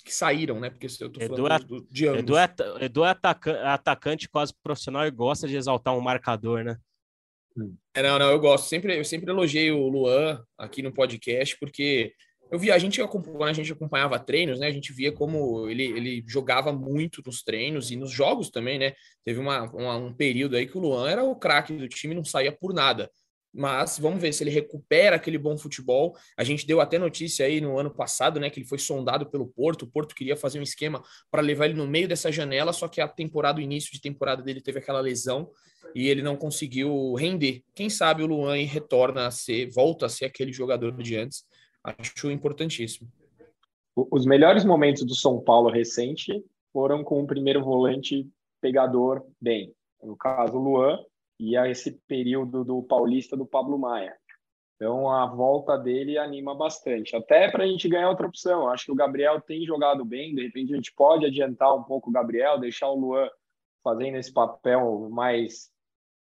Que 0.02 0.14
saíram, 0.14 0.58
né? 0.58 0.70
Porque 0.70 0.86
eu 0.86 1.10
tô 1.10 1.20
Edu 1.20 1.36
falando 1.36 1.52
é- 1.52 1.66
do, 1.66 1.86
de 1.90 2.06
ambos. 2.06 2.20
Edu 2.20 2.36
é, 2.38 2.54
Edu 2.80 3.04
é 3.04 3.10
ataca- 3.10 3.74
atacante 3.74 4.28
quase 4.30 4.54
profissional 4.62 5.06
e 5.06 5.10
gosta 5.10 5.46
de 5.46 5.56
exaltar 5.56 5.94
um 5.94 6.00
marcador, 6.00 6.64
né? 6.64 6.78
É, 7.94 8.02
não, 8.02 8.18
não, 8.18 8.30
eu 8.30 8.40
gosto. 8.40 8.66
Sempre, 8.66 8.98
eu 8.98 9.04
sempre 9.04 9.30
elogiei 9.30 9.70
o 9.70 9.88
Luan 9.88 10.42
aqui 10.56 10.82
no 10.82 10.92
podcast, 10.92 11.58
porque 11.58 12.14
eu 12.50 12.58
vi, 12.58 12.70
a 12.70 12.78
gente 12.78 13.00
acompanha, 13.00 13.50
a 13.50 13.54
gente 13.54 13.72
acompanhava 13.72 14.18
treinos, 14.18 14.58
né? 14.58 14.66
A 14.66 14.72
gente 14.72 14.92
via 14.92 15.12
como 15.12 15.68
ele, 15.68 15.84
ele 15.84 16.24
jogava 16.26 16.72
muito 16.72 17.22
nos 17.24 17.42
treinos 17.42 17.90
e 17.90 17.96
nos 17.96 18.10
jogos 18.10 18.50
também, 18.50 18.78
né? 18.78 18.92
Teve 19.24 19.38
uma, 19.38 19.62
uma- 19.72 19.96
um 19.96 20.12
período 20.12 20.56
aí 20.56 20.66
que 20.66 20.76
o 20.76 20.80
Luan 20.80 21.08
era 21.08 21.22
o 21.24 21.36
craque 21.36 21.72
do 21.74 21.88
time, 21.88 22.14
não 22.14 22.24
saía 22.24 22.52
por 22.52 22.72
nada. 22.74 23.10
Mas 23.52 23.98
vamos 23.98 24.20
ver 24.20 24.32
se 24.32 24.44
ele 24.44 24.50
recupera 24.50 25.16
aquele 25.16 25.36
bom 25.36 25.58
futebol. 25.58 26.16
A 26.36 26.44
gente 26.44 26.64
deu 26.66 26.80
até 26.80 26.98
notícia 26.98 27.44
aí 27.46 27.60
no 27.60 27.78
ano 27.78 27.90
passado, 27.92 28.38
né? 28.38 28.48
Que 28.48 28.60
ele 28.60 28.66
foi 28.68 28.78
sondado 28.78 29.28
pelo 29.28 29.48
Porto. 29.48 29.82
O 29.82 29.86
Porto 29.88 30.14
queria 30.14 30.36
fazer 30.36 30.60
um 30.60 30.62
esquema 30.62 31.02
para 31.30 31.42
levar 31.42 31.64
ele 31.66 31.74
no 31.74 31.86
meio 31.86 32.06
dessa 32.06 32.30
janela, 32.30 32.72
só 32.72 32.86
que 32.86 33.00
a 33.00 33.08
temporada, 33.08 33.58
o 33.58 33.62
início 33.62 33.92
de 33.92 34.00
temporada 34.00 34.42
dele 34.42 34.60
teve 34.60 34.78
aquela 34.78 35.00
lesão 35.00 35.50
e 35.94 36.06
ele 36.08 36.22
não 36.22 36.36
conseguiu 36.36 37.14
render. 37.14 37.64
Quem 37.74 37.90
sabe 37.90 38.22
o 38.22 38.26
Luan 38.26 38.54
retorna 38.64 39.26
a 39.26 39.30
ser, 39.32 39.68
volta 39.70 40.06
a 40.06 40.08
ser 40.08 40.26
aquele 40.26 40.52
jogador 40.52 40.92
de 40.96 41.16
antes. 41.16 41.44
Acho 41.82 42.30
importantíssimo. 42.30 43.10
Os 43.96 44.24
melhores 44.26 44.64
momentos 44.64 45.04
do 45.04 45.14
São 45.14 45.40
Paulo 45.40 45.70
recente 45.70 46.44
foram 46.72 47.02
com 47.02 47.22
o 47.22 47.26
primeiro 47.26 47.64
volante 47.64 48.28
pegador 48.60 49.24
bem. 49.40 49.74
No 50.02 50.16
caso, 50.16 50.56
o 50.56 50.62
Luan 50.62 50.98
e 51.38 51.56
a 51.56 51.68
esse 51.68 51.92
período 52.06 52.64
do 52.64 52.82
Paulista 52.82 53.36
do 53.36 53.46
Pablo 53.46 53.78
Maia. 53.78 54.14
Então, 54.76 55.10
a 55.10 55.26
volta 55.26 55.76
dele 55.76 56.16
anima 56.16 56.54
bastante. 56.54 57.14
Até 57.14 57.50
para 57.50 57.64
a 57.64 57.66
gente 57.66 57.88
ganhar 57.88 58.08
outra 58.08 58.26
opção. 58.26 58.68
Acho 58.68 58.86
que 58.86 58.92
o 58.92 58.94
Gabriel 58.94 59.40
tem 59.40 59.64
jogado 59.64 60.04
bem. 60.04 60.34
De 60.34 60.42
repente, 60.42 60.72
a 60.72 60.76
gente 60.76 60.92
pode 60.94 61.26
adiantar 61.26 61.74
um 61.74 61.82
pouco 61.82 62.08
o 62.08 62.12
Gabriel, 62.12 62.58
deixar 62.58 62.88
o 62.88 62.98
Luan 62.98 63.28
fazendo 63.82 64.16
esse 64.16 64.32
papel 64.32 65.08
mais 65.10 65.70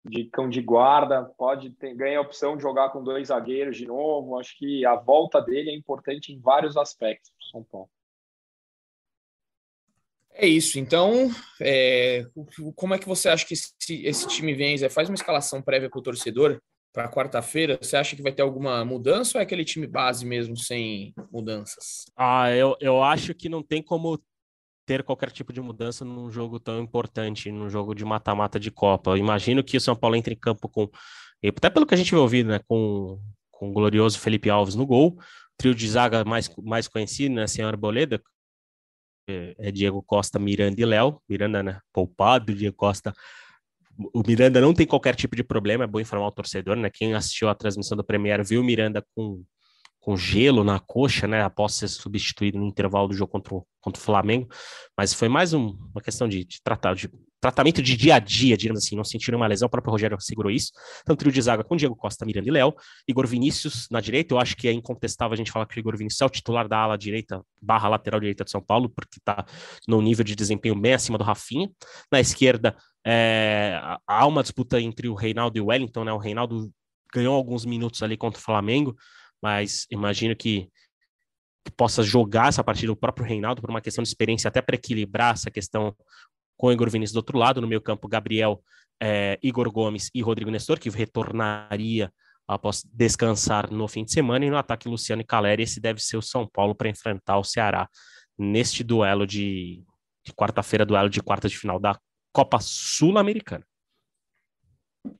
de 0.05 0.25
cão 0.25 0.49
de 0.49 0.61
guarda. 0.61 1.25
Pode 1.37 1.71
ter, 1.71 1.95
ganhar 1.95 2.19
a 2.19 2.23
opção 2.23 2.57
de 2.57 2.63
jogar 2.63 2.91
com 2.91 3.03
dois 3.03 3.29
zagueiros 3.29 3.77
de 3.77 3.87
novo. 3.87 4.39
Acho 4.39 4.57
que 4.59 4.85
a 4.85 4.97
volta 4.97 5.41
dele 5.41 5.71
é 5.71 5.75
importante 5.75 6.33
em 6.33 6.41
vários 6.41 6.77
aspectos 6.77 7.31
para 7.31 7.51
São 7.51 7.65
Paulo. 7.65 7.91
É 10.33 10.47
isso. 10.47 10.79
Então, 10.79 11.31
é, 11.61 12.25
como 12.77 12.95
é 12.95 12.99
que 12.99 13.09
você 13.09 13.29
acha 13.29 13.45
que 13.45 13.55
esse, 13.55 13.75
esse 14.05 14.29
time 14.29 14.55
vem? 14.55 14.79
Zé? 14.79 14.89
Faz 14.89 15.09
uma 15.09 15.17
escalação 15.17 15.61
prévia 15.61 15.91
para 15.91 15.99
o 15.99 16.03
torcedor 16.03 16.61
para 16.93 17.11
quarta-feira. 17.11 17.77
Você 17.83 17.97
acha 17.97 18.15
que 18.15 18.23
vai 18.23 18.33
ter 18.33 18.43
alguma 18.43 18.85
mudança 18.85 19.37
ou 19.37 19.41
é 19.41 19.45
aquele 19.45 19.65
time 19.65 19.87
base 19.87 20.25
mesmo, 20.25 20.57
sem 20.57 21.13
mudanças? 21.31 22.05
Ah, 22.17 22.51
eu, 22.53 22.77
eu 22.81 23.03
acho 23.03 23.35
que 23.35 23.49
não 23.49 23.63
tem 23.63 23.83
como 23.83 24.21
ter 24.89 25.03
qualquer 25.03 25.31
tipo 25.31 25.53
de 25.53 25.61
mudança 25.61 26.03
num 26.03 26.31
jogo 26.31 26.59
tão 26.59 26.81
importante, 26.81 27.53
num 27.53 27.69
jogo 27.69 27.95
de 27.95 28.07
mata-mata 28.07 28.59
de 28.59 28.71
Copa. 28.71 29.11
Eu 29.11 29.19
imagino 29.19 29.63
que 29.63 29.77
o 29.77 29.81
São 29.81 29.95
Paulo 29.95 30.17
entre 30.17 30.33
em 30.33 30.39
campo 30.39 30.67
com, 30.67 30.89
até 31.47 31.69
pelo 31.69 31.85
que 31.87 31.93
a 31.93 31.97
gente 31.99 32.11
viu 32.11 32.23
ouvido, 32.23 32.49
né, 32.49 32.59
com, 32.67 33.21
com 33.51 33.69
o 33.69 33.73
glorioso 33.75 34.19
Felipe 34.19 34.49
Alves 34.49 34.75
no 34.75 34.87
gol, 34.87 35.19
trio 35.59 35.75
de 35.75 35.87
zaga 35.87 36.25
mais, 36.25 36.51
mais 36.65 36.89
conhecido, 36.89 37.35
né, 37.35 37.47
Senhor 37.47 37.77
Boleda, 37.77 38.19
é 39.29 39.71
Diego 39.71 40.03
Costa, 40.03 40.39
Miranda 40.39 40.81
e 40.81 40.87
Léo, 40.87 41.21
Miranda, 41.29 41.63
né, 41.63 41.81
poupado, 41.93 42.55
Diego 42.55 42.75
Costa 42.75 43.13
o 44.15 44.23
Miranda 44.27 44.61
não 44.61 44.73
tem 44.73 44.87
qualquer 44.87 45.15
tipo 45.17 45.35
de 45.35 45.43
problema, 45.43 45.85
é 45.85 45.87
bom 45.87 45.99
informar 45.99 46.29
o 46.29 46.33
torcedor, 46.33 46.77
né? 46.77 46.89
Quem 46.89 47.15
assistiu 47.15 47.49
a 47.49 47.55
transmissão 47.55 47.97
do 47.97 48.05
Premier 48.05 48.45
viu 48.45 48.61
o 48.61 48.65
Miranda 48.65 49.05
com, 49.15 49.43
com 50.09 50.17
gelo 50.17 50.65
na 50.65 50.81
coxa, 50.81 51.29
né? 51.29 51.43
Após 51.43 51.75
ser 51.75 51.87
substituído 51.87 52.59
no 52.59 52.65
intervalo 52.65 53.09
do 53.09 53.15
jogo 53.15 53.31
contra 53.31 53.55
o, 53.55 53.67
contra 53.79 54.01
o 54.01 54.03
Flamengo. 54.03 54.49
Mas 54.97 55.13
foi 55.13 55.29
mais 55.29 55.53
um, 55.53 55.77
uma 55.93 56.01
questão 56.01 56.27
de, 56.27 56.47
de, 56.47 56.63
tratar, 56.63 56.95
de 56.95 57.11
tratamento 57.39 57.83
de 57.83 57.95
dia 57.95 58.15
a 58.15 58.19
dia, 58.19 58.57
digamos 58.57 58.83
assim, 58.83 58.97
não 58.97 59.05
sentiram 59.05 59.37
uma 59.37 59.47
lesão. 59.47 59.67
O 59.67 59.71
próprio 59.71 59.93
Rogério 59.93 60.19
segurou 60.19 60.51
isso. 60.51 60.73
Então, 61.03 61.15
trio 61.15 61.31
de 61.31 61.43
zaga 61.43 61.63
com 61.63 61.77
Diego 61.77 61.95
Costa, 61.95 62.25
Miranda 62.25 62.49
e 62.49 62.51
Léo. 62.51 62.75
Igor 63.07 63.27
Vinícius 63.27 63.87
na 63.91 64.01
direita. 64.01 64.33
Eu 64.33 64.39
acho 64.39 64.57
que 64.57 64.67
é 64.67 64.73
incontestável 64.73 65.35
a 65.35 65.37
gente 65.37 65.53
falar 65.53 65.67
que 65.67 65.79
o 65.79 65.79
Igor 65.79 65.95
Vinícius 65.95 66.23
é 66.23 66.25
o 66.25 66.31
titular 66.31 66.67
da 66.67 66.79
ala 66.79 66.97
direita, 66.97 67.45
barra 67.61 67.91
lateral 67.91 68.19
direita 68.19 68.45
de 68.45 68.51
São 68.51 68.63
Paulo, 68.63 68.89
porque 68.89 69.19
está 69.19 69.45
no 69.87 70.01
nível 70.01 70.25
de 70.25 70.35
desempenho 70.35 70.75
bem 70.75 70.95
acima 70.95 71.19
do 71.19 71.25
Rafinha. 71.25 71.71
Na 72.11 72.19
esquerda, 72.19 72.75
é, 73.07 73.79
há 74.07 74.27
uma 74.27 74.41
disputa 74.41 74.81
entre 74.81 75.07
o 75.07 75.15
Reinaldo 75.15 75.59
e 75.59 75.61
o 75.61 75.67
Wellington, 75.67 76.05
né? 76.05 76.13
O 76.15 76.19
Reinaldo 76.19 76.73
ganhou 77.13 77.35
alguns 77.35 77.67
minutos 77.67 78.03
ali 78.03 78.17
contra 78.17 78.41
o 78.41 78.43
Flamengo, 78.43 78.97
mas 79.43 79.87
imagino 79.91 80.35
que, 80.37 80.69
que 81.65 81.73
possa 81.73 82.03
jogar 82.03 82.49
essa 82.49 82.65
partida 82.65 82.93
o 82.93 82.97
próprio 82.97 83.27
Reinaldo 83.27 83.61
por 83.61 83.71
uma 83.71 83.81
questão 83.81 84.03
de 84.03 84.09
experiência, 84.09 84.49
até 84.49 84.61
para 84.61 84.77
equilibrar 84.77 85.35
essa 85.35 85.51
questão 85.51 85.95
com 86.57 86.69
o 86.69 86.73
Igor 86.73 86.91
Vinícius 86.91 87.13
do 87.13 87.19
outro 87.19 87.39
lado, 87.39 87.61
no 87.61 87.69
meio 87.69 87.81
campo, 87.81 88.09
Gabriel, 88.09 88.63
é, 89.01 89.39
Igor 89.43 89.71
Gomes 89.71 90.11
e 90.15 90.21
Rodrigo 90.21 90.51
Nestor, 90.51 90.79
que 90.79 90.91
retornaria 90.91 92.13
após 92.47 92.83
descansar 92.93 93.71
no 93.71 93.87
fim 93.87 94.05
de 94.05 94.13
semana, 94.13 94.45
e 94.45 94.51
no 94.51 94.57
ataque 94.57 94.89
Luciano 94.89 95.23
e 95.23 95.25
Caleri, 95.25 95.63
esse 95.63 95.81
deve 95.81 96.01
ser 96.01 96.17
o 96.17 96.23
São 96.23 96.49
Paulo 96.49 96.75
para 96.75 96.89
enfrentar 96.89 97.39
o 97.39 97.45
Ceará 97.45 97.89
neste 98.39 98.83
duelo 98.83 99.27
de, 99.27 99.85
de 100.25 100.33
quarta-feira, 100.33 100.87
duelo 100.87 101.11
de 101.11 101.21
quarta 101.23 101.49
de 101.49 101.59
final 101.59 101.79
da 101.79 101.99
Copa 102.33 102.59
Sul-Americana. 102.61 103.68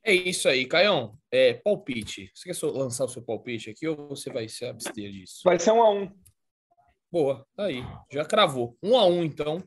É 0.03 0.13
isso 0.13 0.47
aí, 0.49 0.65
Caião. 0.65 1.17
É, 1.31 1.53
palpite. 1.53 2.31
Você 2.33 2.51
quer 2.51 2.67
lançar 2.67 3.05
o 3.05 3.09
seu 3.09 3.21
palpite 3.21 3.69
aqui 3.69 3.87
ou 3.87 4.09
você 4.09 4.31
vai 4.31 4.47
se 4.47 4.65
abster 4.65 5.11
disso? 5.11 5.41
Vai 5.43 5.59
ser 5.59 5.71
um 5.71 5.81
a 5.81 5.91
um. 5.91 6.11
Boa, 7.11 7.45
tá 7.55 7.65
aí. 7.65 7.83
Já 8.11 8.25
cravou. 8.25 8.77
Um 8.83 8.97
a 8.97 9.05
um, 9.05 9.23
então. 9.23 9.63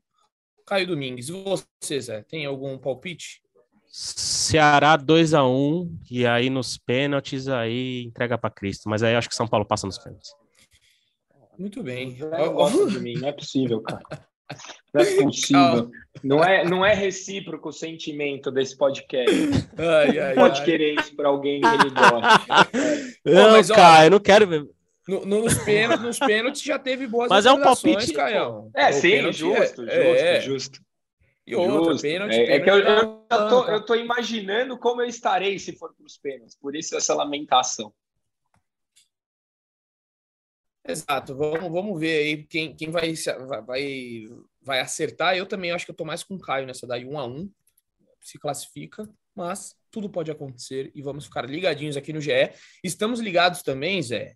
Caio 0.67 0.87
Domingues. 0.87 1.29
E 1.29 1.33
você, 1.33 2.01
Zé, 2.01 2.23
tem 2.23 2.47
algum 2.47 2.79
palpite? 2.79 3.43
Ceará 3.87 4.97
2 4.97 5.35
a 5.35 5.47
1 5.47 5.99
e 6.11 6.27
aí 6.27 6.49
nos 6.49 6.79
pênaltis 6.79 7.47
aí 7.47 8.05
entrega 8.05 8.39
para 8.39 8.49
Cristo, 8.49 8.89
mas 8.89 9.03
aí 9.03 9.15
acho 9.15 9.29
que 9.29 9.35
São 9.35 9.47
Paulo 9.47 9.67
passa 9.67 9.87
nos 9.87 9.99
pênaltis. 9.99 10.31
Muito 11.59 11.83
bem. 11.83 12.17
Não 12.17 12.55
gosta 12.55 12.87
de 12.87 12.99
mim, 13.01 13.15
não 13.15 13.29
é 13.29 13.33
possível, 13.33 13.83
cara. 13.83 14.03
Não 14.93 15.01
é 15.03 15.23
possível. 15.23 15.91
Não 16.23 16.45
é, 16.45 16.65
não 16.65 16.85
é 16.85 16.93
recíproco 16.95 17.71
o 17.71 17.73
sentimento 17.73 18.51
desse 18.51 18.77
podcast. 18.77 19.35
Ai, 19.79 20.19
ai, 20.19 20.35
Pode 20.35 20.61
ai. 20.61 20.65
querer 20.65 20.95
isso 21.01 21.15
para 21.17 21.29
alguém 21.29 21.61
que 21.61 21.67
ele 21.67 21.91
gosta. 21.91 22.69
Não, 23.25 23.51
mas, 23.53 23.71
ó, 23.71 23.75
cara, 23.75 24.05
eu 24.07 24.11
não 24.11 24.21
quero 24.21 24.47
ver. 24.47 24.69
No- 25.09 25.25
no- 25.27 25.43
nos, 25.43 25.59
pênaltis, 25.65 26.05
nos 26.05 26.19
pênaltis 26.19 26.63
já 26.63 26.79
teve 26.79 27.07
boas 27.09 27.29
Mas 27.29 27.45
é 27.45 27.53
um 27.53 27.61
palpite, 27.61 28.13
Caião. 28.13 28.71
É, 28.77 28.91
O 28.91 28.93
sim, 28.93 29.11
pênalti 29.11 29.37
justo, 29.39 29.83
é- 29.83 29.87
justo, 29.87 29.91
é. 30.25 30.41
justo. 30.41 30.81
E 31.45 31.57
outra, 31.57 31.91
Justo. 31.93 32.03
pênalti, 32.03 32.35
É, 32.37 32.53
é 32.57 32.61
que 32.61 32.71
eu, 32.71 32.77
pênalti 32.85 33.03
eu, 33.33 33.37
eu 33.39 33.49
tô, 33.49 33.65
eu 33.69 33.85
tô 33.85 33.95
imaginando 33.97 34.79
como 34.79 35.03
eu 35.03 35.09
estarei 35.09 35.59
se 35.59 35.73
for 35.77 35.93
para 35.93 36.07
os 36.07 36.17
pênaltis. 36.17 36.57
Por 36.57 36.77
isso 36.77 36.97
essa 36.97 37.15
lamentação. 37.15 37.93
Exato, 40.87 41.37
vamos, 41.37 41.71
vamos 41.71 42.01
ver 42.01 42.19
aí 42.19 42.45
quem, 42.45 42.75
quem 42.75 42.91
vai, 42.91 43.15
vai, 43.65 44.25
vai, 44.61 44.81
acertar. 44.81 45.37
Eu 45.37 45.47
também 45.47 45.71
acho 45.71 45.85
que 45.85 45.93
eu 45.93 45.97
tô 45.97 46.05
mais 46.05 46.25
com 46.25 46.35
o 46.35 46.41
Caio 46.41 46.67
nessa 46.67 46.87
daí, 46.87 47.05
um 47.07 47.19
a 47.19 47.27
um, 47.27 47.49
se 48.21 48.37
classifica, 48.39 49.09
mas 49.35 49.77
tudo 49.93 50.11
pode 50.11 50.31
acontecer 50.31 50.91
e 50.95 51.01
vamos 51.01 51.27
ficar 51.27 51.49
ligadinhos 51.49 51.97
aqui 51.97 52.13
no 52.13 52.21
GE. 52.21 52.51
Estamos 52.83 53.21
ligados 53.21 53.63
também, 53.63 54.03
Zé, 54.03 54.35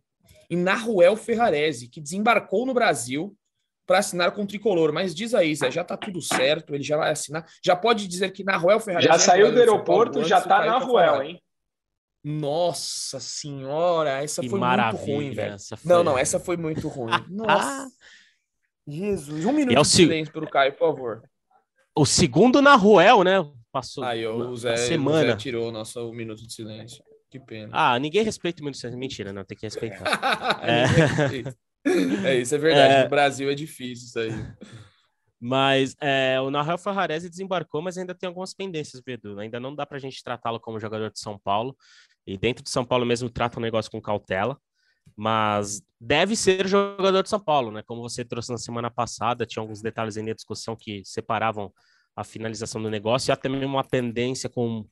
em 0.48 0.56
Naruel 0.56 1.16
Ferrarese, 1.16 1.88
que 1.88 2.00
desembarcou 2.00 2.64
no 2.64 2.72
Brasil 2.74 3.36
para 3.84 3.98
assinar 3.98 4.30
com 4.32 4.42
o 4.42 4.46
Tricolor. 4.46 4.92
Mas 4.92 5.14
diz 5.14 5.34
aí, 5.34 5.54
Zé, 5.54 5.70
já 5.70 5.82
tá 5.82 5.96
tudo 5.96 6.22
certo, 6.22 6.74
ele 6.74 6.84
já 6.84 6.96
vai 6.96 7.10
assinar. 7.10 7.44
Já 7.64 7.74
pode 7.74 8.06
dizer 8.06 8.30
que 8.30 8.44
Naruel 8.44 8.78
Ferrarese... 8.78 9.08
Já 9.08 9.14
é 9.14 9.18
saiu 9.18 9.52
do 9.52 9.58
aeroporto, 9.58 10.22
já 10.22 10.40
tá 10.40 10.64
na 10.64 10.78
tá 10.78 10.86
Ruel, 10.86 11.22
hein? 11.22 11.42
Nossa 12.28 13.20
senhora, 13.20 14.20
essa 14.22 14.42
Que 14.42 14.48
foi 14.48 14.58
maravilha. 14.58 14.98
muito 15.00 15.12
ruim, 15.14 15.30
velho. 15.30 15.56
foi- 15.60 15.78
Não, 15.84 16.02
não, 16.02 16.18
essa 16.18 16.40
foi 16.40 16.56
muito 16.56 16.88
ruim. 16.88 17.12
Nossa. 17.30 17.88
Jesus, 18.88 19.44
um 19.44 19.52
minuto 19.52 19.72
E 19.72 19.76
é 19.76 19.80
o 19.80 19.82
de 19.82 19.88
silêncio 19.88 20.32
pelo 20.32 20.48
Caio, 20.50 20.72
por 20.72 20.78
favor. 20.90 21.22
O 21.96 22.04
segundo 22.04 22.60
na 22.60 22.74
Ruel, 22.74 23.22
né? 23.22 23.48
Passou 23.70 24.02
Aí, 24.02 24.26
ó, 24.26 24.34
o 24.34 24.56
Zé, 24.56 24.68
na 24.70 24.74
o 24.74 24.76
Zé 24.78 24.86
semana. 24.88 25.36
tirou 25.36 25.68
o 25.68 25.72
nosso 25.72 26.12
minuto 26.12 26.44
de 26.44 26.52
silêncio. 26.52 27.02
Que 27.30 27.38
pena. 27.38 27.70
Ah, 27.72 27.98
ninguém 27.98 28.22
respeita 28.24 28.60
muito 28.62 28.74
isso. 28.74 28.90
Mentira, 28.96 29.32
não, 29.32 29.44
tem 29.44 29.56
que 29.56 29.64
respeitar. 29.66 30.04
é. 30.66 32.38
isso, 32.40 32.54
é 32.54 32.58
verdade. 32.58 32.94
É. 32.94 33.02
No 33.04 33.10
Brasil 33.10 33.48
é 33.50 33.54
difícil 33.54 34.06
isso 34.06 34.18
aí. 34.18 34.30
Mas 35.40 35.94
é, 36.00 36.40
o 36.40 36.50
Nahuel 36.50 36.78
Ferrarese 36.78 37.28
desembarcou, 37.28 37.82
mas 37.82 37.98
ainda 37.98 38.14
tem 38.14 38.26
algumas 38.26 38.54
pendências, 38.54 39.00
Bedu. 39.00 39.38
Ainda 39.38 39.60
não 39.60 39.74
dá 39.74 39.84
pra 39.84 39.98
gente 39.98 40.22
tratá-lo 40.24 40.58
como 40.58 40.80
jogador 40.80 41.10
de 41.10 41.20
São 41.20 41.38
Paulo. 41.38 41.76
E 42.26 42.36
dentro 42.36 42.62
de 42.64 42.70
São 42.70 42.84
Paulo 42.84 43.06
mesmo 43.06 43.30
trata 43.30 43.58
o 43.58 43.62
negócio 43.62 43.90
com 43.90 44.00
cautela. 44.00 44.58
Mas 45.16 45.80
deve 46.00 46.34
ser 46.36 46.66
jogador 46.66 47.22
de 47.22 47.28
São 47.28 47.40
Paulo, 47.40 47.70
né? 47.70 47.82
Como 47.86 48.02
você 48.02 48.24
trouxe 48.24 48.50
na 48.50 48.58
semana 48.58 48.90
passada, 48.90 49.46
tinha 49.46 49.62
alguns 49.62 49.80
detalhes 49.80 50.16
aí 50.16 50.22
na 50.24 50.32
discussão 50.34 50.76
que 50.76 51.02
separavam 51.04 51.72
a 52.14 52.24
finalização 52.24 52.82
do 52.82 52.90
negócio 52.90 53.30
e 53.30 53.32
até 53.32 53.48
mesmo 53.48 53.66
uma 53.76 53.84
pendência 53.84 54.48
com 54.50 54.84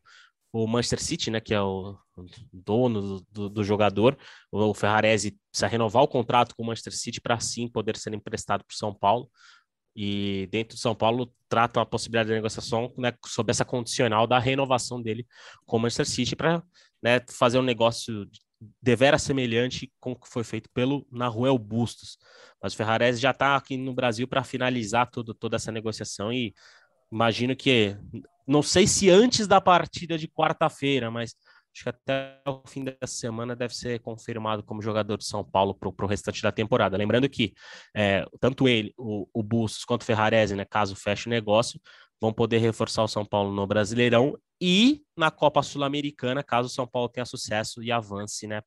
o 0.52 0.66
Manchester 0.68 1.02
City, 1.02 1.30
né? 1.30 1.40
Que 1.40 1.52
é 1.52 1.60
o 1.60 1.98
dono 2.52 3.00
do, 3.02 3.26
do- 3.30 3.48
do 3.50 3.64
jogador. 3.64 4.16
O 4.52 4.72
Ferrarese 4.72 5.36
precisa 5.50 5.66
renovar 5.66 6.02
o 6.04 6.08
contrato 6.08 6.54
com 6.56 6.62
o 6.62 6.66
Manchester 6.66 6.96
City 6.96 7.20
para 7.20 7.40
sim 7.40 7.66
poder 7.68 7.96
ser 7.96 8.14
emprestado 8.14 8.64
para 8.64 8.76
São 8.76 8.94
Paulo 8.94 9.28
e 9.96 10.48
dentro 10.50 10.74
de 10.74 10.80
São 10.80 10.94
Paulo 10.94 11.32
tratam 11.48 11.80
a 11.82 11.86
possibilidade 11.86 12.28
de 12.28 12.34
negociação 12.34 12.92
né, 12.98 13.12
sob 13.26 13.50
essa 13.50 13.64
condicional 13.64 14.26
da 14.26 14.38
renovação 14.40 15.00
dele 15.00 15.24
com 15.66 15.76
o 15.76 15.80
Manchester 15.80 16.06
City 16.08 16.34
para 16.36 16.62
né, 17.04 17.20
fazer 17.28 17.58
um 17.58 17.62
negócio 17.62 18.26
devera 18.82 19.18
semelhante 19.18 19.92
com 20.00 20.12
o 20.12 20.16
que 20.16 20.26
foi 20.26 20.42
feito 20.42 20.70
pelo 20.72 21.06
Naruel 21.12 21.58
Bustos. 21.58 22.16
Mas 22.62 22.72
o 22.72 22.76
Ferrarese 22.76 23.20
já 23.20 23.30
está 23.30 23.56
aqui 23.56 23.76
no 23.76 23.92
Brasil 23.92 24.26
para 24.26 24.42
finalizar 24.42 25.10
tudo, 25.10 25.34
toda 25.34 25.56
essa 25.56 25.70
negociação 25.70 26.32
e 26.32 26.54
imagino 27.12 27.54
que 27.54 27.94
não 28.48 28.62
sei 28.62 28.86
se 28.86 29.10
antes 29.10 29.46
da 29.46 29.60
partida 29.60 30.16
de 30.16 30.26
quarta-feira, 30.26 31.10
mas 31.10 31.34
acho 31.74 31.82
que 31.82 31.88
até 31.90 32.40
o 32.46 32.62
fim 32.66 32.84
dessa 32.84 33.14
semana 33.14 33.54
deve 33.54 33.74
ser 33.74 34.00
confirmado 34.00 34.62
como 34.62 34.80
jogador 34.80 35.18
de 35.18 35.26
São 35.26 35.44
Paulo 35.44 35.74
para 35.74 35.88
o 35.88 36.08
restante 36.08 36.42
da 36.42 36.50
temporada. 36.50 36.96
Lembrando 36.96 37.28
que 37.28 37.52
é, 37.94 38.24
tanto 38.40 38.66
ele, 38.66 38.94
o, 38.96 39.28
o 39.32 39.42
Bustos, 39.42 39.84
quanto 39.84 40.02
o 40.02 40.04
Ferrarese, 40.06 40.56
né, 40.56 40.64
caso 40.64 40.96
feche 40.96 41.26
o 41.26 41.30
negócio, 41.30 41.78
vão 42.20 42.32
poder 42.32 42.58
reforçar 42.58 43.02
o 43.02 43.08
São 43.08 43.26
Paulo 43.26 43.52
no 43.52 43.66
Brasileirão 43.66 44.38
e 44.60 45.02
na 45.16 45.30
Copa 45.30 45.62
Sul-Americana, 45.62 46.42
caso 46.42 46.68
o 46.68 46.70
São 46.70 46.86
Paulo 46.86 47.08
tenha 47.08 47.24
sucesso 47.24 47.82
e 47.82 47.90
avance, 47.90 48.46
né, 48.46 48.62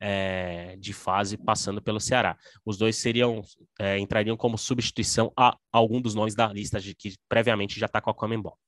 é, 0.00 0.76
de 0.78 0.92
fase 0.92 1.36
passando 1.36 1.80
pelo 1.80 2.00
Ceará. 2.00 2.36
Os 2.64 2.76
dois 2.76 2.96
seriam 2.96 3.42
é, 3.78 3.98
entrariam 3.98 4.36
como 4.36 4.58
substituição 4.58 5.32
a 5.36 5.56
algum 5.72 6.00
dos 6.00 6.14
nomes 6.14 6.34
da 6.34 6.52
lista 6.52 6.80
de 6.80 6.94
que 6.94 7.14
previamente 7.28 7.78
já 7.78 7.86
está 7.86 8.00
com 8.00 8.10
a 8.10 8.14
Comembol. 8.14 8.58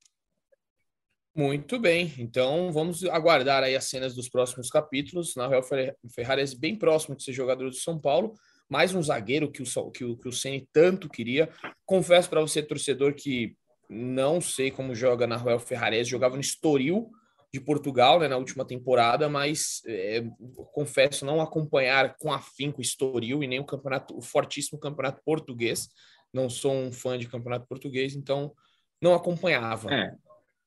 Muito 1.35 1.79
bem, 1.79 2.15
então 2.17 2.73
vamos 2.73 3.05
aguardar 3.05 3.63
aí 3.63 3.77
as 3.77 3.85
cenas 3.85 4.15
dos 4.15 4.27
próximos 4.27 4.71
capítulos. 4.71 5.37
Na 5.37 5.47
Real 5.47 5.63
Ferrarese 6.11 6.59
bem 6.59 6.75
próximo 6.75 7.15
de 7.15 7.23
ser 7.23 7.35
jogador 7.35 7.69
do 7.69 7.77
São 7.77 8.01
Paulo, 8.01 8.33
mais 8.67 8.95
um 8.95 9.03
zagueiro 9.03 9.53
que 9.53 9.63
o 9.63 9.91
que 9.91 10.05
o, 10.05 10.17
que 10.17 10.29
o 10.29 10.33
Ceni 10.33 10.67
tanto 10.73 11.11
queria. 11.11 11.51
Confesso 11.85 12.31
para 12.31 12.41
você, 12.41 12.63
torcedor, 12.63 13.15
que 13.15 13.55
não 13.89 14.41
sei 14.41 14.71
como 14.71 14.95
joga 14.95 15.27
na 15.27 15.37
Real 15.37 15.59
Ferrarese, 15.59 16.11
jogava 16.11 16.35
no 16.35 16.41
Estoril 16.41 17.11
de 17.53 17.61
Portugal 17.61 18.21
né, 18.21 18.29
na 18.29 18.37
última 18.37 18.65
temporada, 18.65 19.29
mas 19.29 19.83
é, 19.87 20.25
confesso 20.73 21.25
não 21.25 21.41
acompanhar 21.41 22.17
com 22.19 22.33
afinco 22.33 22.79
o 22.79 22.83
Estoril 22.83 23.43
e 23.43 23.47
nem 23.47 23.61
o 23.61 23.65
campeonato, 23.65 24.17
o 24.17 24.21
fortíssimo 24.21 24.79
campeonato 24.79 25.23
português. 25.25 25.89
Não 26.33 26.51
sou 26.51 26.73
um 26.73 26.93
fã 26.93 27.17
de 27.17 27.29
campeonato 27.29 27.67
português, 27.67 28.15
então 28.15 28.53
não 29.01 29.15
acompanhava. 29.15 29.93
É. 29.93 30.15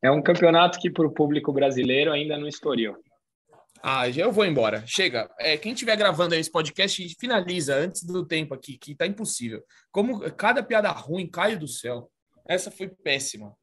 É 0.02 0.10
um 0.10 0.22
campeonato 0.22 0.80
que 0.80 0.90
para 0.90 1.06
o 1.06 1.14
público 1.14 1.52
brasileiro 1.52 2.12
ainda 2.12 2.38
não 2.38 2.48
estourou. 2.48 2.96
Ah, 3.82 4.10
já 4.10 4.24
eu 4.24 4.32
vou 4.32 4.46
embora. 4.46 4.84
Chega. 4.86 5.30
É, 5.38 5.58
quem 5.58 5.74
estiver 5.74 5.96
gravando 5.96 6.36
esse 6.36 6.52
podcast, 6.52 7.16
finaliza 7.20 7.76
antes 7.76 8.04
do 8.04 8.26
tempo 8.26 8.54
aqui, 8.54 8.78
que 8.78 8.96
tá 8.96 9.06
impossível. 9.06 9.64
Como 9.92 10.20
cada 10.32 10.64
piada 10.64 10.90
ruim, 10.90 11.28
Caio 11.28 11.60
do 11.60 11.68
céu. 11.68 12.10
Essa 12.50 12.72
foi 12.72 12.88
péssima. 12.90 13.56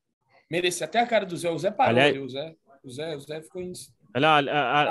Mereci 0.49 0.85
até 0.85 1.01
a 1.01 1.07
cara 1.07 1.27
do 1.27 1.37
Zé. 1.37 1.51
O 1.51 1.59
Zé 1.59 1.73
parou 1.73 1.91
Aliás- 1.91 2.15
ali, 2.15 2.25
o 2.25 2.29
Zé. 2.29 2.55
O 2.85 2.91
Zé, 2.91 3.17
o 3.17 3.21
Zé 3.21 3.43
ficou 3.43 3.61
em... 3.61 3.73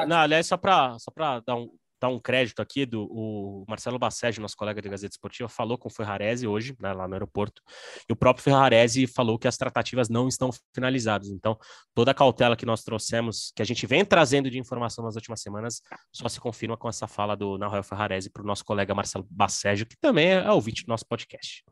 Não, 0.07 0.17
aliás, 0.17 0.45
só 0.47 0.57
para 0.57 0.99
só 0.99 1.09
pra 1.09 1.39
dar, 1.39 1.55
um, 1.55 1.69
dar 1.99 2.09
um 2.09 2.19
crédito 2.19 2.61
aqui, 2.61 2.85
do, 2.85 3.05
o 3.09 3.65
Marcelo 3.67 3.97
Bassege, 3.97 4.41
nosso 4.41 4.57
colega 4.57 4.81
de 4.81 4.89
Gazeta 4.89 5.13
Esportiva, 5.13 5.47
falou 5.47 5.77
com 5.77 5.87
o 5.87 5.91
Ferrarese 5.91 6.45
hoje, 6.45 6.75
né, 6.79 6.91
lá 6.91 7.07
no 7.07 7.13
aeroporto, 7.13 7.61
e 8.07 8.11
o 8.11 8.15
próprio 8.17 8.43
Ferrarese 8.43 9.07
falou 9.07 9.39
que 9.39 9.47
as 9.47 9.55
tratativas 9.57 10.09
não 10.09 10.27
estão 10.27 10.49
finalizadas. 10.73 11.29
Então, 11.29 11.57
toda 11.93 12.11
a 12.11 12.13
cautela 12.13 12.57
que 12.57 12.65
nós 12.65 12.83
trouxemos, 12.83 13.51
que 13.55 13.61
a 13.61 13.65
gente 13.65 13.87
vem 13.87 14.03
trazendo 14.03 14.51
de 14.51 14.59
informação 14.59 15.05
nas 15.05 15.15
últimas 15.15 15.41
semanas, 15.41 15.81
só 16.11 16.27
se 16.27 16.39
confirma 16.39 16.75
com 16.75 16.89
essa 16.89 17.07
fala 17.07 17.35
do 17.35 17.57
Nahuel 17.57 17.81
Ferrarese 17.81 18.29
para 18.29 18.43
o 18.43 18.45
nosso 18.45 18.65
colega 18.65 18.93
Marcelo 18.93 19.25
Bassege, 19.29 19.85
que 19.85 19.95
também 19.97 20.33
é 20.33 20.51
ouvinte 20.51 20.83
do 20.83 20.89
nosso 20.89 21.07
podcast. 21.07 21.63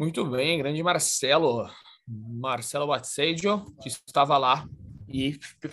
Muito 0.00 0.24
bem, 0.24 0.56
grande 0.56 0.82
Marcelo. 0.82 1.68
Marcelo 2.08 2.86
Batseggio, 2.86 3.66
que 3.82 3.90
estava 3.90 4.38
lá 4.38 4.66
e 5.06 5.38
pe- 5.60 5.70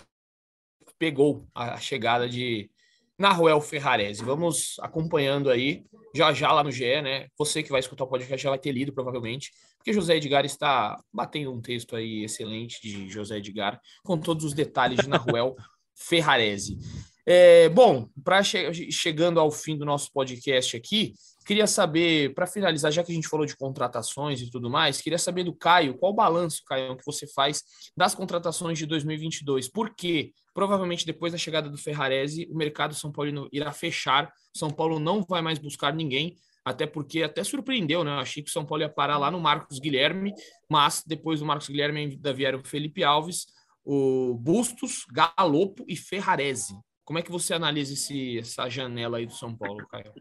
pegou 0.98 1.48
a 1.54 1.78
chegada 1.78 2.28
de 2.28 2.70
Naruel 3.18 3.58
Ferrarese. 3.62 4.22
Vamos 4.22 4.76
acompanhando 4.80 5.48
aí, 5.48 5.82
já 6.14 6.30
já 6.34 6.52
lá 6.52 6.62
no 6.62 6.70
GE, 6.70 7.00
né? 7.00 7.28
Você 7.38 7.62
que 7.62 7.70
vai 7.70 7.80
escutar 7.80 8.04
o 8.04 8.06
podcast 8.06 8.42
já 8.42 8.50
vai 8.50 8.58
ter 8.58 8.70
lido, 8.70 8.92
provavelmente, 8.92 9.50
porque 9.78 9.94
José 9.94 10.16
Edgar 10.16 10.44
está 10.44 11.02
batendo 11.10 11.50
um 11.50 11.62
texto 11.62 11.96
aí 11.96 12.22
excelente 12.24 12.82
de 12.82 13.08
José 13.08 13.38
Edgar, 13.38 13.80
com 14.04 14.18
todos 14.18 14.44
os 14.44 14.52
detalhes 14.52 14.98
de 14.98 15.08
Naruel 15.08 15.56
Ferrarese. 15.96 16.76
É, 17.24 17.70
bom, 17.70 18.08
para 18.22 18.42
chegando 18.42 19.40
ao 19.40 19.50
fim 19.50 19.76
do 19.76 19.86
nosso 19.86 20.12
podcast 20.12 20.76
aqui, 20.76 21.14
queria 21.48 21.66
saber, 21.66 22.34
para 22.34 22.46
finalizar, 22.46 22.92
já 22.92 23.02
que 23.02 23.10
a 23.10 23.14
gente 23.14 23.26
falou 23.26 23.46
de 23.46 23.56
contratações 23.56 24.38
e 24.42 24.50
tudo 24.50 24.68
mais, 24.68 25.00
queria 25.00 25.16
saber 25.16 25.44
do 25.44 25.54
Caio, 25.54 25.96
qual 25.96 26.12
o 26.12 26.14
balanço, 26.14 26.62
Caio, 26.66 26.94
que 26.94 27.06
você 27.06 27.26
faz 27.26 27.64
das 27.96 28.14
contratações 28.14 28.76
de 28.76 28.84
2022? 28.84 29.66
Porque 29.66 30.34
provavelmente 30.52 31.06
depois 31.06 31.32
da 31.32 31.38
chegada 31.38 31.70
do 31.70 31.78
Ferrarese, 31.78 32.46
o 32.50 32.54
mercado 32.54 32.94
São 32.94 33.10
Paulino 33.10 33.48
irá 33.50 33.72
fechar, 33.72 34.30
São 34.54 34.68
Paulo 34.68 35.00
não 35.00 35.24
vai 35.26 35.40
mais 35.40 35.58
buscar 35.58 35.94
ninguém, 35.94 36.36
até 36.62 36.86
porque 36.86 37.22
até 37.22 37.42
surpreendeu, 37.42 38.04
né? 38.04 38.10
Eu 38.10 38.18
achei 38.18 38.42
que 38.42 38.50
o 38.50 38.52
São 38.52 38.66
Paulo 38.66 38.82
ia 38.82 38.88
parar 38.90 39.16
lá 39.16 39.30
no 39.30 39.40
Marcos 39.40 39.78
Guilherme, 39.78 40.34
mas 40.70 41.02
depois 41.06 41.40
do 41.40 41.46
Marcos 41.46 41.70
Guilherme 41.70 42.00
ainda 42.00 42.32
vieram 42.34 42.58
o 42.58 42.68
Felipe 42.68 43.02
Alves, 43.02 43.46
o 43.82 44.34
Bustos, 44.34 45.06
Galopo 45.10 45.82
e 45.88 45.96
Ferrarese. 45.96 46.76
Como 47.06 47.18
é 47.18 47.22
que 47.22 47.30
você 47.30 47.54
analisa 47.54 47.94
esse, 47.94 48.38
essa 48.38 48.68
janela 48.68 49.16
aí 49.16 49.24
do 49.24 49.32
São 49.32 49.56
Paulo, 49.56 49.86
Caio? 49.88 50.12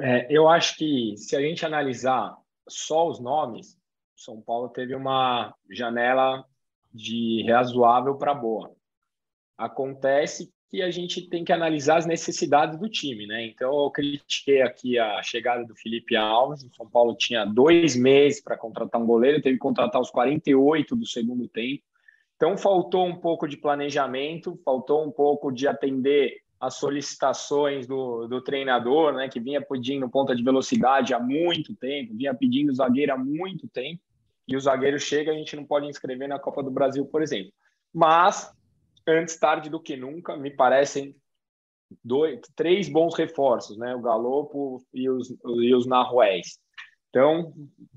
É, 0.00 0.26
eu 0.30 0.48
acho 0.48 0.76
que 0.76 1.16
se 1.16 1.36
a 1.36 1.40
gente 1.40 1.64
analisar 1.64 2.36
só 2.68 3.08
os 3.08 3.20
nomes, 3.20 3.78
São 4.16 4.40
Paulo 4.40 4.68
teve 4.68 4.94
uma 4.94 5.54
janela 5.70 6.44
de 6.92 7.44
razoável 7.48 8.16
para 8.16 8.34
boa. 8.34 8.74
Acontece 9.56 10.52
que 10.70 10.82
a 10.82 10.90
gente 10.90 11.28
tem 11.28 11.44
que 11.44 11.52
analisar 11.52 11.98
as 11.98 12.06
necessidades 12.06 12.78
do 12.78 12.88
time, 12.88 13.26
né? 13.26 13.44
Então 13.44 13.84
eu 13.84 13.90
critiquei 13.90 14.62
aqui 14.62 14.98
a 14.98 15.20
chegada 15.22 15.64
do 15.64 15.74
Felipe 15.74 16.14
Alves. 16.14 16.62
O 16.62 16.74
São 16.74 16.88
Paulo 16.88 17.16
tinha 17.16 17.44
dois 17.44 17.96
meses 17.96 18.40
para 18.40 18.56
contratar 18.56 19.00
um 19.00 19.06
goleiro, 19.06 19.42
teve 19.42 19.56
que 19.56 19.62
contratar 19.62 20.00
os 20.00 20.10
48 20.10 20.94
do 20.94 21.06
segundo 21.06 21.48
tempo. 21.48 21.82
Então 22.36 22.56
faltou 22.56 23.04
um 23.04 23.16
pouco 23.16 23.48
de 23.48 23.56
planejamento, 23.56 24.58
faltou 24.64 25.04
um 25.04 25.10
pouco 25.10 25.50
de 25.50 25.66
atender 25.66 26.40
as 26.60 26.74
solicitações 26.74 27.86
do, 27.86 28.28
do 28.28 28.42
treinador, 28.42 29.14
né? 29.14 29.28
Que 29.28 29.40
vinha 29.40 29.62
pedindo 29.62 30.08
ponta 30.10 30.36
de 30.36 30.42
velocidade 30.44 31.14
há 31.14 31.18
muito 31.18 31.74
tempo, 31.74 32.14
vinha 32.14 32.34
pedindo 32.34 32.74
zagueiro 32.74 33.14
há 33.14 33.16
muito 33.16 33.66
tempo. 33.68 34.02
E 34.46 34.54
o 34.56 34.60
zagueiro 34.60 34.98
chega, 34.98 35.32
a 35.32 35.34
gente 35.34 35.56
não 35.56 35.64
pode 35.64 35.86
inscrever 35.86 36.28
na 36.28 36.38
Copa 36.38 36.62
do 36.62 36.70
Brasil, 36.70 37.06
por 37.06 37.22
exemplo. 37.22 37.52
Mas 37.94 38.52
antes 39.08 39.38
tarde 39.38 39.70
do 39.70 39.80
que 39.80 39.96
nunca, 39.96 40.36
me 40.36 40.50
parecem 40.50 41.16
dois, 42.04 42.40
três 42.54 42.88
bons 42.88 43.14
reforços, 43.16 43.78
né? 43.78 43.94
O 43.94 44.02
Galopo 44.02 44.84
e 44.92 45.08
os, 45.08 45.30
e 45.30 45.74
os 45.74 45.86
Narruéis. 45.86 46.58
Então, 47.08 47.52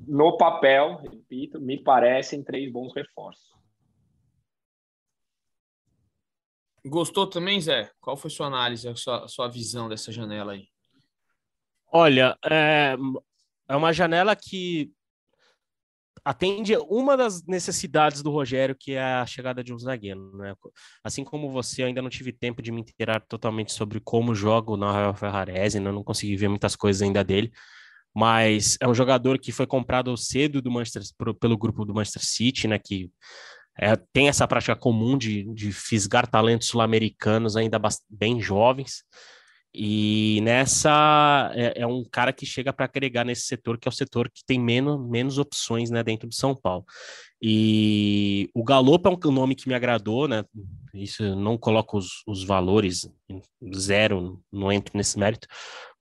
no 0.08 0.38
papel, 0.38 1.02
repito, 1.04 1.60
me 1.60 1.82
parecem 1.84 2.44
três 2.44 2.72
bons 2.72 2.94
reforços. 2.96 3.54
Gostou 6.86 7.28
também, 7.28 7.62
Zé? 7.62 7.90
Qual 8.02 8.18
foi 8.18 8.30
sua 8.30 8.48
análise, 8.48 8.88
a 8.88 8.96
sua, 8.96 9.28
sua 9.28 9.48
visão 9.48 9.88
dessa 9.88 10.12
janela 10.12 10.54
aí? 10.54 10.68
Olha, 11.92 12.38
é, 12.46 12.96
é 13.70 13.76
uma 13.76 13.94
janela 13.94 14.36
que 14.36 14.92
atende 16.26 16.76
uma 16.90 17.18
das 17.18 17.46
necessidades 17.46 18.22
do 18.24 18.32
Rogério, 18.32 18.76
que 18.78 18.94
é 18.94 19.04
a 19.04 19.26
chegada 19.26 19.64
de 19.64 19.74
um 19.74 19.78
zagueiro. 19.78 20.36
Né? 20.38 20.56
Assim 21.04 21.24
como 21.24 21.52
você, 21.52 21.84
eu 21.84 21.88
ainda 21.88 22.02
não 22.02 22.10
tive 22.10 22.32
tempo 22.32 22.62
de 22.62 22.72
me 22.72 22.82
inteirar 22.82 23.20
totalmente 23.22 23.74
sobre 23.74 24.00
como 24.00 24.34
joga 24.34 24.72
o 24.72 24.80
Rafael 24.80 25.14
Ferrarese, 25.14 25.78
ainda 25.78 25.92
não 25.92 26.04
consegui 26.04 26.36
ver 26.36 26.48
muitas 26.48 26.76
coisas 26.76 27.02
ainda 27.02 27.24
dele, 27.24 27.52
mas 28.16 28.78
é 28.80 28.88
um 28.88 28.94
jogador 28.94 29.38
que 29.38 29.52
foi 29.52 29.68
comprado 29.68 30.16
cedo 30.16 30.62
do 30.62 30.72
Manchester, 30.72 31.04
pelo 31.40 31.58
grupo 31.58 31.84
do 31.84 31.94
Manchester 31.94 32.24
City, 32.24 32.68
né, 32.68 32.80
que 32.80 33.12
é, 33.78 33.96
tem 34.12 34.28
essa 34.28 34.48
prática 34.48 34.76
comum 34.76 35.18
de, 35.18 35.44
de 35.54 35.72
fisgar 35.72 36.28
talentos 36.28 36.68
sul-americanos 36.68 37.56
ainda 37.56 37.80
bem 38.10 38.40
jovens, 38.40 39.04
e 39.76 40.40
nessa 40.44 41.52
é, 41.56 41.82
é 41.82 41.88
um 41.88 42.04
cara 42.04 42.32
que 42.32 42.46
chega 42.46 42.72
para 42.72 42.86
agregar 42.86 43.26
nesse 43.26 43.48
setor, 43.48 43.80
que 43.80 43.88
é 43.88 43.90
o 43.90 43.94
setor 43.94 44.30
que 44.30 44.46
tem 44.46 44.60
menos, 44.60 45.00
menos 45.10 45.40
opções 45.40 45.90
né, 45.90 46.04
dentro 46.04 46.30
de 46.30 46.36
São 46.36 46.56
Paulo. 46.56 46.86
E 47.42 48.50
o 48.54 48.64
Galopo 48.64 49.10
é 49.10 49.28
um 49.28 49.32
nome 49.32 49.56
que 49.56 49.68
me 49.68 49.74
agradou, 49.74 50.28
né? 50.28 50.46
Isso 50.94 51.36
não 51.36 51.58
coloco 51.58 51.98
os, 51.98 52.24
os 52.28 52.44
valores, 52.44 53.10
zero, 53.76 54.40
não 54.52 54.72
entro 54.72 54.96
nesse 54.96 55.18
mérito, 55.18 55.48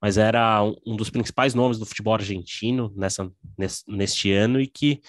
mas 0.00 0.18
era 0.18 0.62
um, 0.62 0.76
um 0.86 0.94
dos 0.94 1.08
principais 1.08 1.54
nomes 1.54 1.78
do 1.78 1.86
futebol 1.86 2.14
argentino 2.14 2.92
nessa, 2.94 3.28
nesse, 3.58 3.82
neste 3.88 4.30
ano 4.30 4.60
e 4.60 4.66
que 4.66 5.00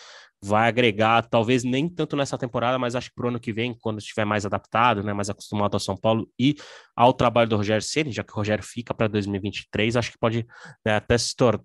vai 0.43 0.67
agregar, 0.67 1.27
talvez 1.29 1.63
nem 1.63 1.87
tanto 1.87 2.15
nessa 2.15 2.37
temporada, 2.37 2.77
mas 2.77 2.95
acho 2.95 3.09
que 3.09 3.15
para 3.15 3.25
o 3.25 3.29
ano 3.29 3.39
que 3.39 3.53
vem, 3.53 3.73
quando 3.79 3.99
estiver 3.99 4.25
mais 4.25 4.45
adaptado, 4.45 5.01
né, 5.01 5.13
mais 5.13 5.29
acostumado 5.29 5.73
ao 5.73 5.79
São 5.79 5.95
Paulo 5.95 6.29
e 6.37 6.55
ao 6.95 7.13
trabalho 7.13 7.49
do 7.49 7.57
Rogério 7.57 7.81
Ceni, 7.81 8.11
já 8.11 8.23
que 8.23 8.33
o 8.33 8.35
Rogério 8.35 8.63
fica 8.63 8.93
para 8.93 9.07
2023, 9.07 9.95
acho 9.95 10.11
que 10.11 10.17
pode 10.17 10.45
né, 10.85 10.95
até 10.95 11.17
se 11.17 11.35
tornar 11.35 11.63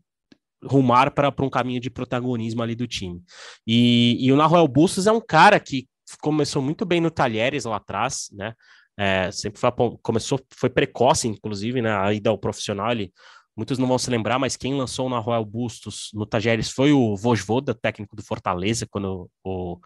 rumar 0.65 1.13
para 1.13 1.33
um 1.41 1.51
caminho 1.51 1.81
de 1.81 1.91
protagonismo 1.91 2.63
ali 2.63 2.75
do 2.75 2.87
time. 2.87 3.23
E, 3.67 4.17
e 4.19 4.33
o 4.33 4.37
Naruel 4.37 4.67
Bustos 4.67 5.07
é 5.07 5.13
um 5.13 5.21
cara 5.21 5.61
que 5.61 5.87
começou 6.21 6.63
muito 6.63 6.85
bem 6.85 7.01
no 7.01 7.11
Talheres 7.11 7.65
lá 7.65 7.77
atrás, 7.77 8.29
né? 8.33 8.55
É, 8.99 9.31
sempre 9.31 9.61
foi, 9.61 9.71
começou, 10.03 10.41
foi 10.53 10.69
precoce, 10.69 11.29
inclusive, 11.29 11.81
né? 11.81 11.97
A 11.97 12.13
ida 12.13 12.31
ao 12.31 12.39
profissional, 12.39 12.91
ele 12.91 13.13
Muitos 13.59 13.77
não 13.77 13.89
vão 13.89 13.99
se 13.99 14.09
lembrar, 14.09 14.39
mas 14.39 14.57
quem 14.57 14.73
lançou 14.77 15.11
na 15.11 15.19
Royal 15.19 15.45
Bustos 15.45 16.11
no 16.15 16.25
Tajeres 16.25 16.71
foi 16.71 16.93
o 16.93 17.17
Vojvoda, 17.17 17.75
técnico 17.75 18.15
do 18.15 18.23
Fortaleza, 18.23 18.87
quando 18.89 19.29
o, 19.43 19.81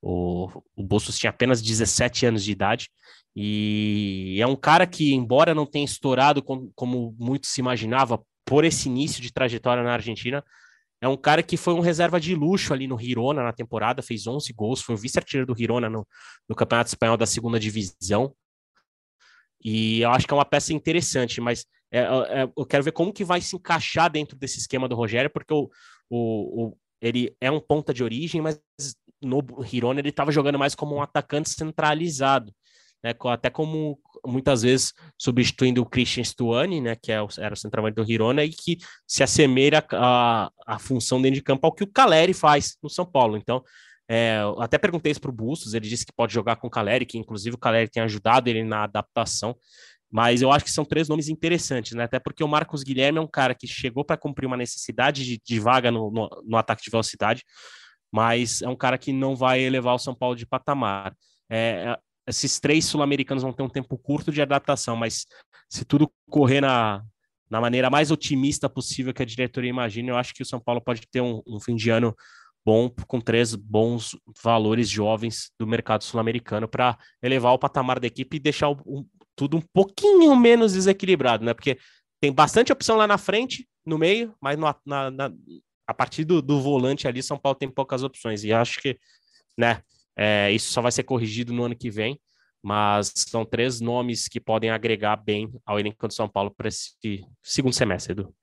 o, 0.00 0.48
o 0.74 0.82
Bustos 0.82 1.18
tinha 1.18 1.28
apenas 1.28 1.60
17 1.60 2.24
anos 2.24 2.42
de 2.42 2.50
idade. 2.50 2.88
E 3.36 4.38
é 4.40 4.46
um 4.46 4.56
cara 4.56 4.86
que, 4.86 5.12
embora 5.12 5.54
não 5.54 5.66
tenha 5.66 5.84
estourado 5.84 6.42
como, 6.42 6.72
como 6.74 7.14
muito 7.18 7.46
se 7.46 7.60
imaginava 7.60 8.24
por 8.42 8.64
esse 8.64 8.88
início 8.88 9.20
de 9.20 9.30
trajetória 9.30 9.82
na 9.82 9.92
Argentina, 9.92 10.42
é 10.98 11.06
um 11.06 11.16
cara 11.16 11.42
que 11.42 11.58
foi 11.58 11.74
um 11.74 11.80
reserva 11.80 12.18
de 12.18 12.34
luxo 12.34 12.72
ali 12.72 12.86
no 12.86 12.98
Girona 12.98 13.42
na 13.42 13.52
temporada, 13.52 14.00
fez 14.00 14.26
11 14.26 14.50
gols, 14.54 14.80
foi 14.80 14.94
o 14.94 14.98
vice-artilheiro 14.98 15.46
do 15.46 15.54
Girona 15.54 15.90
no, 15.90 16.08
no 16.48 16.56
Campeonato 16.56 16.88
Espanhol 16.88 17.18
da 17.18 17.26
segunda 17.26 17.60
divisão. 17.60 18.34
E 19.62 20.00
eu 20.00 20.10
acho 20.10 20.26
que 20.26 20.32
é 20.32 20.36
uma 20.38 20.44
peça 20.46 20.72
interessante, 20.72 21.38
mas 21.38 21.66
é, 21.92 22.00
é, 22.00 22.52
eu 22.56 22.66
quero 22.66 22.84
ver 22.84 22.92
como 22.92 23.12
que 23.12 23.24
vai 23.24 23.40
se 23.40 23.56
encaixar 23.56 24.10
dentro 24.10 24.36
desse 24.36 24.58
esquema 24.58 24.88
do 24.88 24.94
Rogério, 24.94 25.30
porque 25.30 25.52
o, 25.52 25.68
o, 26.08 26.66
o 26.66 26.76
ele 27.00 27.34
é 27.40 27.50
um 27.50 27.60
ponta 27.60 27.94
de 27.94 28.04
origem, 28.04 28.40
mas 28.40 28.60
no 29.22 29.42
Hirona 29.70 30.00
ele 30.00 30.10
estava 30.10 30.30
jogando 30.30 30.58
mais 30.58 30.74
como 30.74 30.94
um 30.94 31.02
atacante 31.02 31.50
centralizado, 31.50 32.52
né? 33.02 33.14
Até 33.26 33.50
como 33.50 33.98
muitas 34.26 34.62
vezes 34.62 34.92
substituindo 35.18 35.80
o 35.80 35.86
Christian 35.86 36.24
Stuani, 36.24 36.80
né? 36.80 36.96
Que 36.96 37.12
é 37.12 37.22
o, 37.22 37.28
era 37.38 37.54
o 37.54 37.56
centroavante 37.56 37.96
do 37.96 38.10
Hirona 38.10 38.44
e 38.44 38.50
que 38.50 38.78
se 39.06 39.22
assemelha 39.22 39.84
a, 39.92 40.50
a 40.66 40.78
função 40.78 41.20
dentro 41.20 41.36
de 41.36 41.42
campo 41.42 41.66
ao 41.66 41.74
que 41.74 41.84
o 41.84 41.90
Caleri 41.90 42.34
faz 42.34 42.76
no 42.82 42.90
São 42.90 43.06
Paulo. 43.06 43.36
Então, 43.36 43.62
é, 44.08 44.40
até 44.58 44.76
perguntei 44.76 45.12
isso 45.12 45.20
para 45.20 45.30
o 45.30 45.34
Bustos, 45.34 45.72
ele 45.72 45.88
disse 45.88 46.04
que 46.04 46.12
pode 46.12 46.34
jogar 46.34 46.56
com 46.56 46.66
o 46.66 46.70
Caleri, 46.70 47.06
que 47.06 47.16
inclusive 47.16 47.54
o 47.54 47.58
Caleri 47.58 47.88
tem 47.88 48.02
ajudado 48.02 48.48
ele 48.48 48.64
na 48.64 48.82
adaptação. 48.82 49.56
Mas 50.10 50.42
eu 50.42 50.50
acho 50.50 50.64
que 50.64 50.72
são 50.72 50.84
três 50.84 51.08
nomes 51.08 51.28
interessantes, 51.28 51.92
né? 51.92 52.04
Até 52.04 52.18
porque 52.18 52.42
o 52.42 52.48
Marcos 52.48 52.82
Guilherme 52.82 53.18
é 53.18 53.22
um 53.22 53.28
cara 53.28 53.54
que 53.54 53.66
chegou 53.66 54.04
para 54.04 54.16
cumprir 54.16 54.46
uma 54.46 54.56
necessidade 54.56 55.24
de, 55.24 55.40
de 55.44 55.60
vaga 55.60 55.90
no, 55.90 56.10
no, 56.10 56.28
no, 56.44 56.56
ataque 56.56 56.82
de 56.82 56.90
velocidade, 56.90 57.44
mas 58.10 58.60
é 58.60 58.68
um 58.68 58.74
cara 58.74 58.98
que 58.98 59.12
não 59.12 59.36
vai 59.36 59.60
elevar 59.60 59.94
o 59.94 59.98
São 59.98 60.14
Paulo 60.14 60.34
de 60.34 60.44
patamar. 60.44 61.14
É, 61.48 61.96
esses 62.26 62.58
três 62.58 62.84
sul-americanos 62.84 63.42
vão 63.42 63.52
ter 63.52 63.62
um 63.62 63.68
tempo 63.68 63.96
curto 63.96 64.32
de 64.32 64.42
adaptação, 64.42 64.96
mas 64.96 65.26
se 65.68 65.84
tudo 65.84 66.10
correr 66.28 66.60
na, 66.60 67.04
na 67.48 67.60
maneira 67.60 67.88
mais 67.88 68.10
otimista 68.10 68.68
possível 68.68 69.14
que 69.14 69.22
a 69.22 69.26
diretoria 69.26 69.70
imagina, 69.70 70.10
eu 70.10 70.16
acho 70.16 70.34
que 70.34 70.42
o 70.42 70.46
São 70.46 70.60
Paulo 70.60 70.80
pode 70.80 71.02
ter 71.08 71.20
um, 71.20 71.40
um 71.46 71.60
fim 71.60 71.76
de 71.76 71.88
ano 71.88 72.14
bom, 72.64 72.90
com 73.06 73.20
três 73.20 73.54
bons 73.54 74.16
valores 74.42 74.88
jovens 74.88 75.50
do 75.58 75.66
mercado 75.66 76.04
sul-americano 76.04 76.68
para 76.68 76.98
elevar 77.22 77.52
o 77.52 77.58
patamar 77.58 77.98
da 78.00 78.06
equipe 78.06 78.36
e 78.36 78.40
deixar 78.40 78.70
o, 78.70 79.06
tudo 79.40 79.56
um 79.56 79.62
pouquinho 79.72 80.36
menos 80.36 80.74
desequilibrado, 80.74 81.42
né? 81.42 81.54
Porque 81.54 81.78
tem 82.20 82.30
bastante 82.30 82.70
opção 82.70 82.98
lá 82.98 83.06
na 83.06 83.16
frente, 83.16 83.66
no 83.86 83.96
meio, 83.96 84.34
mas 84.38 84.58
no, 84.58 84.66
na, 84.84 85.10
na, 85.10 85.32
a 85.86 85.94
partir 85.94 86.24
do, 86.24 86.42
do, 86.42 86.60
volante 86.60 87.08
ali, 87.08 87.22
São 87.22 87.38
Paulo 87.38 87.58
tem 87.58 87.70
poucas 87.70 88.02
opções. 88.02 88.44
E 88.44 88.52
acho 88.52 88.78
que, 88.82 88.98
né, 89.56 89.80
é, 90.14 90.52
isso 90.52 90.70
só 90.72 90.82
vai 90.82 90.92
ser 90.92 91.04
corrigido 91.04 91.54
no 91.54 91.64
ano 91.64 91.74
que 91.74 91.90
vem. 91.90 92.20
Mas 92.62 93.14
são 93.16 93.42
três 93.42 93.80
nomes 93.80 94.28
que 94.28 94.38
podem 94.38 94.68
agregar 94.68 95.16
bem 95.16 95.50
ao 95.64 95.80
elenco 95.80 96.06
do 96.06 96.12
São 96.12 96.28
Paulo 96.28 96.50
para 96.54 96.68
esse 96.68 96.90
segundo 97.42 97.72
semestre, 97.72 98.12
Edu. 98.12 98.34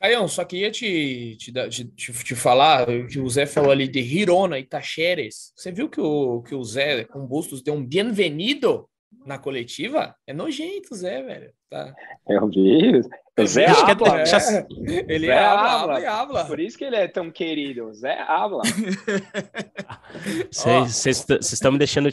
Caião, 0.00 0.26
só 0.26 0.42
queria 0.46 0.70
te, 0.70 1.36
te, 1.36 1.52
te, 1.68 1.84
te, 1.84 2.34
falar 2.34 2.86
que 3.06 3.20
o 3.20 3.28
Zé 3.28 3.44
falou 3.44 3.70
ali 3.70 3.86
de 3.86 4.00
Hirona 4.00 4.58
e 4.58 4.64
Tacheres. 4.64 5.52
Você 5.54 5.70
viu 5.70 5.90
que 5.90 6.00
o, 6.00 6.40
que 6.40 6.54
o 6.54 6.64
Zé 6.64 7.04
com 7.04 7.26
Bustos 7.26 7.60
deu 7.60 7.74
um 7.74 7.84
bem-vindo 7.84 8.88
na 9.24 9.38
coletiva, 9.38 10.14
é 10.26 10.32
nojento, 10.32 10.94
Zé, 10.94 11.22
velho. 11.22 11.52
Tá. 11.68 11.94
Eu 12.28 12.48
vi. 12.48 13.00
O 13.38 13.46
Zé 13.46 13.66
habla, 13.66 14.20
é. 14.20 14.24
Ele 15.08 15.26
Zé 15.26 15.38
habla, 15.38 15.70
habla, 15.70 16.10
habla. 16.10 16.44
Por 16.46 16.60
isso 16.60 16.76
que 16.76 16.84
ele 16.84 16.96
é 16.96 17.08
tão 17.08 17.30
querido. 17.30 17.92
Zé 17.94 18.20
habla. 18.20 18.62
Vocês 20.50 21.26
estão 21.52 21.72
me 21.72 21.78
deixando 21.78 22.10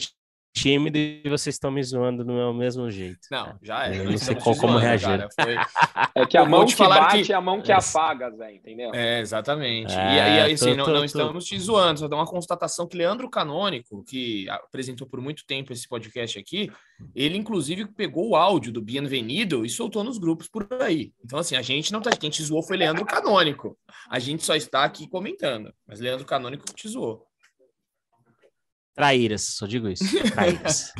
tímido 0.62 0.98
e 0.98 1.22
vocês 1.30 1.56
estão 1.56 1.70
me 1.72 1.84
zoando 1.84 2.24
do 2.24 2.34
meu 2.34 2.54
mesmo 2.54 2.90
jeito. 2.90 3.20
Não, 3.32 3.58
já 3.62 3.88
é. 3.88 4.00
Eu 4.00 4.06
não 4.12 4.18
sei 4.18 4.36
qual, 4.36 4.56
como 4.56 4.74
zoando, 4.74 4.80
reagir. 4.80 5.08
cara. 5.08 5.28
Foi- 5.40 5.56
É 6.16 6.26
que 6.26 6.38
a 6.38 6.46
mão 6.46 6.66
te 6.66 6.76
que 6.76 6.84
bate 6.84 7.24
que- 7.24 7.32
é 7.32 7.36
a 7.36 7.42
mão 7.42 7.62
que 7.62 7.72
É. 7.72 7.76
apaga, 7.76 8.32
Zé, 8.32 8.56
entendeu? 8.56 8.92
É, 8.94 9.20
exatamente. 9.20 9.94
E, 9.94 9.98
É, 9.98 10.42
aí, 10.44 10.54
assim, 10.54 10.72
tô- 10.72 10.76
não, 10.78 10.86
tô- 10.86 10.92
não 10.92 11.00
tô- 11.00 11.06
estamos 11.06 11.46
te 11.46 11.60
zoando, 11.60 12.00
só 12.00 12.08
dá 12.08 12.16
uma 12.16 12.26
constatação 12.26 12.88
que 12.88 12.98
Leandro 12.98 13.30
Canônico, 13.30 14.04
que 14.04 14.50
apresentou 14.50 15.08
por 15.08 15.22
muito 15.22 15.46
tempo 15.46 15.72
esse 15.72 15.88
podcast 15.88 16.40
aqui, 16.40 16.72
ele 17.16 17.38
inclusive 17.38 17.86
pegou 17.86 18.30
o 18.30 18.36
áudio 18.36 18.72
do 18.72 18.82
Bienvenido 18.82 19.66
e 19.66 19.70
soltou 19.70 20.04
nos 20.04 20.18
grupos 20.18 20.48
por 20.48 20.68
aí. 20.82 21.12
Então, 21.24 21.38
assim, 21.38 21.56
a 21.56 21.62
gente 21.62 21.92
não 21.94 22.02
tá. 22.02 22.10
Quem 22.12 22.30
te 22.30 22.42
zoou 22.42 22.64
foi 22.64 22.78
Leandro 22.78 23.06
Canônico. 23.06 23.78
A 24.10 24.18
gente 24.18 24.44
só 24.44 24.56
está 24.56 24.84
aqui 24.84 25.08
comentando. 25.08 25.72
Mas 25.88 26.00
Leandro 26.00 26.26
Canônico 26.26 26.66
te 26.74 26.88
zoou. 26.88 27.27
Traíras, 28.98 29.44
só 29.44 29.68
digo 29.68 29.88
isso. 29.88 30.04
Traíras. 30.32 30.92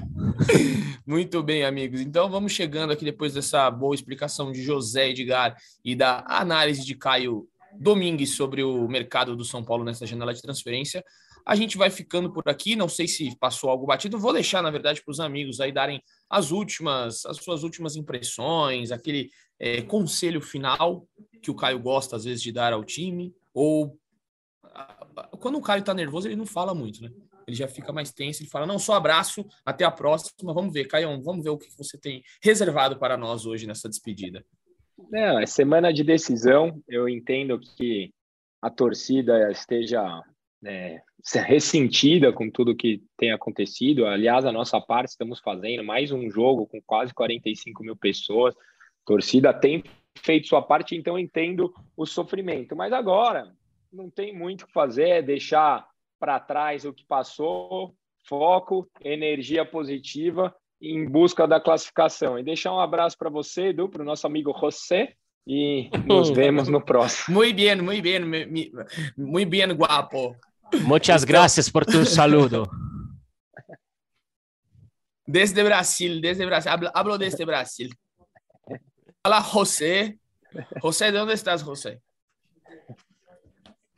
Muito 1.04 1.42
bem, 1.42 1.66
amigos. 1.66 2.00
Então 2.00 2.30
vamos 2.30 2.52
chegando 2.52 2.94
aqui 2.94 3.04
depois 3.04 3.34
dessa 3.34 3.72
boa 3.72 3.96
explicação 3.96 4.52
de 4.52 4.62
José 4.62 5.10
Edgar 5.10 5.58
e 5.84 5.96
da 5.96 6.24
análise 6.28 6.86
de 6.86 6.94
Caio 6.94 7.48
Domingues 7.74 8.36
sobre 8.36 8.64
o 8.64 8.88
mercado 8.88 9.36
do 9.36 9.44
São 9.44 9.66
Paulo 9.66 9.84
nessa 9.84 10.06
janela 10.06 10.32
de 10.32 10.44
transferência. 10.44 11.04
A 11.44 11.56
gente 11.56 11.76
vai 11.76 11.90
ficando 11.90 12.32
por 12.32 12.48
aqui. 12.48 12.76
Não 12.76 12.88
sei 12.88 13.08
se 13.08 13.36
passou 13.40 13.68
algo 13.68 13.88
batido. 13.88 14.20
Vou 14.20 14.32
deixar, 14.32 14.62
na 14.62 14.70
verdade, 14.70 15.02
para 15.04 15.12
os 15.12 15.20
amigos 15.20 15.60
aí 15.60 15.72
darem 15.72 16.00
as 16.30 16.52
últimas, 16.52 17.26
as 17.26 17.38
suas 17.38 17.64
últimas 17.64 17.96
impressões, 17.96 18.92
aquele 18.92 19.32
eh, 19.60 19.82
conselho 19.82 20.40
final 20.40 21.08
que 21.42 21.50
o 21.50 21.56
Caio 21.56 21.80
gosta 21.80 22.16
às 22.16 22.26
vezes 22.26 22.44
de 22.44 22.52
dar 22.52 22.74
ao 22.74 22.84
time. 22.84 23.34
Ou 23.56 23.98
ah, 24.66 25.30
quando 25.40 25.58
o 25.58 25.62
Caio 25.62 25.80
está 25.80 25.96
nervoso, 25.96 26.28
ele 26.28 26.36
não 26.36 26.46
fala 26.46 26.76
muito, 26.76 27.02
né? 27.02 27.10
Ele 27.48 27.56
já 27.56 27.68
fica 27.68 27.94
mais 27.94 28.12
tenso, 28.12 28.44
ele 28.44 28.50
fala, 28.50 28.66
não, 28.66 28.78
só 28.78 28.94
abraço, 28.94 29.46
até 29.66 29.86
a 29.86 29.92
próxima, 29.92 30.54
vamos 30.54 30.74
ver, 30.74 30.86
Caião, 30.86 31.22
vamos 31.24 31.44
ver 31.44 31.50
o 31.50 31.58
que 31.58 31.70
você 31.78 31.98
tem 31.98 32.22
reservado 32.44 33.00
para 33.00 33.16
nós 33.16 33.46
hoje 33.46 33.66
nessa 33.66 33.88
despedida. 33.88 34.46
Não, 35.10 35.40
é 35.40 35.46
semana 35.46 35.94
de 35.94 36.04
decisão. 36.04 36.82
Eu 36.88 37.08
entendo 37.08 37.60
que 37.60 38.12
a 38.62 38.70
torcida 38.70 39.50
esteja 39.52 40.22
é, 40.66 41.02
ressentida 41.46 42.34
com 42.34 42.50
tudo 42.50 42.76
que 42.76 43.04
tem 43.16 43.32
acontecido. 43.32 44.06
Aliás, 44.06 44.44
a 44.44 44.52
nossa 44.52 44.82
parte 44.82 45.10
estamos 45.10 45.40
fazendo 45.40 45.84
mais 45.84 46.12
um 46.12 46.30
jogo 46.30 46.66
com 46.66 46.82
quase 46.82 47.14
45 47.14 47.84
mil 47.84 47.96
pessoas. 47.96 48.56
A 48.56 49.06
torcida 49.06 49.54
tem 49.54 49.84
feito 50.18 50.48
sua 50.48 50.62
parte, 50.62 50.96
então 50.96 51.18
entendo 51.18 51.74
o 51.96 52.06
sofrimento. 52.06 52.76
Mas 52.76 52.92
agora 52.92 53.54
não 53.94 54.10
tem 54.10 54.36
muito 54.36 54.64
o 54.64 54.68
que 54.68 54.74
fazer, 54.74 55.10
é 55.10 55.22
deixar 55.22 55.88
para 56.20 56.40
trás 56.40 56.86
o 56.86 56.94
que 56.94 57.06
passou, 57.06 57.96
foco, 58.28 58.90
energia 59.02 59.66
positiva 59.66 60.56
em 60.82 61.10
busca 61.10 61.48
da 61.48 61.60
classificação. 61.60 62.38
E 62.38 62.44
deixar 62.44 62.74
um 62.74 62.80
abraço 62.80 63.18
para 63.18 63.30
você, 63.30 63.68
Edu, 63.68 63.90
para 63.90 64.02
o 64.02 64.06
nosso 64.06 64.28
amigo 64.28 64.56
José, 64.60 65.14
e 65.46 65.90
nos 66.06 66.30
vemos 66.30 66.68
no 66.68 66.84
próximo. 66.84 67.38
Muito 67.38 67.56
bem, 67.56 67.76
muito 67.82 68.04
bem, 68.04 68.72
muito 69.18 69.50
bem, 69.50 69.74
guapo. 69.74 70.36
Muchas 70.82 71.24
gracias 71.24 71.70
por 71.70 71.86
tu 71.86 72.06
saludo. 72.06 72.70
Desde 75.26 75.64
Brasil, 75.64 76.22
desde 76.22 76.46
Brasil, 76.46 76.72
hablo, 76.72 76.90
hablo 76.94 77.18
desde 77.18 77.46
Brasil. 77.46 77.90
Fala, 79.24 79.42
José. 79.42 80.18
José, 80.82 81.12
¿de 81.12 81.18
dónde 81.18 81.34
estás, 81.34 81.62
José? 81.62 82.02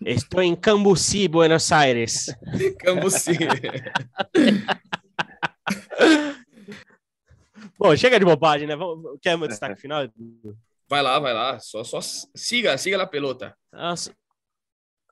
Estou 0.06 0.42
em 0.42 0.56
Cambuci, 0.56 1.28
Buenos 1.28 1.72
Aires. 1.72 2.28
Cambuci. 2.80 3.32
Bom, 7.78 7.96
chega 7.96 8.20
de 8.20 8.26
bobagem, 8.26 8.68
né? 8.68 8.76
Vamos- 8.76 9.18
Quer 9.22 9.38
meu 9.38 9.48
destaque 9.48 9.80
final? 9.80 10.08
Vai 10.90 11.02
lá, 11.02 11.20
vai 11.20 11.34
lá. 11.34 11.60
Só, 11.60 11.84
só 11.84 12.00
siga, 12.02 12.78
siga 12.78 13.02
a 13.02 13.08
pelota. 13.08 13.56
Nossa. 13.72 14.14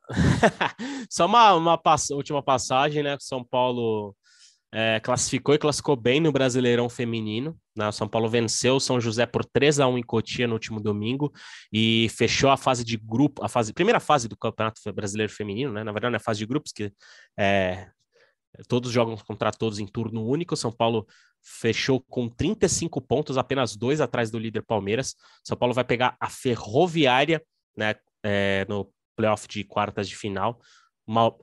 Só 1.09 1.25
uma, 1.25 1.53
uma 1.53 1.77
pass- 1.77 2.09
última 2.11 2.41
passagem, 2.41 3.03
né? 3.03 3.17
São 3.19 3.43
Paulo 3.43 4.15
é, 4.73 4.99
classificou 4.99 5.55
e 5.55 5.57
classificou 5.57 5.95
bem 5.95 6.19
no 6.19 6.31
Brasileirão 6.31 6.89
Feminino. 6.89 7.57
Né? 7.75 7.87
O 7.87 7.91
São 7.91 8.07
Paulo 8.07 8.29
venceu 8.29 8.75
o 8.75 8.79
São 8.79 8.99
José 8.99 9.25
por 9.25 9.45
3 9.45 9.79
a 9.79 9.87
1 9.87 9.97
em 9.97 10.03
Cotia 10.03 10.47
no 10.47 10.53
último 10.53 10.79
domingo 10.79 11.31
e 11.71 12.07
fechou 12.09 12.49
a 12.49 12.57
fase 12.57 12.83
de 12.83 12.97
grupo, 12.97 13.43
a 13.43 13.49
fase, 13.49 13.73
primeira 13.73 13.99
fase 13.99 14.27
do 14.27 14.37
Campeonato 14.37 14.81
Brasileiro 14.93 15.31
Feminino, 15.31 15.71
né? 15.71 15.83
Na 15.83 15.91
verdade, 15.91 16.15
é 16.15 16.19
fase 16.19 16.39
de 16.39 16.45
grupos, 16.45 16.71
que 16.71 16.91
é, 17.39 17.87
todos 18.67 18.91
jogam 18.91 19.15
contra 19.17 19.51
todos 19.51 19.79
em 19.79 19.87
turno 19.87 20.25
único. 20.25 20.53
O 20.53 20.57
São 20.57 20.71
Paulo 20.71 21.07
fechou 21.41 22.03
com 22.09 22.27
35 22.27 22.99
pontos, 23.01 23.37
apenas 23.37 23.75
dois 23.75 24.01
atrás 24.01 24.29
do 24.29 24.37
líder 24.39 24.63
Palmeiras. 24.63 25.15
São 25.43 25.55
Paulo 25.55 25.73
vai 25.73 25.83
pegar 25.83 26.17
a 26.19 26.29
Ferroviária, 26.29 27.41
né? 27.75 27.95
é, 28.23 28.65
no 28.67 28.91
playoff 29.15 29.47
de 29.47 29.63
quartas 29.63 30.07
de 30.07 30.15
final. 30.15 30.59
Uma 31.05 31.33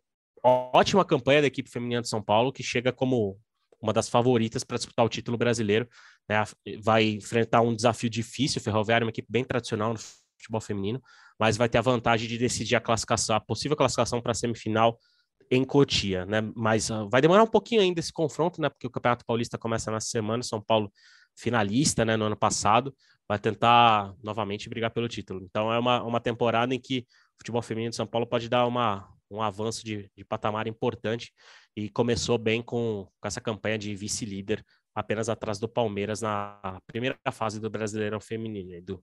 ótima 0.44 1.04
campanha 1.04 1.40
da 1.40 1.46
equipe 1.46 1.70
feminina 1.70 2.02
de 2.02 2.08
São 2.08 2.22
Paulo, 2.22 2.52
que 2.52 2.62
chega 2.62 2.92
como 2.92 3.38
uma 3.80 3.92
das 3.92 4.08
favoritas 4.08 4.64
para 4.64 4.76
disputar 4.76 5.04
o 5.04 5.08
título 5.08 5.36
brasileiro. 5.36 5.88
né? 6.28 6.42
Vai 6.82 7.04
enfrentar 7.10 7.60
um 7.60 7.74
desafio 7.74 8.08
difícil. 8.08 8.60
O 8.60 8.64
Ferroviária 8.64 9.04
é 9.04 9.06
uma 9.06 9.10
equipe 9.10 9.28
bem 9.30 9.44
tradicional 9.44 9.92
no 9.92 9.98
futebol 9.98 10.60
feminino, 10.60 11.02
mas 11.38 11.56
vai 11.56 11.68
ter 11.68 11.78
a 11.78 11.82
vantagem 11.82 12.28
de 12.28 12.38
decidir 12.38 12.76
a 12.76 12.80
classificação, 12.80 13.36
a 13.36 13.40
possível 13.40 13.76
classificação 13.76 14.20
para 14.20 14.32
a 14.32 14.34
semifinal 14.34 14.98
em 15.50 15.64
Cotia, 15.64 16.24
né? 16.24 16.40
Mas 16.54 16.90
uh, 16.90 17.08
vai 17.08 17.20
demorar 17.20 17.42
um 17.42 17.46
pouquinho 17.46 17.80
ainda 17.80 18.00
esse 18.00 18.12
confronto, 18.12 18.60
né? 18.60 18.68
Porque 18.68 18.86
o 18.86 18.90
Campeonato 18.90 19.24
Paulista 19.24 19.58
começa 19.58 19.90
na 19.90 20.00
semana, 20.00 20.42
São 20.42 20.60
Paulo 20.60 20.90
finalista, 21.36 22.04
né? 22.04 22.16
No 22.16 22.24
ano 22.24 22.36
passado, 22.36 22.94
vai 23.28 23.38
tentar 23.38 24.14
novamente 24.22 24.68
brigar 24.68 24.90
pelo 24.90 25.08
título. 25.08 25.42
Então 25.44 25.72
é 25.72 25.78
uma, 25.78 26.02
uma 26.02 26.20
temporada 26.20 26.74
em 26.74 26.80
que 26.80 27.00
o 27.34 27.38
futebol 27.38 27.62
feminino 27.62 27.90
de 27.90 27.96
São 27.96 28.06
Paulo 28.06 28.26
pode 28.26 28.48
dar 28.48 28.66
uma, 28.66 29.08
um 29.30 29.42
avanço 29.42 29.84
de, 29.84 30.10
de 30.16 30.24
patamar 30.24 30.66
importante 30.66 31.32
e 31.76 31.88
começou 31.90 32.38
bem 32.38 32.62
com, 32.62 33.08
com 33.20 33.28
essa 33.28 33.40
campanha 33.40 33.78
de 33.78 33.94
vice-líder 33.94 34.64
apenas 34.94 35.28
atrás 35.28 35.58
do 35.58 35.68
Palmeiras 35.68 36.22
na 36.22 36.80
primeira 36.86 37.18
fase 37.32 37.60
do 37.60 37.68
Brasileirão 37.68 38.20
Feminino, 38.20 38.72
Edu. 38.72 39.02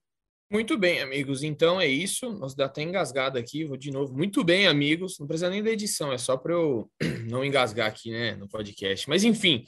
Muito 0.51 0.77
bem, 0.77 0.99
amigos. 0.99 1.43
Então 1.43 1.79
é 1.79 1.87
isso. 1.87 2.29
Nós 2.33 2.53
dá 2.53 2.65
até 2.65 2.81
engasgado 2.81 3.37
aqui. 3.37 3.63
Vou 3.63 3.77
de 3.77 3.89
novo. 3.89 4.13
Muito 4.13 4.43
bem, 4.43 4.67
amigos. 4.67 5.17
Não 5.17 5.25
precisa 5.25 5.49
nem 5.49 5.63
da 5.63 5.71
edição, 5.71 6.11
é 6.11 6.17
só 6.17 6.35
para 6.35 6.51
eu 6.51 6.91
não 7.29 7.43
engasgar 7.45 7.87
aqui, 7.87 8.11
né, 8.11 8.35
no 8.35 8.49
podcast. 8.49 9.07
Mas 9.07 9.23
enfim, 9.23 9.63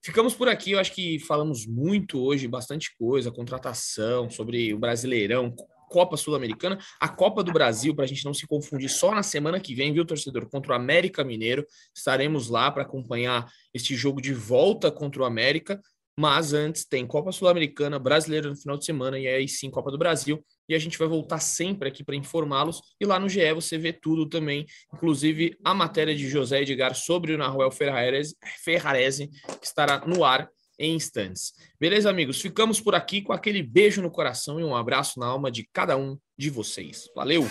ficamos 0.00 0.34
por 0.34 0.48
aqui. 0.48 0.72
Eu 0.72 0.78
acho 0.78 0.94
que 0.94 1.18
falamos 1.18 1.66
muito 1.66 2.20
hoje, 2.20 2.46
bastante 2.46 2.96
coisa, 2.96 3.32
contratação 3.32 4.30
sobre 4.30 4.72
o 4.72 4.78
Brasileirão, 4.78 5.52
Copa 5.88 6.16
Sul-Americana, 6.16 6.78
a 7.00 7.08
Copa 7.08 7.42
do 7.42 7.52
Brasil, 7.52 7.94
para 7.94 8.04
a 8.04 8.08
gente 8.08 8.24
não 8.24 8.34
se 8.34 8.46
confundir, 8.46 8.88
só 8.88 9.14
na 9.14 9.22
semana 9.22 9.58
que 9.58 9.74
vem, 9.74 9.92
viu, 9.92 10.04
torcedor? 10.04 10.48
Contra 10.48 10.72
o 10.72 10.74
América 10.74 11.24
Mineiro. 11.24 11.66
Estaremos 11.94 12.48
lá 12.48 12.70
para 12.70 12.82
acompanhar 12.82 13.46
este 13.72 13.94
jogo 13.96 14.20
de 14.20 14.34
volta 14.34 14.90
contra 14.90 15.22
o 15.22 15.24
América. 15.24 15.80
Mas 16.18 16.52
antes 16.52 16.84
tem 16.84 17.06
Copa 17.06 17.30
Sul-Americana, 17.30 17.96
Brasileira 17.96 18.50
no 18.50 18.56
final 18.56 18.76
de 18.76 18.84
semana 18.84 19.16
e 19.20 19.28
aí 19.28 19.46
sim 19.46 19.70
Copa 19.70 19.88
do 19.88 19.96
Brasil. 19.96 20.44
E 20.68 20.74
a 20.74 20.78
gente 20.78 20.98
vai 20.98 21.06
voltar 21.06 21.38
sempre 21.38 21.88
aqui 21.88 22.02
para 22.02 22.16
informá-los. 22.16 22.82
E 23.00 23.06
lá 23.06 23.20
no 23.20 23.28
GE 23.28 23.52
você 23.52 23.78
vê 23.78 23.92
tudo 23.92 24.28
também, 24.28 24.66
inclusive 24.92 25.56
a 25.64 25.72
matéria 25.72 26.16
de 26.16 26.28
José 26.28 26.62
Edgar 26.62 26.92
sobre 26.96 27.34
o 27.34 27.38
Nahuel 27.38 27.70
Ferrarese, 27.70 28.36
Ferrarese 28.64 29.28
que 29.28 29.66
estará 29.66 30.04
no 30.06 30.24
ar 30.24 30.50
em 30.78 30.94
instantes. 30.94 31.52
Beleza, 31.78 32.08
amigos? 32.08 32.40
Ficamos 32.40 32.80
por 32.80 32.94
aqui 32.94 33.20
com 33.20 33.32
aquele 33.32 33.62
beijo 33.62 34.00
no 34.00 34.10
coração 34.10 34.60
e 34.60 34.64
um 34.64 34.76
abraço 34.76 35.18
na 35.18 35.26
alma 35.26 35.50
de 35.50 35.68
cada 35.72 35.96
um 35.96 36.16
de 36.36 36.50
vocês. 36.50 37.08
Valeu! 37.14 37.46